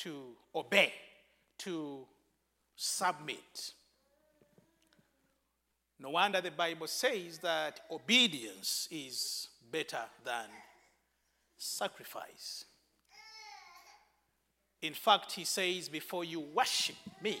to 0.00 0.32
obey, 0.54 0.92
to 1.58 2.06
submit. 2.76 3.72
No 5.98 6.10
wonder 6.10 6.40
the 6.40 6.50
Bible 6.50 6.86
says 6.86 7.38
that 7.38 7.80
obedience 7.90 8.88
is 8.90 9.48
better 9.70 10.02
than 10.24 10.46
sacrifice. 11.58 12.64
In 14.80 14.94
fact, 14.94 15.32
he 15.32 15.44
says, 15.44 15.90
before 15.90 16.24
you 16.24 16.40
worship 16.40 16.96
me, 17.22 17.38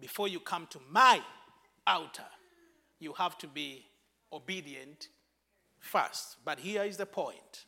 before 0.00 0.28
you 0.28 0.40
come 0.40 0.66
to 0.70 0.80
my 0.90 1.20
altar, 1.86 2.22
you 2.98 3.12
have 3.12 3.36
to 3.38 3.46
be 3.46 3.84
obedient 4.32 5.08
first. 5.78 6.36
But 6.44 6.60
here 6.60 6.84
is 6.84 6.96
the 6.96 7.04
point 7.04 7.66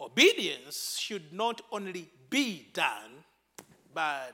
obedience 0.00 0.96
should 0.98 1.32
not 1.32 1.60
only 1.70 2.08
be 2.28 2.68
done, 2.72 3.24
but 3.92 4.32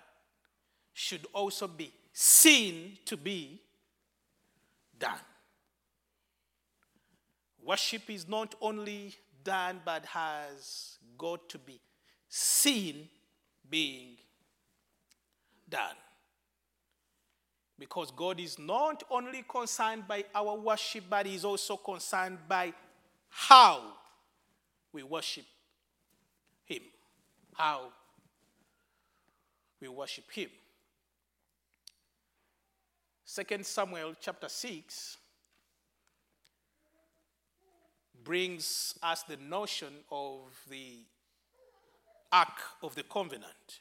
should 0.92 1.26
also 1.32 1.66
be 1.66 1.92
seen 2.12 2.98
to 3.04 3.16
be 3.16 3.60
done. 4.98 5.18
Worship 7.62 8.08
is 8.08 8.28
not 8.28 8.54
only 8.60 9.14
done, 9.42 9.80
but 9.84 10.04
has 10.06 10.98
got 11.18 11.48
to 11.48 11.58
be 11.58 11.80
seen 12.28 13.08
being 13.68 14.16
done. 15.68 15.96
Because 17.78 18.10
God 18.10 18.40
is 18.40 18.58
not 18.58 19.02
only 19.10 19.44
concerned 19.46 20.08
by 20.08 20.24
our 20.34 20.56
worship, 20.56 21.04
but 21.10 21.26
He's 21.26 21.44
also 21.44 21.76
concerned 21.76 22.38
by 22.48 22.72
how 23.28 23.82
we 24.92 25.02
worship. 25.02 25.44
How 27.56 27.88
we 29.80 29.88
worship 29.88 30.30
Him. 30.30 30.50
2 33.34 33.62
Samuel 33.62 34.14
chapter 34.20 34.48
6 34.48 35.16
brings 38.22 38.98
us 39.02 39.22
the 39.22 39.36
notion 39.36 39.92
of 40.10 40.40
the 40.68 40.98
Ark 42.30 42.60
of 42.82 42.94
the 42.94 43.04
Covenant. 43.04 43.80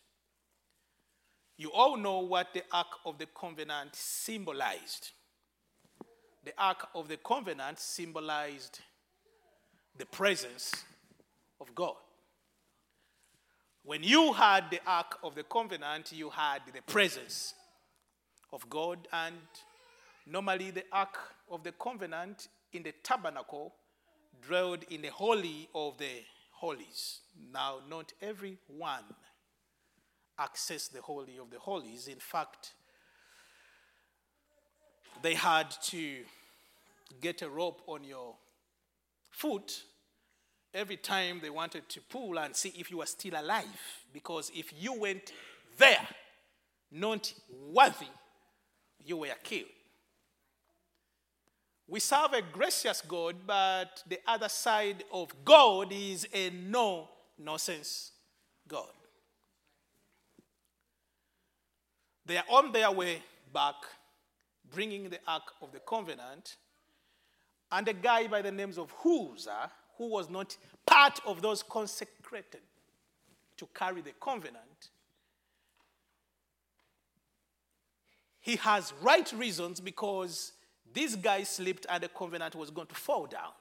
You 1.58 1.72
all 1.72 1.98
know 1.98 2.20
what 2.20 2.54
the 2.54 2.64
Ark 2.72 3.00
of 3.06 3.18
the 3.18 3.28
Covenant 3.28 3.96
symbolized. 3.96 5.12
The 6.44 6.54
Ark 6.58 6.88
of 6.96 7.08
the 7.08 7.18
Covenant 7.18 7.80
symbolized 7.80 8.80
the 9.98 10.06
presence 10.06 10.86
of 11.60 11.74
God. 11.76 11.96
When 13.86 14.02
you 14.02 14.34
had 14.34 14.72
the 14.72 14.80
Ark 14.88 15.20
of 15.24 15.36
the 15.36 15.44
Covenant, 15.44 16.12
you 16.12 16.32
had 16.32 16.64
the 16.74 16.82
presence 16.82 17.54
of 18.52 18.68
God, 18.68 19.08
and 19.14 19.36
normally 20.26 20.72
the 20.72 20.86
Ark 20.92 21.16
of 21.52 21.64
the 21.64 21.72
Covenant 21.72 22.48
in 22.74 22.82
the 22.82 22.94
tabernacle 23.04 23.76
dwelled 24.42 24.86
in 24.90 25.04
the 25.04 25.12
Holy 25.12 25.70
of 25.76 26.00
the 26.00 26.24
Holies. 26.54 27.20
Now, 27.54 27.78
not 27.88 28.12
everyone 28.24 29.04
accessed 30.40 30.90
the 30.90 31.04
Holy 31.04 31.38
of 31.38 31.52
the 31.52 31.60
Holies. 31.60 32.08
In 32.08 32.18
fact, 32.18 32.74
they 35.22 35.36
had 35.36 35.70
to 35.84 36.24
get 37.22 37.44
a 37.44 37.50
rope 37.50 37.84
on 37.86 38.04
your 38.04 38.36
foot 39.30 39.84
every 40.76 40.98
time 40.98 41.40
they 41.42 41.50
wanted 41.50 41.88
to 41.90 42.02
pull 42.02 42.38
and 42.38 42.56
see 42.56 42.74
if 42.78 42.92
you 42.92 42.98
were 42.98 43.06
still 43.06 43.34
alive. 43.40 43.66
Because 44.14 44.52
if 44.54 44.72
you 44.78 44.94
went 45.00 45.32
there, 45.78 46.08
not 46.92 47.34
worthy, 47.72 48.06
you 49.04 49.18
were 49.18 49.28
killed. 49.44 49.70
We 51.88 52.00
serve 52.00 52.34
a 52.34 52.42
gracious 52.42 53.02
God, 53.02 53.36
but 53.46 54.04
the 54.08 54.20
other 54.28 54.50
side 54.50 55.04
of 55.12 55.32
God 55.44 55.92
is 55.92 56.28
a 56.34 56.50
no 56.50 57.10
nonsense 57.38 58.12
God. 58.68 58.90
They 62.26 62.38
are 62.38 62.46
on 62.50 62.72
their 62.72 62.90
way 62.90 63.22
back, 63.54 63.76
bringing 64.74 65.10
the 65.10 65.20
Ark 65.28 65.44
of 65.62 65.72
the 65.72 65.80
Covenant. 65.80 66.56
And 67.72 67.88
a 67.88 67.94
guy 67.94 68.28
by 68.28 68.42
the 68.42 68.52
names 68.52 68.80
of 68.80 68.92
Uzzah, 69.06 69.70
who 69.98 70.08
was 70.08 70.30
not 70.30 70.56
part 70.86 71.20
of 71.26 71.42
those 71.42 71.64
consecrated 71.64 72.62
to 73.58 73.68
carry 73.74 74.02
the 74.02 74.14
covenant, 74.20 74.90
he 78.42 78.58
has 78.58 78.94
right 79.02 79.32
reasons 79.34 79.80
because 79.80 80.54
this 80.94 81.16
guy 81.16 81.44
slipped 81.44 81.86
and 81.90 82.04
the 82.04 82.10
covenant 82.10 82.56
was 82.56 82.70
going 82.70 82.88
to 82.88 82.96
fall 82.96 83.26
down. 83.26 83.52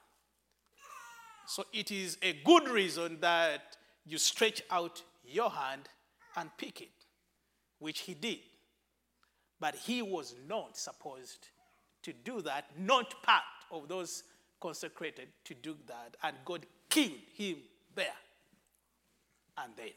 So 1.46 1.64
it 1.72 1.90
is 1.90 2.18
a 2.22 2.34
good 2.44 2.68
reason 2.68 3.18
that 3.20 3.76
you 4.06 4.18
stretch 4.18 4.62
out 4.70 5.02
your 5.24 5.50
hand 5.50 5.88
and 6.36 6.50
pick 6.58 6.80
it, 6.80 6.88
which 7.78 8.00
he 8.00 8.14
did. 8.14 8.38
But 9.60 9.74
he 9.74 10.02
was 10.02 10.34
not 10.48 10.76
supposed 10.76 11.48
to 12.02 12.12
do 12.12 12.42
that, 12.42 12.66
not 12.78 13.22
part 13.22 13.42
of 13.70 13.88
those 13.88 14.24
consecrated 14.64 15.28
to 15.44 15.52
do 15.52 15.76
that. 15.86 16.16
And 16.22 16.34
God 16.42 16.64
killed 16.88 17.10
him 17.36 17.56
there 17.94 18.06
and 19.62 19.70
then. 19.76 19.90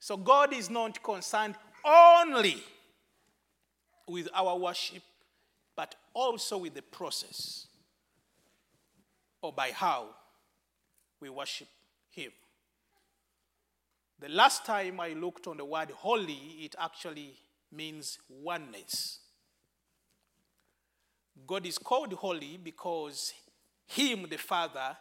So 0.00 0.16
God 0.16 0.54
is 0.54 0.70
not 0.70 1.02
concerned 1.02 1.54
only 1.84 2.62
with 4.08 4.30
our 4.34 4.56
worship, 4.56 5.02
but 5.76 5.94
also 6.14 6.56
with 6.56 6.72
the 6.72 6.80
process 6.80 7.66
or 9.42 9.52
by 9.52 9.72
how 9.72 10.06
we 11.20 11.28
worship 11.28 11.68
Him. 12.12 12.32
The 14.20 14.30
last 14.30 14.64
time 14.64 15.00
I 15.00 15.10
looked 15.10 15.46
on 15.46 15.58
the 15.58 15.66
word 15.66 15.90
holy, 15.90 16.40
it 16.60 16.74
actually 16.78 17.34
means 17.70 18.18
oneness. 18.30 19.18
God 21.46 21.66
is 21.66 21.78
called 21.78 22.12
holy 22.12 22.58
because 22.62 23.32
Him, 23.86 24.26
the 24.30 24.36
Father, 24.38 24.96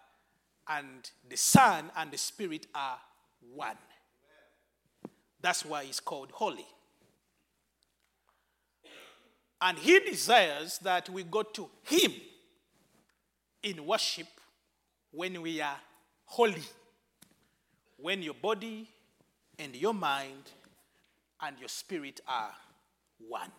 and 0.67 1.09
the 1.29 1.37
Son 1.37 1.91
and 1.95 2.11
the 2.11 2.17
Spirit 2.17 2.67
are 2.73 2.97
one. 3.53 3.77
That's 5.41 5.65
why 5.65 5.83
He's 5.83 5.99
called 5.99 6.31
holy. 6.31 6.65
And 9.61 9.77
He 9.77 9.99
desires 9.99 10.79
that 10.79 11.09
we 11.09 11.23
go 11.23 11.43
to 11.43 11.69
Him 11.83 12.13
in 13.61 13.85
worship 13.85 14.27
when 15.11 15.41
we 15.41 15.61
are 15.61 15.77
holy. 16.25 16.63
When 17.97 18.21
your 18.21 18.33
body 18.33 18.89
and 19.57 19.75
your 19.75 19.93
mind 19.93 20.51
and 21.41 21.57
your 21.59 21.69
spirit 21.69 22.21
are 22.27 22.51
one. 23.27 23.51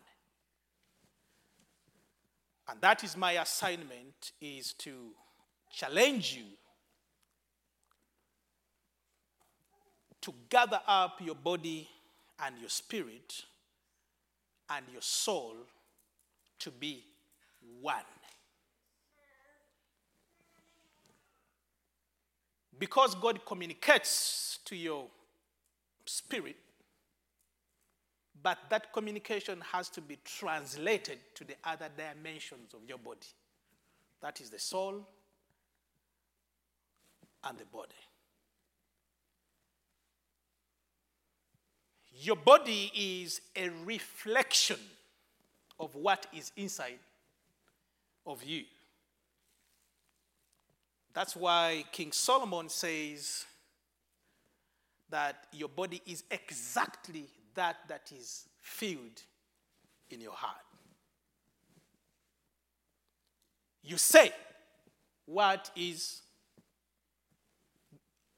And 2.69 2.81
that 2.81 3.05
is 3.05 3.17
my 3.17 3.33
assignment 3.33 4.33
is 4.41 4.73
to 4.75 5.11
challenge 5.71 6.35
you 6.37 6.45
to 10.25 10.33
gather 10.49 10.81
up 10.87 11.21
your 11.23 11.35
body 11.35 11.87
and 12.43 12.59
your 12.59 12.71
spirit 12.71 13.45
and 14.71 14.83
your 14.91 15.03
soul 15.03 15.55
to 16.59 16.71
be 16.71 17.05
one. 17.83 17.97
Because 22.79 23.15
God 23.15 23.45
communicates 23.45 24.61
to 24.65 24.75
your 24.75 25.05
spirit, 26.07 26.57
but 28.45 28.59
that 28.69 28.93
communication 28.93 29.59
has 29.73 29.89
to 29.89 30.03
be 30.03 30.19
translated 30.23 31.19
to 31.35 31.45
the 31.45 31.55
other 31.65 31.89
dimensions 31.97 32.75
of 32.75 32.81
your 32.87 32.99
body. 32.99 33.27
That 34.21 34.39
is 34.43 34.51
the 34.51 34.59
soul 34.59 35.09
and 37.43 37.59
the 37.59 37.65
body. 37.65 37.95
Your 42.21 42.37
body 42.37 42.93
is 42.95 43.41
a 43.57 43.71
reflection 43.87 44.79
of 45.81 45.95
what 45.95 46.27
is 46.35 46.53
inside 46.55 46.99
of 48.27 48.45
you. 48.45 48.65
That's 51.15 51.35
why 51.35 51.85
King 51.93 52.13
Solomon 52.13 52.69
says 52.69 53.47
that 55.09 55.47
your 55.51 55.71
body 55.71 56.03
is 56.05 56.25
exactly 56.31 57.27
that 57.55 57.77
that 57.89 58.13
is 58.13 58.49
filled 58.61 59.23
in 60.11 60.21
your 60.21 60.33
heart. 60.33 60.57
You 63.83 63.99
say 63.99 64.33
what 65.27 65.71
is 65.77 66.23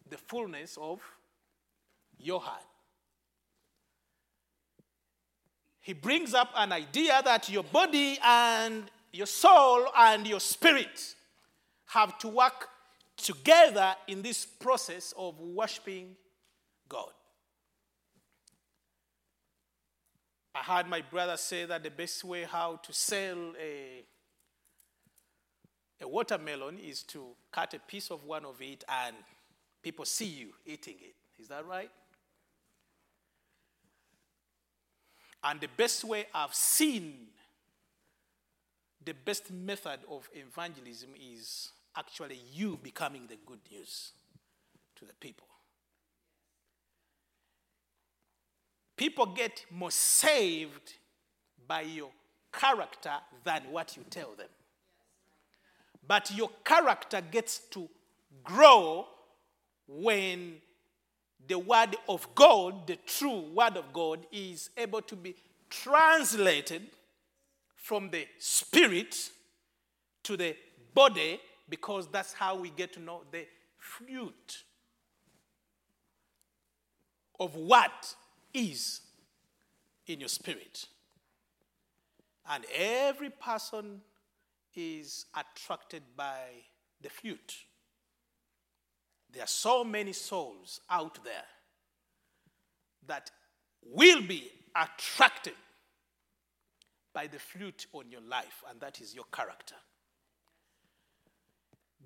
the 0.09 0.17
fullness 0.17 0.79
of 0.81 1.01
your 2.19 2.41
heart. 2.41 2.63
He 5.81 5.93
brings 5.93 6.35
up 6.35 6.51
an 6.57 6.73
idea 6.73 7.21
that 7.25 7.49
your 7.49 7.63
body 7.63 8.19
and 8.25 8.85
your 9.13 9.27
soul 9.27 9.87
and 9.97 10.27
your 10.27 10.41
spirit 10.41 11.15
have 11.87 12.19
to 12.19 12.29
work 12.29 12.69
together 13.17 13.95
in 14.09 14.21
this 14.21 14.45
process 14.45 15.15
of 15.17 15.39
worshiping 15.41 16.17
God. 16.89 17.16
I 20.57 20.61
heard 20.61 20.89
my 20.89 21.03
brother 21.03 21.37
say 21.37 21.67
that 21.67 21.83
the 21.83 21.91
best 21.91 22.25
way 22.25 22.45
how 22.45 22.77
to 22.77 22.93
sell 22.93 23.53
a, 23.61 24.05
a 26.01 26.09
watermelon 26.09 26.79
is 26.79 27.03
to 27.05 27.27
cut 27.53 27.75
a 27.75 27.79
piece 27.79 28.11
of 28.11 28.25
one 28.25 28.47
of 28.47 28.63
it 28.63 28.83
and 28.89 29.15
people 29.83 30.07
see 30.07 30.25
you 30.25 30.49
eating 30.65 30.95
it. 30.99 31.15
Is 31.39 31.49
that 31.49 31.67
right? 31.67 31.91
And 35.45 35.61
the 35.61 35.69
best 35.77 36.05
way 36.05 36.25
I've 36.35 36.55
seen, 36.55 37.27
the 39.05 39.13
best 39.13 39.53
method 39.53 40.01
of 40.11 40.27
evangelism 40.33 41.11
is 41.21 41.69
actually 41.95 42.41
you 42.55 42.79
becoming 42.83 43.27
the 43.29 43.37
good 43.45 43.61
news 43.71 44.13
to 44.97 45.05
the 45.05 45.15
people. 45.21 45.49
People 48.97 49.27
get 49.27 49.65
more 49.71 49.91
saved 49.91 50.95
by 51.69 51.83
your 51.83 52.11
character 52.53 53.13
than 53.45 53.63
what 53.71 53.97
you 53.97 54.05
tell 54.09 54.35
them. 54.37 54.49
But 56.07 56.31
your 56.35 56.51
character 56.65 57.21
gets 57.21 57.59
to 57.71 57.89
grow 58.43 59.07
when 59.87 60.57
the 61.49 61.59
word 61.59 61.97
of 62.09 62.27
God, 62.35 62.87
the 62.87 62.97
true 63.07 63.45
word 63.53 63.77
of 63.77 63.93
God, 63.93 64.27
is 64.33 64.71
able 64.77 65.03
to 65.03 65.17
be 65.17 65.35
translated 65.69 66.83
from 67.75 68.11
the 68.11 68.27
spirit 68.39 69.31
to 70.25 70.37
the 70.37 70.57
body 70.95 71.41
because 71.69 72.09
that's 72.09 72.33
how 72.33 72.57
we 72.57 72.71
get 72.71 72.93
to 72.95 73.01
know 73.01 73.23
the 73.31 73.47
fruit 73.79 74.65
of 77.39 77.55
what 77.55 78.15
is 78.57 79.01
in 80.07 80.21
your 80.21 80.29
spirit. 80.29 80.87
And 82.49 82.65
every 82.75 83.31
person 83.31 84.01
is 84.75 85.27
attracted 85.35 86.03
by 86.17 86.43
the 87.01 87.11
fruit. 87.11 87.55
There 89.33 89.43
are 89.43 89.49
so 89.49 89.85
many 89.85 90.13
souls 90.13 90.81
out 90.89 91.23
there 91.25 91.45
that 93.07 93.31
will 93.83 94.23
be 94.23 94.51
attracted 94.75 95.55
by 97.13 97.27
the 97.27 97.39
fruit 97.39 97.87
on 97.93 98.11
your 98.11 98.21
life, 98.21 98.63
and 98.69 98.81
that 98.81 99.01
is 99.01 99.15
your 99.15 99.25
character. 99.33 99.75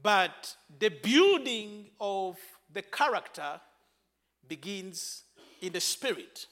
But 0.02 0.56
the 0.78 0.89
building 0.89 1.86
of 2.01 2.39
the 2.72 2.82
character 2.82 3.60
begins 4.48 5.24
in 5.61 5.73
the 5.73 5.81
spirit. 5.81 6.47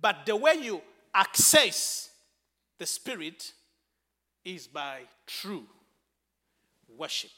But 0.00 0.26
the 0.26 0.36
way 0.36 0.54
you 0.60 0.82
access 1.14 2.10
the 2.78 2.86
spirit 2.86 3.52
is 4.44 4.66
by 4.66 5.00
true 5.26 5.64
worship. 6.96 7.30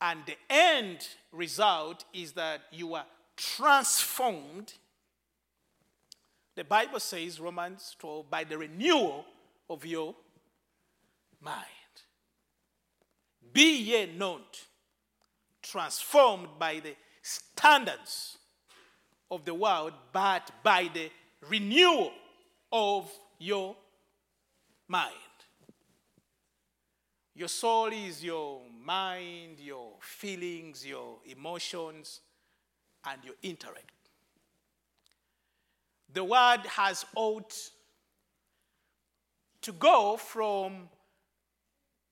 And 0.00 0.20
the 0.26 0.36
end 0.50 1.08
result 1.32 2.04
is 2.12 2.32
that 2.32 2.62
you 2.70 2.94
are 2.94 3.06
transformed. 3.36 4.74
The 6.54 6.64
Bible 6.64 7.00
says, 7.00 7.40
Romans 7.40 7.96
12, 7.98 8.30
by 8.30 8.44
the 8.44 8.58
renewal 8.58 9.24
of 9.68 9.84
your 9.86 10.14
mind. 11.40 11.64
Be 13.52 13.78
ye 13.78 14.06
not 14.16 14.60
transformed 15.62 16.48
by 16.58 16.80
the 16.80 16.94
standards 17.24 18.36
of 19.30 19.44
the 19.46 19.54
world, 19.54 19.94
but 20.12 20.50
by 20.62 20.90
the 20.92 21.10
renewal 21.48 22.12
of 22.70 23.10
your 23.38 23.74
mind. 24.86 25.14
Your 27.34 27.48
soul 27.48 27.86
is 27.86 28.22
your 28.22 28.60
mind, 28.84 29.58
your 29.58 29.92
feelings, 30.00 30.86
your 30.86 31.16
emotions, 31.24 32.20
and 33.06 33.24
your 33.24 33.34
intellect. 33.42 33.90
The 36.12 36.24
word 36.24 36.60
has 36.76 37.06
ought 37.16 37.54
to 39.62 39.72
go 39.72 40.18
from 40.18 40.90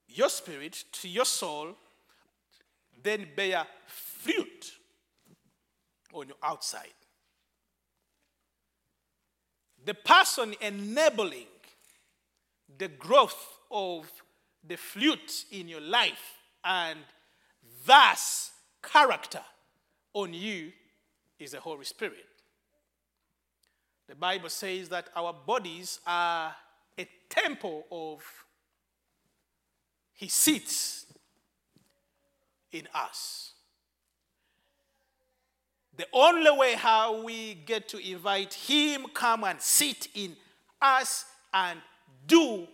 your 0.08 0.30
spirit 0.30 0.84
to 0.92 1.08
your 1.08 1.26
soul, 1.26 1.76
then 3.02 3.26
bear 3.36 3.66
on 6.12 6.28
your 6.28 6.36
outside. 6.42 6.94
The 9.84 9.94
person 9.94 10.54
enabling 10.60 11.46
the 12.78 12.88
growth 12.88 13.58
of 13.70 14.10
the 14.66 14.76
fruit 14.76 15.44
in 15.50 15.68
your 15.68 15.80
life 15.80 16.38
and 16.64 17.00
thus 17.86 18.52
character 18.82 19.42
on 20.14 20.32
you 20.32 20.72
is 21.38 21.52
the 21.52 21.60
Holy 21.60 21.84
Spirit. 21.84 22.26
The 24.08 24.14
Bible 24.14 24.50
says 24.50 24.88
that 24.90 25.08
our 25.16 25.32
bodies 25.32 26.00
are 26.06 26.54
a 26.98 27.08
temple 27.28 27.86
of 27.90 28.22
He 30.14 30.28
sits 30.28 31.06
in 32.70 32.88
us. 32.94 33.52
The 35.96 36.06
only 36.12 36.50
way 36.50 36.74
how 36.74 37.22
we 37.22 37.54
get 37.54 37.88
to 37.90 37.98
invite 37.98 38.54
Him 38.54 39.06
come 39.12 39.44
and 39.44 39.60
sit 39.60 40.08
in 40.14 40.36
us 40.80 41.26
and 41.52 41.80
do 42.26 42.66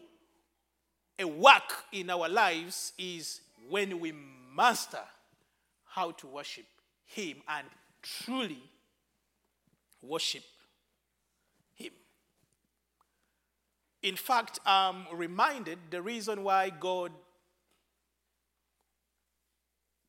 a 1.18 1.24
work 1.24 1.84
in 1.92 2.10
our 2.10 2.28
lives 2.28 2.92
is 2.96 3.40
when 3.68 3.98
we 3.98 4.12
master 4.54 5.00
how 5.84 6.12
to 6.12 6.26
worship 6.28 6.66
Him 7.06 7.38
and 7.48 7.66
truly 8.02 8.62
worship 10.00 10.44
Him. 11.74 11.92
In 14.02 14.14
fact, 14.14 14.60
I'm 14.64 15.06
reminded 15.12 15.78
the 15.90 16.00
reason 16.00 16.44
why 16.44 16.70
God 16.70 17.10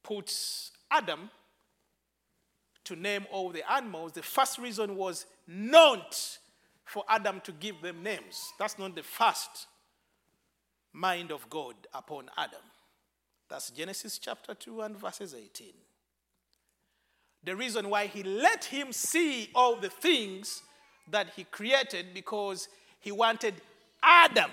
puts 0.03 0.72
Adam 0.91 1.31
to 2.90 2.95
name 2.95 3.28
all 3.32 3.52
the 3.52 3.72
animals, 3.72 4.14
the 4.14 4.24
first 4.24 4.57
reason 4.57 4.95
was 4.95 5.28
not 5.48 6.40
for 6.86 7.03
Adam 7.07 7.40
to 7.41 7.52
give 7.52 7.80
them 7.84 8.02
names. 8.02 8.52
That's 8.57 8.80
not 8.80 8.95
the 8.95 9.03
first 9.03 9.68
mind 10.91 11.32
of 11.32 11.48
God 11.52 11.76
upon 11.94 12.32
Adam. 12.36 12.64
That's 13.48 13.70
Genesis 13.70 14.18
chapter 14.18 14.56
2 14.56 14.82
and 14.82 14.98
verses 14.98 15.36
18. 15.36 15.68
The 17.44 17.56
reason 17.56 17.91
why 17.91 18.07
he 18.07 18.24
let 18.24 18.66
him 18.66 18.91
see 18.91 19.52
all 19.53 19.76
the 19.76 19.90
things 19.90 20.64
that 21.11 21.30
he 21.36 21.44
created 21.44 22.07
because 22.16 22.70
he 22.99 23.11
wanted 23.11 23.53
Adam 24.02 24.49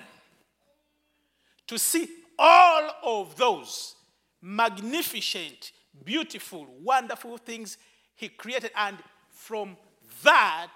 to 1.68 1.78
see 1.78 2.06
all 2.38 2.90
of 3.02 3.34
those 3.36 3.94
magnificent, 4.42 5.72
beautiful, 6.04 6.66
wonderful 6.82 7.38
things 7.38 7.78
he 8.16 8.28
created. 8.28 8.72
And 8.76 8.98
from 9.30 9.76
that, 10.24 10.72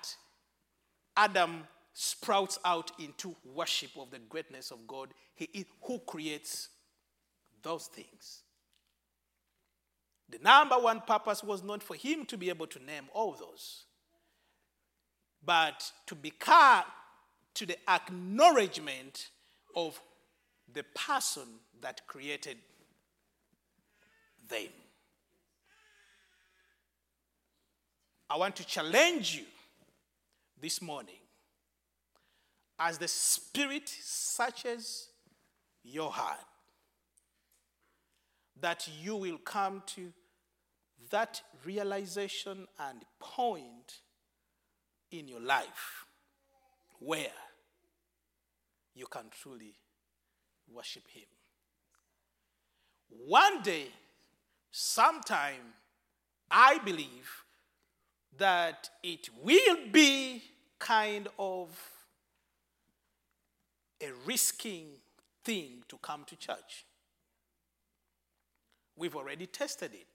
Adam 1.17 1.67
sprouts 1.93 2.59
out 2.65 2.93
into 3.01 3.35
worship 3.45 3.91
of 3.99 4.11
the 4.11 4.19
greatness 4.19 4.71
of 4.71 4.87
God. 4.87 5.09
He 5.35 5.47
is 5.53 5.65
who 5.83 5.99
creates 5.99 6.69
those 7.63 7.87
things. 7.87 8.43
The 10.29 10.39
number 10.39 10.77
one 10.77 11.01
purpose 11.01 11.43
was 11.43 11.63
not 11.63 11.83
for 11.83 11.97
him 11.97 12.25
to 12.27 12.37
be 12.37 12.51
able 12.51 12.69
to 12.69 12.79
name 12.85 13.09
all 13.13 13.33
those, 13.33 13.85
but 15.45 15.91
to 16.07 16.15
become 16.15 16.85
to 17.55 17.67
the 17.67 17.77
acknowledgement 17.91 19.31
of 19.75 20.01
the 20.73 20.85
person 20.95 21.43
that 21.81 22.07
created 22.07 22.59
them. 24.49 24.69
I 28.31 28.37
want 28.37 28.55
to 28.57 28.65
challenge 28.65 29.35
you 29.35 29.45
this 30.63 30.81
morning 30.81 31.17
as 32.79 32.97
the 32.97 33.09
Spirit 33.09 33.89
searches 33.89 35.09
your 35.83 36.13
heart 36.13 36.39
that 38.61 38.89
you 39.03 39.17
will 39.17 39.39
come 39.39 39.83
to 39.87 40.13
that 41.11 41.43
realization 41.65 42.69
and 42.79 43.05
point 43.19 43.99
in 45.11 45.27
your 45.27 45.41
life 45.41 46.07
where 47.01 47.33
you 48.95 49.07
can 49.07 49.25
truly 49.43 49.75
worship 50.73 51.09
Him. 51.09 51.25
One 53.27 53.61
day, 53.63 53.87
sometime, 54.71 55.75
I 56.49 56.79
believe 56.79 57.40
that 58.39 58.89
it 59.03 59.29
will 59.43 59.77
be 59.93 60.43
kind 60.79 61.29
of 61.39 61.69
a 64.03 64.11
risking 64.25 64.87
thing 65.45 65.83
to 65.89 65.97
come 65.99 66.25
to 66.27 66.37
church. 66.37 66.87
We've 68.97 69.17
already 69.17 69.47
tested 69.47 69.93
it 69.95 70.07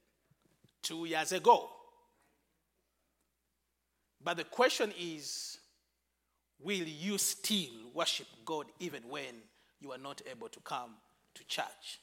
two 0.81 1.05
years 1.05 1.31
ago. 1.31 1.69
But 4.23 4.37
the 4.37 4.43
question 4.43 4.91
is 4.99 5.59
will 6.59 6.87
you 6.87 7.17
still 7.17 7.91
worship 7.93 8.27
God 8.43 8.65
even 8.79 9.03
when 9.07 9.35
you 9.79 9.91
are 9.91 9.97
not 9.97 10.21
able 10.29 10.49
to 10.49 10.59
come 10.61 10.91
to 11.35 11.43
church? 11.45 11.99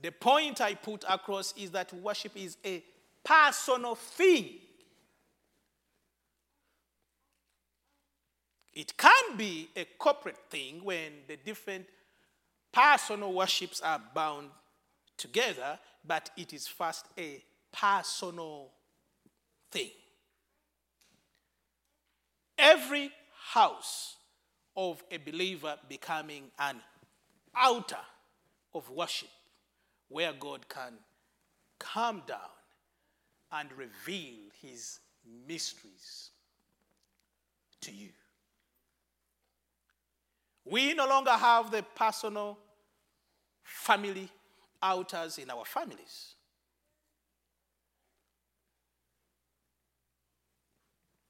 The 0.00 0.12
point 0.12 0.60
I 0.60 0.74
put 0.74 1.04
across 1.08 1.54
is 1.56 1.70
that 1.70 1.92
worship 1.92 2.32
is 2.36 2.56
a 2.64 2.82
personal 3.24 3.94
thing. 3.94 4.50
It 8.76 8.94
can 8.98 9.38
be 9.38 9.70
a 9.74 9.86
corporate 9.98 10.36
thing 10.50 10.84
when 10.84 11.10
the 11.26 11.38
different 11.38 11.86
personal 12.72 13.32
worships 13.32 13.80
are 13.80 14.02
bound 14.14 14.50
together, 15.16 15.78
but 16.06 16.28
it 16.36 16.52
is 16.52 16.68
first 16.68 17.06
a 17.16 17.42
personal 17.72 18.68
thing. 19.70 19.92
Every 22.58 23.10
house 23.48 24.16
of 24.76 25.02
a 25.10 25.16
believer 25.16 25.76
becoming 25.88 26.50
an 26.58 26.76
altar 27.54 27.96
of 28.74 28.90
worship 28.90 29.30
where 30.10 30.34
God 30.34 30.68
can 30.68 30.92
come 31.78 32.22
down 32.26 32.38
and 33.50 33.70
reveal 33.72 34.50
his 34.60 35.00
mysteries 35.48 36.28
to 37.80 37.90
you. 37.90 38.10
We 40.68 40.94
no 40.94 41.06
longer 41.06 41.30
have 41.30 41.70
the 41.70 41.84
personal 41.94 42.58
family 43.62 44.28
altars 44.82 45.38
in 45.38 45.50
our 45.50 45.64
families. 45.64 46.34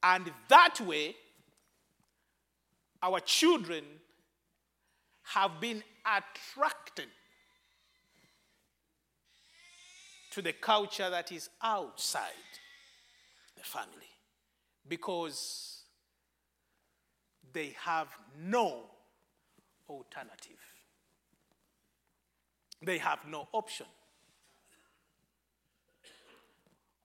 And 0.02 0.30
that 0.48 0.80
way, 0.80 1.16
our 3.02 3.20
children 3.20 3.84
have 5.24 5.60
been 5.60 5.82
attracted 6.04 7.08
to 10.30 10.40
the 10.42 10.52
culture 10.52 11.10
that 11.10 11.32
is 11.32 11.50
outside 11.62 12.30
the 13.56 13.64
family 13.64 14.10
because 14.88 15.82
they 17.52 17.74
have 17.80 18.08
no 18.38 18.84
alternative. 19.88 20.58
They 22.82 22.98
have 22.98 23.20
no 23.28 23.48
option. 23.52 23.86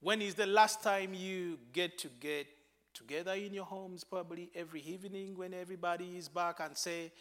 When 0.02 0.22
is 0.22 0.34
the 0.34 0.48
last 0.48 0.82
time 0.82 1.14
you 1.14 1.60
get 1.74 1.98
to 2.00 2.10
get 2.20 2.48
together 2.94 3.34
in 3.34 3.54
your 3.54 3.66
homes, 3.66 4.04
probably 4.04 4.50
every 4.56 4.82
evening 4.82 5.38
when 5.38 5.54
everybody 5.54 6.18
is 6.18 6.28
back, 6.28 6.60
and 6.60 6.76
say, 6.76 7.12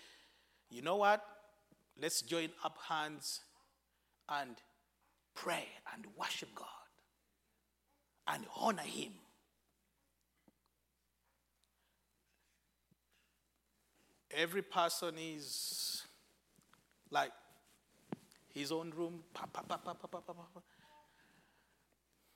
you 0.70 0.82
know 0.82 0.96
what? 0.96 1.22
Let's 2.00 2.22
join 2.22 2.48
up 2.64 2.78
hands 2.88 3.40
and 4.28 4.56
pray 5.34 5.66
and 5.92 6.06
worship 6.18 6.48
God 6.54 6.66
and 8.26 8.44
honor 8.56 8.82
Him. 8.82 9.12
Every 14.30 14.62
person 14.62 15.14
is 15.18 16.02
like 17.10 17.32
his 18.54 18.70
own 18.70 18.92
room. 18.96 19.22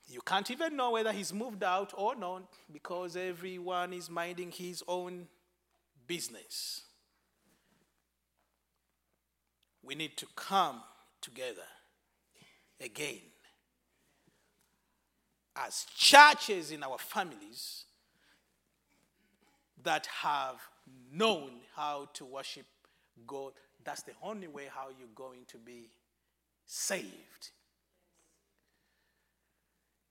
You 0.08 0.20
can't 0.20 0.50
even 0.50 0.76
know 0.76 0.90
whether 0.92 1.12
he's 1.12 1.32
moved 1.32 1.62
out 1.62 1.92
or 1.96 2.14
not 2.14 2.42
because 2.72 3.16
everyone 3.16 3.92
is 3.92 4.10
minding 4.10 4.50
his 4.50 4.82
own 4.86 5.28
business. 6.06 6.82
We 9.82 9.94
need 9.94 10.16
to 10.18 10.26
come 10.34 10.82
together 11.20 11.66
again 12.80 13.20
as 15.56 15.86
churches 15.96 16.70
in 16.70 16.82
our 16.82 16.98
families 16.98 17.84
that 19.82 20.06
have 20.06 20.56
known 21.12 21.50
how 21.74 22.08
to 22.14 22.24
worship 22.24 22.66
God. 23.26 23.52
That's 23.84 24.02
the 24.02 24.12
only 24.22 24.48
way 24.48 24.64
how 24.72 24.88
you're 24.98 25.08
going 25.14 25.44
to 25.48 25.58
be 25.58 25.90
saved. 26.66 27.50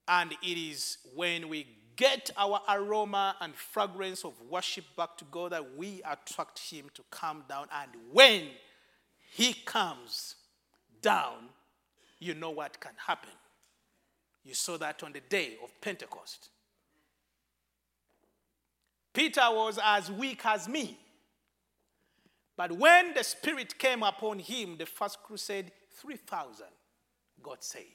And 0.08 0.34
it 0.42 0.58
is 0.60 0.98
when 1.16 1.50
we 1.50 1.68
get 1.96 2.32
our 2.38 2.62
aroma 2.70 3.36
and 3.40 3.56
fragrance 3.56 4.26
of 4.26 4.34
worship 4.50 4.86
back 4.98 5.18
to 5.18 5.26
God 5.26 5.52
that 5.52 5.78
we 5.78 6.02
attract 6.10 6.60
Him 6.60 6.86
to 6.94 7.04
come 7.10 7.44
down. 7.48 7.68
And 7.74 7.92
when 8.12 8.44
He 9.32 9.54
comes 9.54 10.36
down, 11.02 11.50
you 12.20 12.34
know 12.34 12.52
what 12.52 12.80
can 12.80 12.94
happen. 13.06 13.30
You 14.44 14.54
saw 14.54 14.78
that 14.78 15.04
on 15.04 15.14
the 15.14 15.22
day 15.22 15.54
of 15.64 15.70
Pentecost. 15.82 16.50
Peter 19.14 19.46
was 19.50 19.80
as 19.84 20.12
weak 20.12 20.46
as 20.46 20.68
me. 20.68 20.98
But 22.58 22.72
when 22.72 23.14
the 23.14 23.24
Spirit 23.24 23.78
came 23.78 24.04
upon 24.04 24.40
him, 24.40 24.78
the 24.78 24.86
first 24.86 25.22
crusade, 25.24 25.72
3,000 26.00 26.66
got 27.42 27.64
saved. 27.64 27.88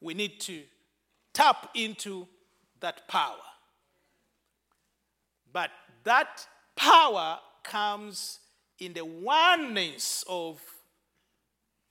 We 0.00 0.14
need 0.14 0.40
to 0.42 0.62
tap 1.32 1.70
into 1.74 2.26
that 2.80 3.08
power. 3.08 3.36
But 5.52 5.70
that 6.04 6.46
power 6.74 7.38
comes 7.62 8.40
in 8.78 8.92
the 8.92 9.04
oneness 9.04 10.24
of 10.28 10.60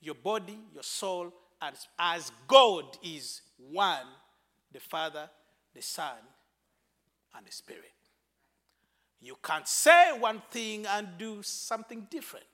your 0.02 0.16
body, 0.16 0.60
your 0.74 0.84
soul, 0.84 1.34
as, 1.62 1.88
as 1.98 2.32
God 2.48 2.98
is 3.04 3.42
one 3.58 4.06
the 4.72 4.80
Father, 4.80 5.30
the 5.74 5.82
Son, 5.82 6.18
and 7.38 7.46
the 7.46 7.52
Spirit. 7.52 7.92
You 9.22 9.38
can't 9.44 9.68
say 9.68 10.12
one 10.18 10.42
thing 10.52 10.86
and 10.86 11.08
do 11.18 11.42
something 11.42 12.08
different. 12.10 12.46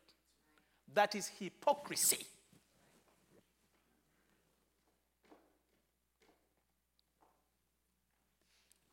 That 0.94 1.16
is 1.16 1.28
hypocrisy. 1.40 2.26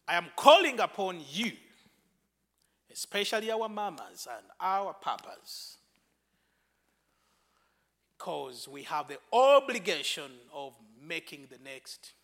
I 0.09 0.15
am 0.15 0.27
calling 0.35 0.81
upon 0.81 1.21
you, 1.31 1.53
especially 2.91 3.51
our 3.51 3.69
mamas 3.69 4.27
and 4.31 4.47
our 4.59 4.95
papas, 4.95 5.77
because 8.17 8.67
we 8.67 8.85
have 8.85 9.07
the 9.09 9.19
obligation 9.33 10.31
of 10.53 10.73
making 11.07 11.49
the 11.51 11.59
next 11.63 12.15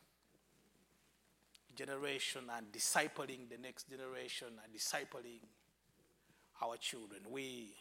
generation 1.75 2.43
and 2.57 2.73
discipling 2.73 3.49
the 3.51 3.59
next 3.61 3.89
generation 3.89 4.49
and 4.63 4.75
discipling 4.75 5.41
our 6.63 6.77
children. 6.77 7.21
We 7.31 7.75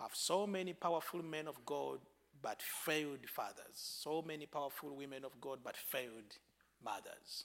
have 0.00 0.10
so 0.14 0.46
many 0.46 0.72
powerful 0.72 1.22
men 1.22 1.46
of 1.48 1.64
God 1.64 1.98
but 2.42 2.60
failed 2.60 3.26
fathers, 3.26 3.74
so 3.74 4.22
many 4.26 4.46
powerful 4.46 4.94
women 4.94 5.24
of 5.24 5.40
God 5.40 5.60
but 5.64 5.76
failed 5.76 6.38
mothers. 6.84 7.44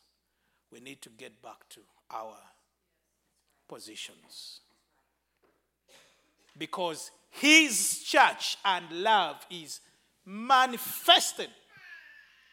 We 0.72 0.80
need 0.80 1.02
to 1.04 1.10
get 1.10 1.42
back 1.42 1.68
to 1.70 1.82
our 2.12 2.36
positions. 3.68 4.62
Because 6.58 7.12
his 7.30 8.04
church 8.04 8.58
and 8.66 8.86
love 8.92 9.46
is 9.50 9.80
manifested 10.26 11.50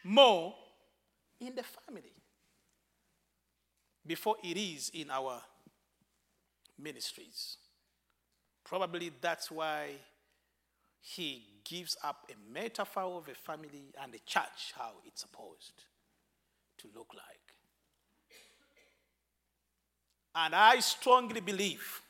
more 0.03 0.55
in 1.39 1.53
the 1.55 1.63
family 1.63 2.16
before 4.07 4.37
it 4.43 4.57
is 4.57 4.89
in 4.93 5.11
our 5.11 5.41
ministries. 6.79 7.57
Probably 8.63 9.11
that's 9.21 9.51
why 9.51 9.89
he 10.99 11.43
gives 11.63 11.97
up 12.03 12.29
a 12.29 12.53
metaphor 12.53 13.17
of 13.17 13.27
a 13.27 13.35
family 13.35 13.93
and 14.01 14.13
a 14.13 14.19
church, 14.19 14.73
how 14.77 14.91
it's 15.05 15.21
supposed 15.21 15.83
to 16.79 16.87
look 16.95 17.13
like. 17.13 17.23
And 20.35 20.53
I 20.53 20.79
strongly 20.79 21.41
believe 21.41 22.01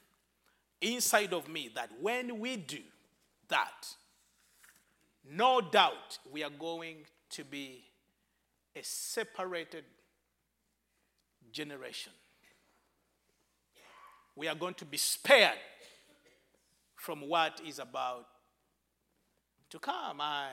inside 0.81 1.33
of 1.33 1.47
me 1.47 1.69
that 1.75 1.89
when 2.01 2.39
we 2.39 2.57
do 2.57 2.81
that, 3.47 3.87
no 5.29 5.61
doubt 5.61 6.19
we 6.31 6.43
are 6.43 6.49
going 6.49 6.97
to 7.31 7.43
be 7.43 7.83
a 8.75 8.83
separated 8.83 9.85
generation. 11.57 12.13
We 14.35 14.47
are 14.47 14.53
going 14.53 14.75
to 14.75 14.85
be 14.85 14.97
spared 14.97 15.57
from 16.95 17.27
what 17.27 17.59
is 17.67 17.79
about 17.79 18.27
to 19.71 19.79
come. 19.79 20.21
I, 20.21 20.49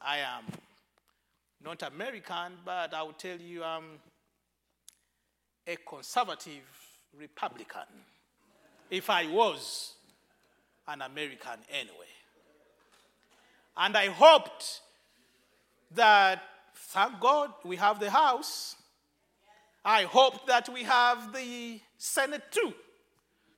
I 0.00 0.18
am 0.18 0.44
not 1.64 1.82
American, 1.84 2.54
but 2.64 2.92
I 2.92 3.02
will 3.04 3.12
tell 3.12 3.38
you 3.38 3.62
I'm 3.62 4.00
a 5.64 5.76
conservative 5.88 6.66
Republican. 7.16 7.88
If 8.90 9.08
I 9.10 9.28
was 9.28 9.94
an 10.88 11.02
American 11.02 11.60
anyway. 11.70 12.12
And 13.76 13.96
I 13.96 14.06
hoped 14.08 14.80
that, 15.94 16.42
thank 16.74 17.20
God, 17.20 17.52
we 17.64 17.76
have 17.76 18.00
the 18.00 18.10
House 18.10 18.74
I 19.84 20.02
hope 20.02 20.46
that 20.46 20.68
we 20.68 20.82
have 20.84 21.32
the 21.32 21.80
Senate 21.96 22.42
too 22.50 22.74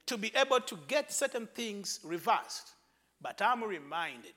to 0.06 0.16
be 0.16 0.32
able 0.34 0.60
to 0.60 0.78
get 0.88 1.12
certain 1.12 1.46
things 1.54 2.00
reversed. 2.02 2.72
But 3.20 3.40
I'm 3.42 3.62
reminded 3.62 4.32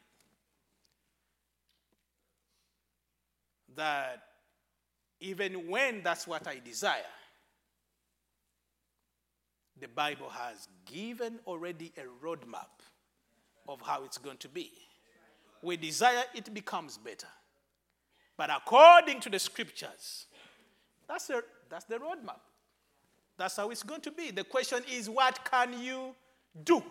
that 3.75 4.21
even 5.19 5.69
when 5.69 6.03
that's 6.03 6.27
what 6.27 6.47
I 6.47 6.59
desire, 6.63 7.01
the 9.79 9.87
Bible 9.87 10.29
has 10.29 10.67
given 10.85 11.39
already 11.47 11.91
a 11.97 12.25
roadmap 12.25 12.67
of 13.67 13.81
how 13.81 14.03
it's 14.03 14.17
going 14.17 14.37
to 14.37 14.49
be. 14.49 14.71
We 15.61 15.77
desire 15.77 16.23
it 16.33 16.53
becomes 16.53 16.97
better. 16.97 17.27
But 18.37 18.49
according 18.49 19.21
to 19.21 19.29
the 19.29 19.39
scriptures, 19.39 20.25
that's 21.07 21.29
a 21.29 21.41
that's 21.69 21.85
the 21.85 21.95
roadmap. 21.95 22.39
That's 23.37 23.55
how 23.55 23.69
it's 23.71 23.83
going 23.83 24.01
to 24.01 24.11
be. 24.11 24.31
The 24.31 24.43
question 24.43 24.83
is, 24.91 25.09
what 25.09 25.39
can 25.49 25.81
you 25.81 26.13
do? 26.63 26.83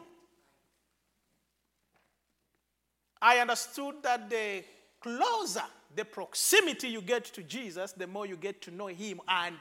I 3.20 3.38
understood 3.38 4.02
that 4.02 4.28
the 4.28 4.64
closer, 5.00 5.62
the 5.94 6.04
proximity 6.04 6.88
you 6.88 7.00
get 7.00 7.24
to 7.26 7.42
Jesus, 7.42 7.92
the 7.92 8.06
more 8.06 8.26
you 8.26 8.36
get 8.36 8.60
to 8.62 8.70
know 8.72 8.88
Him, 8.88 9.20
and 9.28 9.54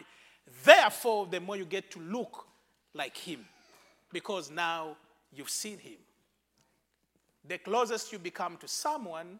therefore, 0.65 1.27
the 1.27 1.39
more 1.39 1.55
you 1.55 1.65
get 1.65 1.91
to 1.91 1.99
look 1.99 2.47
like 2.95 3.15
Him, 3.15 3.45
because 4.11 4.49
now 4.49 4.97
you've 5.31 5.49
seen 5.49 5.77
Him. 5.77 5.97
The 7.47 7.59
closest 7.59 8.11
you 8.11 8.17
become 8.17 8.57
to 8.57 8.67
someone, 8.67 9.39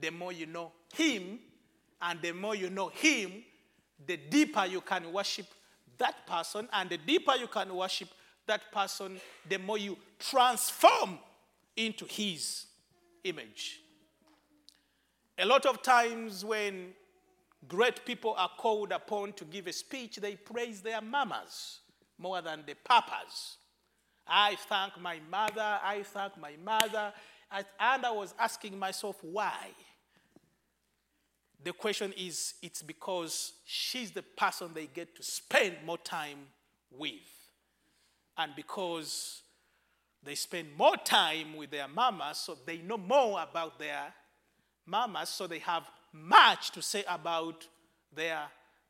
the 0.00 0.10
more 0.10 0.32
you 0.32 0.46
know 0.46 0.72
Him, 0.92 1.38
and 2.02 2.20
the 2.20 2.32
more 2.32 2.56
you 2.56 2.70
know 2.70 2.88
Him, 2.88 3.44
the 4.06 4.16
deeper 4.16 4.66
you 4.66 4.80
can 4.80 5.12
worship 5.12 5.46
that 5.98 6.26
person, 6.26 6.68
and 6.72 6.90
the 6.90 6.98
deeper 6.98 7.34
you 7.36 7.46
can 7.46 7.74
worship 7.74 8.08
that 8.46 8.72
person, 8.72 9.20
the 9.48 9.58
more 9.58 9.78
you 9.78 9.96
transform 10.18 11.18
into 11.76 12.04
his 12.04 12.66
image. 13.22 13.80
A 15.38 15.46
lot 15.46 15.66
of 15.66 15.82
times, 15.82 16.44
when 16.44 16.92
great 17.66 18.04
people 18.04 18.34
are 18.36 18.50
called 18.58 18.92
upon 18.92 19.32
to 19.34 19.44
give 19.44 19.66
a 19.66 19.72
speech, 19.72 20.16
they 20.16 20.36
praise 20.36 20.80
their 20.80 21.00
mamas 21.00 21.80
more 22.18 22.42
than 22.42 22.62
the 22.66 22.74
papas. 22.84 23.56
I 24.26 24.56
thank 24.68 25.00
my 25.00 25.20
mother, 25.30 25.78
I 25.82 26.02
thank 26.02 26.38
my 26.38 26.54
mother. 26.64 27.12
And 27.50 27.66
I 28.04 28.10
was 28.10 28.34
asking 28.38 28.78
myself, 28.78 29.16
why? 29.22 29.70
The 31.64 31.72
question 31.72 32.12
is 32.16 32.54
it's 32.62 32.82
because 32.82 33.54
she's 33.64 34.10
the 34.10 34.22
person 34.22 34.70
they 34.74 34.86
get 34.86 35.16
to 35.16 35.22
spend 35.22 35.76
more 35.84 35.98
time 35.98 36.40
with. 36.90 37.14
And 38.36 38.52
because 38.54 39.40
they 40.22 40.34
spend 40.34 40.76
more 40.76 40.96
time 40.96 41.56
with 41.56 41.70
their 41.70 41.88
mamas, 41.88 42.38
so 42.38 42.58
they 42.66 42.78
know 42.78 42.98
more 42.98 43.42
about 43.42 43.78
their 43.78 44.12
mamas, 44.84 45.30
so 45.30 45.46
they 45.46 45.60
have 45.60 45.84
much 46.12 46.70
to 46.72 46.82
say 46.82 47.02
about 47.08 47.66
their 48.14 48.42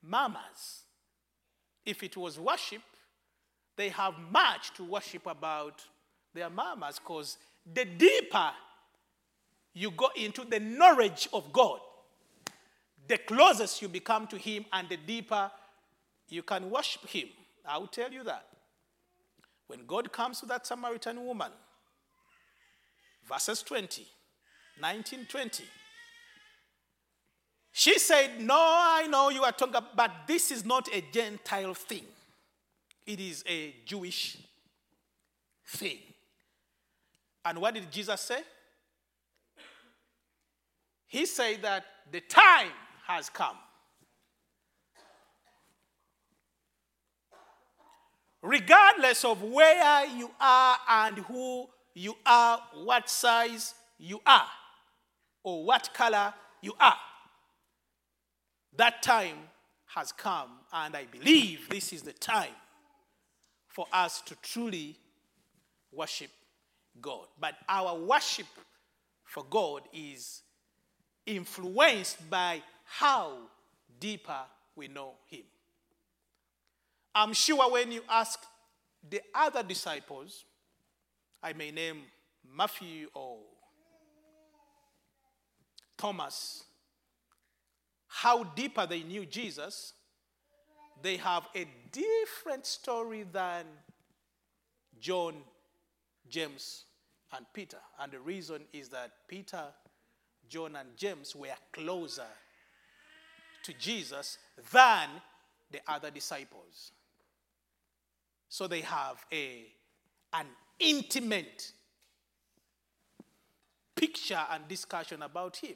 mamas. 0.02 0.82
If 1.86 2.02
it 2.02 2.16
was 2.16 2.40
worship, 2.40 2.82
they 3.76 3.90
have 3.90 4.14
much 4.32 4.74
to 4.74 4.84
worship 4.84 5.26
about 5.26 5.84
their 6.32 6.51
mamas 6.51 6.98
because 6.98 7.38
the 7.72 7.84
deeper 7.84 8.51
you 9.74 9.90
go 9.90 10.09
into 10.16 10.44
the 10.44 10.60
knowledge 10.60 11.28
of 11.32 11.52
God, 11.52 11.80
the 13.09 13.18
closest 13.18 13.82
you 13.82 13.89
become 13.89 14.26
to 14.28 14.36
Him 14.36 14.64
and 14.72 14.89
the 14.89 14.97
deeper 14.97 15.51
you 16.28 16.43
can 16.43 16.70
worship 16.70 17.06
Him. 17.09 17.28
I 17.66 17.78
will 17.78 17.86
tell 17.86 18.10
you 18.10 18.24
that. 18.24 18.47
When 19.66 19.86
God 19.86 20.12
comes 20.12 20.40
to 20.40 20.47
that 20.47 20.66
Samaritan 20.66 21.24
woman, 21.24 21.51
verses 23.26 23.62
20, 23.62 24.06
19, 24.81 25.26
20, 25.26 25.64
She 27.76 27.98
said, 27.98 28.40
No, 28.40 28.55
I 28.56 29.09
know 29.09 29.31
you 29.31 29.43
are 29.43 29.51
talking 29.51 29.74
about, 29.74 29.97
but 29.97 30.10
this 30.28 30.52
is 30.52 30.64
not 30.64 30.89
a 30.94 31.02
Gentile 31.12 31.74
thing. 31.74 32.05
It 33.05 33.18
is 33.18 33.43
a 33.48 33.74
Jewish 33.85 34.39
thing. 35.66 35.98
And 37.44 37.60
what 37.60 37.74
did 37.74 37.90
Jesus 37.90 38.20
say? 38.20 38.43
He 41.09 41.26
said 41.26 41.62
that 41.62 41.85
the 42.12 42.20
time 42.20 42.70
has 43.06 43.28
come. 43.31 43.56
Regardless 48.43 49.24
of 49.24 49.43
where 49.43 50.06
you 50.06 50.31
are 50.40 50.76
and 50.89 51.18
who 51.18 51.66
you 51.94 52.14
are, 52.26 52.60
what 52.82 53.09
size 53.09 53.74
you 53.98 54.20
are, 54.26 54.47
or 55.43 55.64
what 55.64 55.90
color 55.94 56.35
you 56.60 56.74
are, 56.78 56.97
that 58.76 59.02
time 59.02 59.36
has 59.86 60.12
come, 60.12 60.51
and 60.72 60.97
I 60.97 61.05
believe 61.05 61.68
this 61.70 61.93
is 61.93 62.02
the 62.02 62.12
time 62.12 62.55
for 63.68 63.86
us 63.93 64.20
to 64.22 64.36
truly 64.43 64.97
worship 65.93 66.31
God. 67.01 67.26
But 67.40 67.55
our 67.68 67.98
worship 67.98 68.47
for 69.24 69.44
God 69.48 69.82
is 69.93 70.43
influenced 71.26 72.28
by 72.28 72.62
how 72.85 73.39
deeper 73.98 74.40
we 74.77 74.89
know 74.89 75.15
Him. 75.27 75.44
I'm 77.15 77.32
sure 77.32 77.70
when 77.70 77.93
you 77.93 78.02
ask 78.09 78.40
the 79.09 79.20
other 79.35 79.62
disciples, 79.62 80.44
I 81.43 81.52
may 81.52 81.70
name 81.70 82.02
Matthew 82.56 83.09
or 83.15 83.39
Thomas, 85.97 86.65
how 88.09 88.44
deeper 88.44 88.86
they 88.86 89.02
knew 89.02 89.27
Jesus, 89.27 89.93
they 91.02 91.16
have 91.16 91.47
a 91.55 91.66
different 91.93 92.66
story 92.66 93.24
than 93.32 93.65
John, 95.01 95.35
James, 96.28 96.85
and 97.36 97.47
Peter. 97.52 97.78
And 98.01 98.12
the 98.12 98.20
reason 98.20 98.62
is 98.73 98.89
that 98.90 99.11
Peter, 99.28 99.65
John, 100.48 100.77
and 100.77 100.97
James 100.97 101.35
were 101.36 101.48
closer 101.73 102.27
to 103.65 103.73
Jesus 103.74 104.39
than 104.73 105.09
the 105.70 105.81
other 105.86 106.11
disciples. 106.11 106.93
So 108.49 108.66
they 108.66 108.82
have 108.82 109.24
a, 109.32 109.66
an 110.32 110.47
intimate 110.78 111.73
picture 113.97 114.41
and 114.51 114.66
discussion 114.69 115.23
about 115.23 115.57
him. 115.57 115.74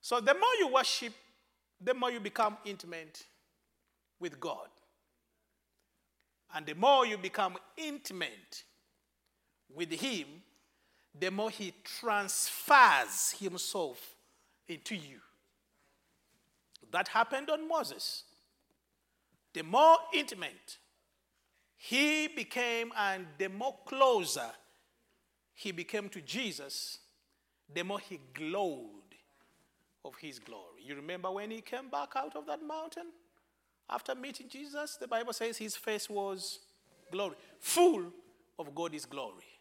So 0.00 0.20
the 0.20 0.34
more 0.34 0.54
you 0.58 0.68
worship, 0.68 1.12
the 1.80 1.94
more 1.94 2.10
you 2.10 2.20
become 2.20 2.56
intimate 2.64 3.24
with 4.20 4.38
God. 4.38 4.68
And 6.54 6.66
the 6.66 6.74
more 6.74 7.06
you 7.06 7.18
become 7.18 7.56
intimate 7.76 8.64
with 9.74 9.90
Him, 9.90 10.26
the 11.18 11.30
more 11.30 11.50
He 11.50 11.72
transfers 11.84 13.32
Himself 13.38 14.14
into 14.68 14.94
you. 14.94 15.18
That 16.92 17.08
happened 17.08 17.50
on 17.50 17.66
Moses. 17.66 18.24
The 19.54 19.62
more 19.62 19.96
intimate 20.14 20.78
he 21.76 22.28
became, 22.28 22.92
and 22.96 23.26
the 23.38 23.48
more 23.48 23.76
closer 23.84 24.50
he 25.52 25.72
became 25.72 26.08
to 26.10 26.20
Jesus, 26.20 27.00
the 27.74 27.82
more 27.82 27.98
he 27.98 28.20
glowed 28.34 28.88
of 30.04 30.14
his 30.16 30.38
glory. 30.38 30.82
You 30.84 30.94
remember 30.94 31.30
when 31.30 31.50
he 31.50 31.60
came 31.60 31.88
back 31.90 32.10
out 32.14 32.36
of 32.36 32.46
that 32.46 32.62
mountain? 32.62 33.06
After 33.90 34.14
meeting 34.14 34.48
Jesus, 34.48 34.96
the 34.96 35.08
Bible 35.08 35.32
says 35.32 35.56
his 35.56 35.76
face 35.76 36.08
was 36.08 36.60
glory, 37.10 37.34
full 37.58 38.12
of 38.58 38.74
God's 38.74 39.04
glory. 39.04 39.58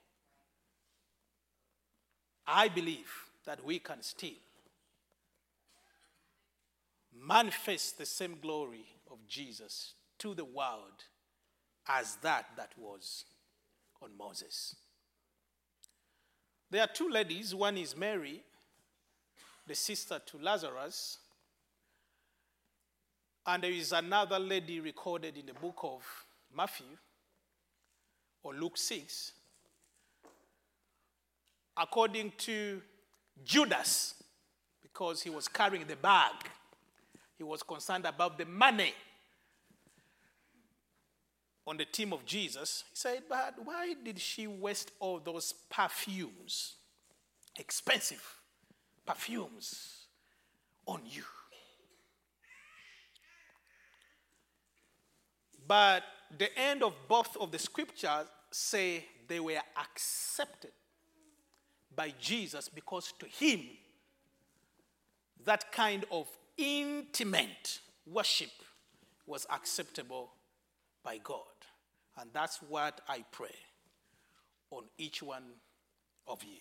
I 2.46 2.68
believe 2.68 3.12
that 3.46 3.64
we 3.66 3.80
can 3.80 4.02
still 4.02 4.30
manifest 7.14 7.98
the 7.98 8.06
same 8.06 8.38
glory 8.42 8.86
of 9.10 9.18
Jesus 9.28 9.94
to 10.20 10.34
the 10.34 10.46
world 10.46 11.06
as 11.88 12.16
that 12.18 12.46
that 12.58 12.72
was 12.78 13.26
on 14.02 14.10
Moses. 14.18 14.76
There 16.70 16.82
are 16.82 16.88
two 16.88 17.10
ladies. 17.10 17.54
One 17.54 17.78
is 17.78 17.98
Mary, 17.98 18.42
the 19.68 19.76
sister 19.76 20.22
to 20.26 20.38
Lazarus, 20.38 21.18
and 23.46 23.64
there 23.64 23.72
is 23.72 23.92
another 23.92 24.40
lady 24.40 24.80
recorded 24.80 25.38
in 25.38 25.48
the 25.48 25.54
book 25.54 25.80
of 25.84 26.04
Matthew 26.56 26.98
or 28.44 28.54
Luke 28.54 28.78
6. 28.78 29.34
According 31.76 32.34
to 32.38 32.82
Judas, 33.44 34.16
because 34.82 35.22
he 35.22 35.30
was 35.30 35.48
carrying 35.48 35.86
the 35.88 35.96
bag, 35.96 36.34
he 37.42 37.44
was 37.44 37.64
concerned 37.64 38.06
about 38.06 38.38
the 38.38 38.46
money 38.46 38.94
on 41.66 41.76
the 41.76 41.86
team 41.86 42.14
of 42.14 42.24
Jesus. 42.24 42.84
He 42.92 42.96
said, 42.96 43.24
But 43.28 43.56
why 43.64 43.96
did 44.06 44.20
she 44.20 44.46
waste 44.46 44.92
all 45.00 45.20
those 45.20 45.52
perfumes, 45.68 46.76
expensive 47.58 48.24
perfumes, 49.08 50.06
on 50.86 51.02
you? 51.10 51.24
But 55.68 56.04
the 56.38 56.56
end 56.60 56.84
of 56.84 56.94
both 57.08 57.36
of 57.38 57.52
the 57.52 57.58
scriptures 57.58 58.28
say 58.52 59.04
they 59.28 59.40
were 59.40 59.62
accepted 59.80 60.74
by 61.96 62.14
Jesus 62.22 62.70
because 62.70 63.12
to 63.18 63.26
him, 63.26 63.62
that 65.44 65.72
kind 65.72 66.06
of 66.12 66.28
intimate 66.62 67.80
worship 68.06 68.52
was 69.26 69.46
acceptable 69.50 70.32
by 71.04 71.20
God. 71.24 71.38
And 72.20 72.30
that's 72.34 72.60
what 72.62 73.02
I 73.08 73.24
pray 73.32 73.56
on 74.70 74.84
each 74.98 75.24
one 75.24 75.44
of 76.28 76.44
you. 76.44 76.60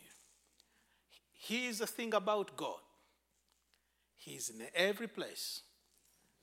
Here's 1.32 1.78
the 1.78 1.86
thing 1.86 2.14
about 2.14 2.56
God 2.56 2.81
He's 4.16 4.51
in 4.51 4.62
every 4.74 5.09
place, 5.09 5.62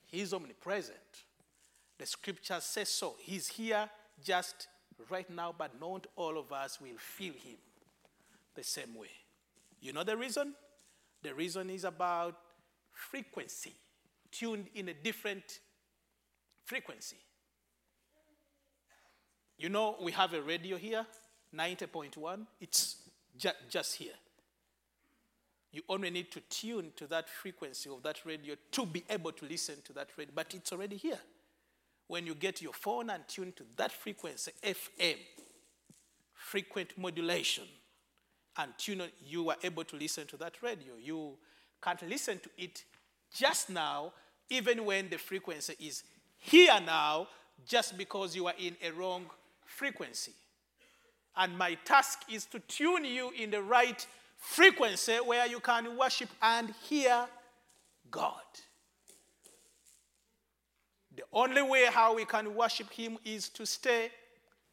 He's 0.06 0.32
omnipresent. 0.32 0.96
The 1.98 2.06
scripture 2.06 2.58
says 2.60 2.88
so. 2.88 3.16
He's 3.18 3.48
here 3.48 3.90
just 4.24 4.68
right 5.10 5.28
now, 5.28 5.52
but 5.56 5.80
not 5.80 6.06
all 6.14 6.38
of 6.38 6.52
us 6.52 6.80
will 6.80 6.96
feel 6.96 7.32
Him 7.32 7.56
the 8.54 8.62
same 8.62 8.94
way. 8.94 9.10
You 9.80 9.92
know 9.92 10.04
the 10.04 10.16
reason? 10.16 10.54
The 11.22 11.34
reason 11.34 11.70
is 11.70 11.84
about 11.84 12.36
frequency, 12.98 13.74
tuned 14.30 14.66
in 14.74 14.88
a 14.88 14.94
different 14.94 15.60
frequency. 16.64 17.16
You 19.56 19.68
know, 19.68 19.96
we 20.00 20.12
have 20.12 20.34
a 20.34 20.42
radio 20.42 20.76
here, 20.76 21.06
90.1. 21.56 22.46
It's 22.60 22.96
ju- 23.36 23.50
just 23.68 23.96
here. 23.96 24.12
You 25.72 25.82
only 25.88 26.10
need 26.10 26.30
to 26.32 26.40
tune 26.40 26.92
to 26.96 27.06
that 27.08 27.28
frequency 27.28 27.90
of 27.90 28.02
that 28.02 28.20
radio 28.24 28.54
to 28.72 28.86
be 28.86 29.04
able 29.08 29.32
to 29.32 29.46
listen 29.46 29.76
to 29.84 29.92
that 29.94 30.08
radio, 30.16 30.32
but 30.34 30.54
it's 30.54 30.72
already 30.72 30.96
here. 30.96 31.18
When 32.06 32.26
you 32.26 32.34
get 32.34 32.62
your 32.62 32.72
phone 32.72 33.10
and 33.10 33.26
tune 33.28 33.52
to 33.56 33.64
that 33.76 33.92
frequency, 33.92 34.52
FM, 34.62 35.18
frequent 36.34 36.96
modulation, 36.96 37.64
and 38.56 38.72
tune 38.78 39.02
you 39.24 39.50
are 39.50 39.56
able 39.62 39.84
to 39.84 39.96
listen 39.96 40.26
to 40.28 40.36
that 40.38 40.62
radio. 40.62 40.94
You 41.00 41.36
can't 41.82 42.02
listen 42.08 42.38
to 42.40 42.50
it 42.56 42.84
just 43.34 43.70
now, 43.70 44.12
even 44.50 44.84
when 44.84 45.08
the 45.08 45.18
frequency 45.18 45.74
is 45.80 46.02
here 46.38 46.78
now, 46.84 47.28
just 47.66 47.98
because 47.98 48.34
you 48.34 48.46
are 48.46 48.54
in 48.58 48.76
a 48.82 48.90
wrong 48.92 49.26
frequency. 49.66 50.32
And 51.36 51.56
my 51.56 51.74
task 51.84 52.20
is 52.30 52.46
to 52.46 52.58
tune 52.60 53.04
you 53.04 53.30
in 53.38 53.50
the 53.50 53.62
right 53.62 54.04
frequency 54.36 55.14
where 55.16 55.46
you 55.46 55.60
can 55.60 55.96
worship 55.96 56.28
and 56.42 56.72
hear 56.88 57.26
God. 58.10 58.32
The 61.14 61.24
only 61.32 61.62
way 61.62 61.86
how 61.86 62.14
we 62.14 62.24
can 62.24 62.54
worship 62.54 62.92
Him 62.92 63.18
is 63.24 63.48
to 63.50 63.66
stay 63.66 64.10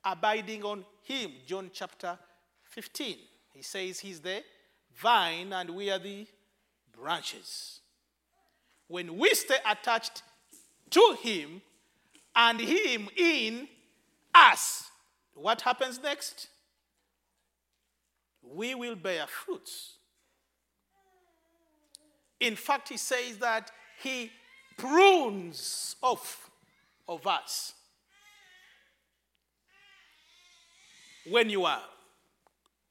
abiding 0.03 0.64
on 0.64 0.86
Him. 1.03 1.32
John 1.45 1.72
chapter 1.73 2.18
15. 2.64 3.18
He 3.53 3.61
says 3.61 3.99
He's 3.99 4.19
the 4.19 4.44
vine 4.95 5.53
and 5.53 5.72
we 5.72 5.90
are 5.90 5.99
the 5.99 6.27
branches. 7.00 7.82
When 8.88 9.18
we 9.18 9.34
stay 9.34 9.58
attached 9.70 10.24
to 10.92 11.18
Him 11.22 11.62
and 12.36 12.60
Him 12.60 13.10
in 13.16 13.68
us, 14.34 14.90
what 15.34 15.62
happens 15.62 16.02
next? 16.02 16.48
We 18.42 18.76
will 18.76 18.96
bear 18.96 19.26
fruits. 19.28 19.98
In 22.40 22.56
fact, 22.56 22.90
he 22.90 22.98
says 22.98 23.38
that 23.40 23.72
he 24.02 24.32
prunes 24.78 25.96
off 26.02 26.50
of 27.08 27.26
us. 27.26 27.74
When 31.28 31.50
you 31.50 31.66
are 31.66 31.82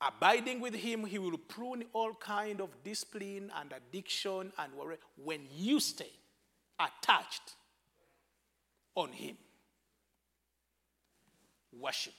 abiding 0.07 0.61
with 0.61 0.75
him, 0.75 1.05
he 1.05 1.19
will 1.19 1.39
prune 1.39 1.85
all 1.93 2.15
kind 2.15 2.61
of 2.61 2.71
discipline 2.83 3.51
and 3.61 3.73
addiction 3.73 4.53
and 4.59 4.73
worry 4.75 4.97
when 5.23 5.41
you 5.55 5.81
stay 5.81 6.11
attached 6.79 7.55
on 8.95 9.13
him. 9.13 9.37
Worship. 11.73 12.15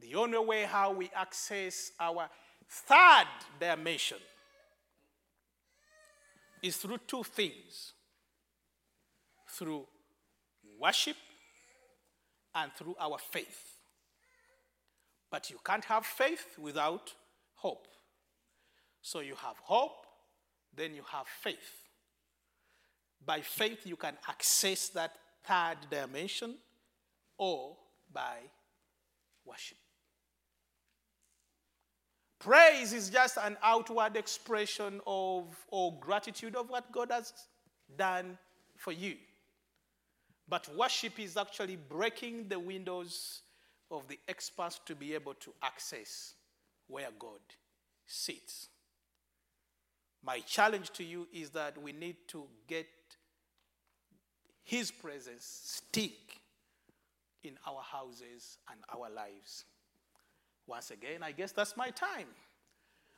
The 0.00 0.14
only 0.14 0.38
way 0.38 0.62
how 0.62 0.92
we 0.92 1.10
access 1.14 1.92
our 1.98 2.28
third 2.68 3.26
dimension 3.60 4.18
is 6.62 6.76
through 6.76 6.98
two 7.06 7.22
things 7.22 7.92
through 9.58 9.86
worship 10.78 11.16
and 12.54 12.70
through 12.72 12.94
our 13.00 13.18
faith. 13.18 13.77
But 15.30 15.50
you 15.50 15.58
can't 15.64 15.84
have 15.84 16.06
faith 16.06 16.58
without 16.58 17.12
hope. 17.54 17.86
So 19.02 19.20
you 19.20 19.34
have 19.36 19.56
hope, 19.58 20.06
then 20.74 20.94
you 20.94 21.02
have 21.12 21.26
faith. 21.26 21.82
By 23.24 23.40
faith, 23.40 23.86
you 23.86 23.96
can 23.96 24.16
access 24.28 24.88
that 24.90 25.16
third 25.44 25.76
dimension 25.90 26.56
or 27.36 27.76
by 28.12 28.38
worship. 29.44 29.78
Praise 32.38 32.92
is 32.92 33.10
just 33.10 33.36
an 33.42 33.56
outward 33.62 34.16
expression 34.16 35.00
of 35.06 35.44
or 35.70 35.98
gratitude 35.98 36.54
of 36.54 36.70
what 36.70 36.90
God 36.92 37.10
has 37.10 37.32
done 37.96 38.38
for 38.76 38.92
you. 38.92 39.16
But 40.48 40.68
worship 40.76 41.18
is 41.18 41.36
actually 41.36 41.76
breaking 41.76 42.48
the 42.48 42.58
windows 42.58 43.42
of 43.90 44.06
the 44.08 44.18
experts 44.28 44.80
to 44.86 44.94
be 44.94 45.14
able 45.14 45.34
to 45.34 45.52
access 45.62 46.34
where 46.86 47.08
God 47.18 47.40
sits. 48.06 48.68
My 50.24 50.40
challenge 50.40 50.90
to 50.92 51.04
you 51.04 51.28
is 51.32 51.50
that 51.50 51.80
we 51.80 51.92
need 51.92 52.16
to 52.28 52.44
get 52.66 52.86
His 54.64 54.90
presence 54.90 55.60
stick 55.64 56.40
in 57.44 57.56
our 57.66 57.82
houses 57.82 58.58
and 58.70 58.80
our 58.94 59.10
lives. 59.10 59.64
Once 60.66 60.90
again, 60.90 61.22
I 61.22 61.32
guess 61.32 61.52
that's 61.52 61.76
my 61.76 61.90
time. 61.90 62.26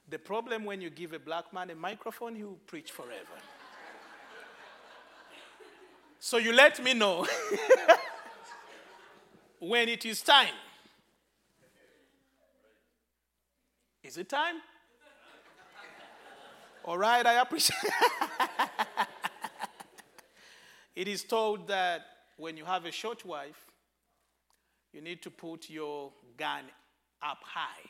The 0.09 0.19
problem 0.19 0.65
when 0.65 0.81
you 0.81 0.91
give 0.91 1.13
a 1.13 1.19
black 1.19 1.53
man 1.53 1.71
a 1.71 1.75
microphone, 1.75 2.35
he 2.35 2.45
will 2.45 2.61
preach 2.67 2.91
forever. 2.91 3.17
so 6.19 6.37
you 6.37 6.53
let 6.53 6.83
me 6.83 6.95
know 6.95 7.27
when 9.61 9.89
it 9.89 10.05
is 10.05 10.23
time. 10.23 10.55
Is 14.03 14.16
it 14.16 14.28
time? 14.28 14.57
All 16.85 16.97
right, 16.97 17.24
I 17.24 17.35
appreciate 17.35 17.78
it 20.97 21.07
is 21.07 21.23
told 21.23 21.69
that 21.69 22.01
when 22.39 22.57
you 22.57 22.65
have 22.65 22.87
a 22.87 22.91
short 22.91 23.24
wife, 23.27 23.66
you 24.93 25.03
need 25.03 25.23
to 25.23 25.31
put 25.31 25.69
your 25.69 26.11
gun 26.39 26.65
up 27.23 27.39
high. 27.45 27.89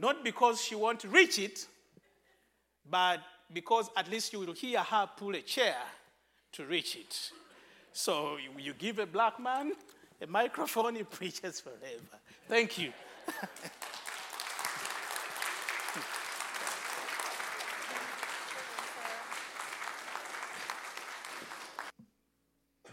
Not 0.00 0.24
because 0.24 0.62
she 0.62 0.74
won't 0.74 1.04
reach 1.04 1.38
it, 1.38 1.66
but 2.90 3.20
because 3.52 3.90
at 3.94 4.10
least 4.10 4.32
you 4.32 4.40
will 4.40 4.54
hear 4.54 4.80
her 4.80 5.08
pull 5.14 5.36
a 5.36 5.42
chair 5.42 5.76
to 6.52 6.64
reach 6.64 6.96
it. 6.96 7.32
So 7.92 8.36
you, 8.58 8.72
give 8.74 8.98
a 8.98 9.06
black 9.06 9.38
man 9.38 9.72
a 10.20 10.26
microphone, 10.26 10.94
he 10.94 11.02
preaches 11.02 11.60
forever. 11.60 12.20
Thank 12.48 12.78
you. 12.78 12.92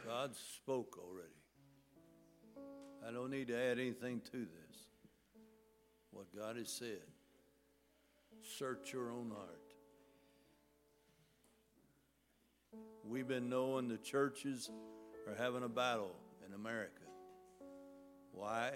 God 0.06 0.36
spoke 0.36 0.98
already. 0.98 1.30
I 3.08 3.12
don't 3.12 3.30
need 3.30 3.48
to 3.48 3.56
add 3.56 3.80
anything 3.80 4.22
to 4.32 4.38
this. 4.38 4.78
What 6.12 6.26
God 6.36 6.58
has 6.58 6.70
said. 6.70 7.04
Search 8.42 8.92
your 8.92 9.12
own 9.12 9.32
heart. 9.36 9.69
We've 13.04 13.28
been 13.28 13.50
knowing 13.50 13.88
the 13.88 13.98
churches 13.98 14.70
are 15.28 15.36
having 15.36 15.64
a 15.64 15.70
battle 15.70 16.16
in 16.46 16.54
America. 16.54 17.02
Why? 18.32 18.74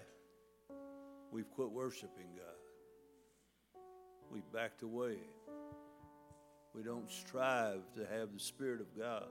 We've 1.32 1.49
quit 1.52 1.70
worshiping 1.70 2.28
God. 2.36 3.80
We've 4.32 4.52
backed 4.52 4.82
away. 4.82 5.18
We 6.74 6.82
don't 6.82 7.10
strive 7.11 7.82
to 7.95 8.07
have 8.18 8.34
the 8.34 8.40
Spirit 8.40 8.82
of 8.82 8.98
God 8.98 9.28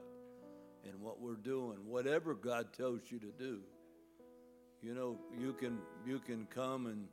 in 0.85 1.01
what 1.01 1.19
we're 1.19 1.35
doing, 1.35 1.77
whatever 1.85 2.33
God 2.33 2.73
tells 2.73 3.01
you 3.09 3.19
to 3.19 3.31
do. 3.37 3.59
You 4.81 4.93
know, 4.93 5.17
you 5.37 5.53
can 5.53 5.79
you 6.05 6.19
can 6.19 6.45
come 6.45 6.87
and 6.87 7.07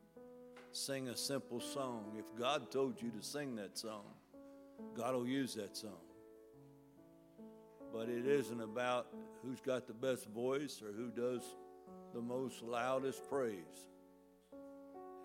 sing 0.73 1.09
a 1.09 1.17
simple 1.17 1.61
song. 1.61 2.13
If 2.17 2.25
God 2.39 2.71
told 2.71 3.01
you 3.03 3.11
to 3.11 3.23
sing 3.23 3.57
that 3.57 3.79
song, 3.79 4.05
God 4.97 5.15
will 5.15 5.27
use 5.27 5.55
that 5.55 5.77
song. 5.77 5.99
But 7.93 8.09
it 8.09 8.27
isn't 8.27 8.61
about 8.61 9.09
who's 9.43 9.61
got 9.61 9.87
the 9.87 9.95
best 9.95 10.29
voice 10.29 10.81
or 10.83 10.93
who 10.93 11.11
does 11.11 11.43
the 12.15 12.21
most 12.21 12.63
loudest 12.63 13.29
praise. 13.29 13.87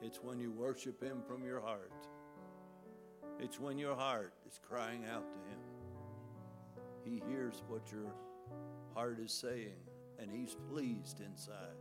It's 0.02 0.22
when 0.22 0.40
you 0.40 0.52
worship 0.52 1.02
Him 1.02 1.22
from 1.28 1.44
your 1.44 1.62
heart. 1.62 1.92
It's 3.40 3.60
when 3.60 3.78
your 3.78 3.96
heart 3.96 4.34
is 4.48 4.60
crying 4.68 5.04
out 5.06 5.26
to 5.30 5.38
Him. 5.38 5.60
He 7.04 7.22
hears 7.30 7.64
what 7.68 7.92
your 7.92 8.12
heart 8.94 9.20
is 9.20 9.32
saying, 9.32 9.78
and 10.20 10.32
He's 10.32 10.56
pleased 10.70 11.22
inside. 11.22 11.78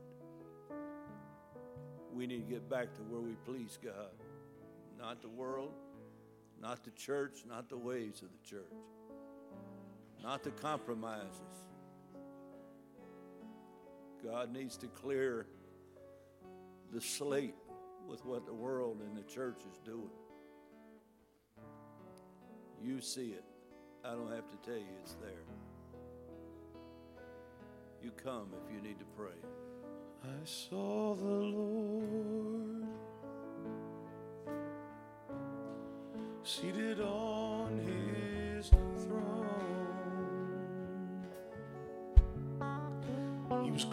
We 2.13 2.27
need 2.27 2.47
to 2.47 2.53
get 2.53 2.69
back 2.69 2.95
to 2.95 3.03
where 3.03 3.21
we 3.21 3.35
please 3.45 3.79
God, 3.83 4.13
not 4.99 5.21
the 5.21 5.29
world, 5.29 5.73
not 6.61 6.85
the 6.85 6.93
church, 6.93 7.45
not 7.49 7.69
the 7.69 7.77
ways 7.77 8.23
of 8.23 8.29
the 8.31 8.49
church, 8.49 8.73
not 10.25 10.43
the 10.43 10.51
compromises. 10.51 11.67
God 14.25 14.51
needs 14.55 14.79
to 14.79 14.87
clear 14.87 15.47
the 16.93 17.01
slate 17.01 17.55
with 18.09 18.25
what 18.25 18.47
the 18.47 18.55
world 18.55 19.03
and 19.07 19.15
the 19.15 19.23
church 19.31 19.61
is 19.71 19.79
doing. 19.85 20.09
You 22.83 23.03
see 23.03 23.33
it. 23.33 23.45
I 24.03 24.13
don't 24.13 24.33
have 24.33 24.49
to 24.51 24.57
tell 24.65 24.79
you 24.79 24.97
it's 25.03 25.15
there. 25.15 25.45
You 28.03 28.11
come 28.13 28.49
if 28.65 28.75
you 28.75 28.81
need 28.81 28.99
to 29.01 29.07
pray. 29.17 29.37
I 30.23 30.45
saw 30.45 31.15
the 31.15 31.25
Lord 31.25 32.87
seated 36.43 37.01
on 37.01 37.79
his 37.79 37.94
He 43.75 43.79
was 43.79 43.87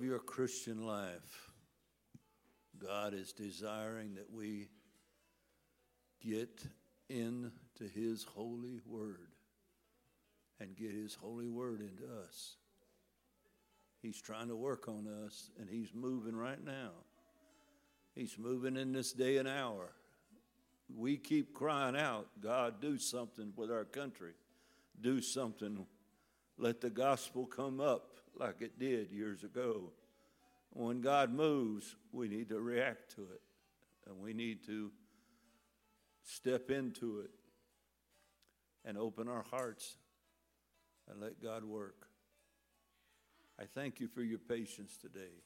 of 0.00 0.06
your 0.06 0.18
Christian 0.18 0.86
life, 0.86 1.50
God 2.78 3.12
is 3.12 3.34
desiring 3.34 4.14
that 4.14 4.32
we 4.32 4.70
get 6.24 6.62
into 7.10 7.50
His 7.94 8.24
holy 8.24 8.80
word 8.86 9.28
and 10.58 10.74
get 10.74 10.92
His 10.92 11.14
holy 11.14 11.48
word 11.50 11.82
into 11.82 12.04
us. 12.26 12.56
He's 14.00 14.18
trying 14.18 14.48
to 14.48 14.56
work 14.56 14.88
on 14.88 15.06
us, 15.26 15.50
and 15.60 15.68
He's 15.68 15.92
moving 15.92 16.34
right 16.34 16.64
now. 16.64 16.92
He's 18.14 18.38
moving 18.38 18.78
in 18.78 18.92
this 18.92 19.12
day 19.12 19.36
and 19.36 19.46
hour. 19.46 19.92
We 20.96 21.18
keep 21.18 21.52
crying 21.52 21.96
out, 21.96 22.26
God, 22.40 22.80
do 22.80 22.96
something 22.96 23.52
with 23.54 23.70
our 23.70 23.84
country. 23.84 24.32
Do 24.98 25.20
something. 25.20 25.84
Let 26.56 26.80
the 26.80 26.88
gospel 26.88 27.44
come 27.44 27.80
up 27.80 28.19
like 28.40 28.60
it 28.60 28.78
did 28.78 29.12
years 29.12 29.44
ago. 29.44 29.92
When 30.72 31.00
God 31.00 31.32
moves, 31.32 31.94
we 32.12 32.28
need 32.28 32.48
to 32.48 32.60
react 32.60 33.14
to 33.16 33.22
it, 33.22 33.42
and 34.08 34.18
we 34.20 34.32
need 34.32 34.64
to 34.66 34.90
step 36.22 36.70
into 36.70 37.20
it 37.20 37.30
and 38.84 38.96
open 38.96 39.28
our 39.28 39.44
hearts 39.50 39.96
and 41.10 41.20
let 41.20 41.42
God 41.42 41.64
work. 41.64 42.06
I 43.58 43.64
thank 43.64 44.00
you 44.00 44.08
for 44.08 44.22
your 44.22 44.38
patience 44.38 44.96
today. 44.96 45.42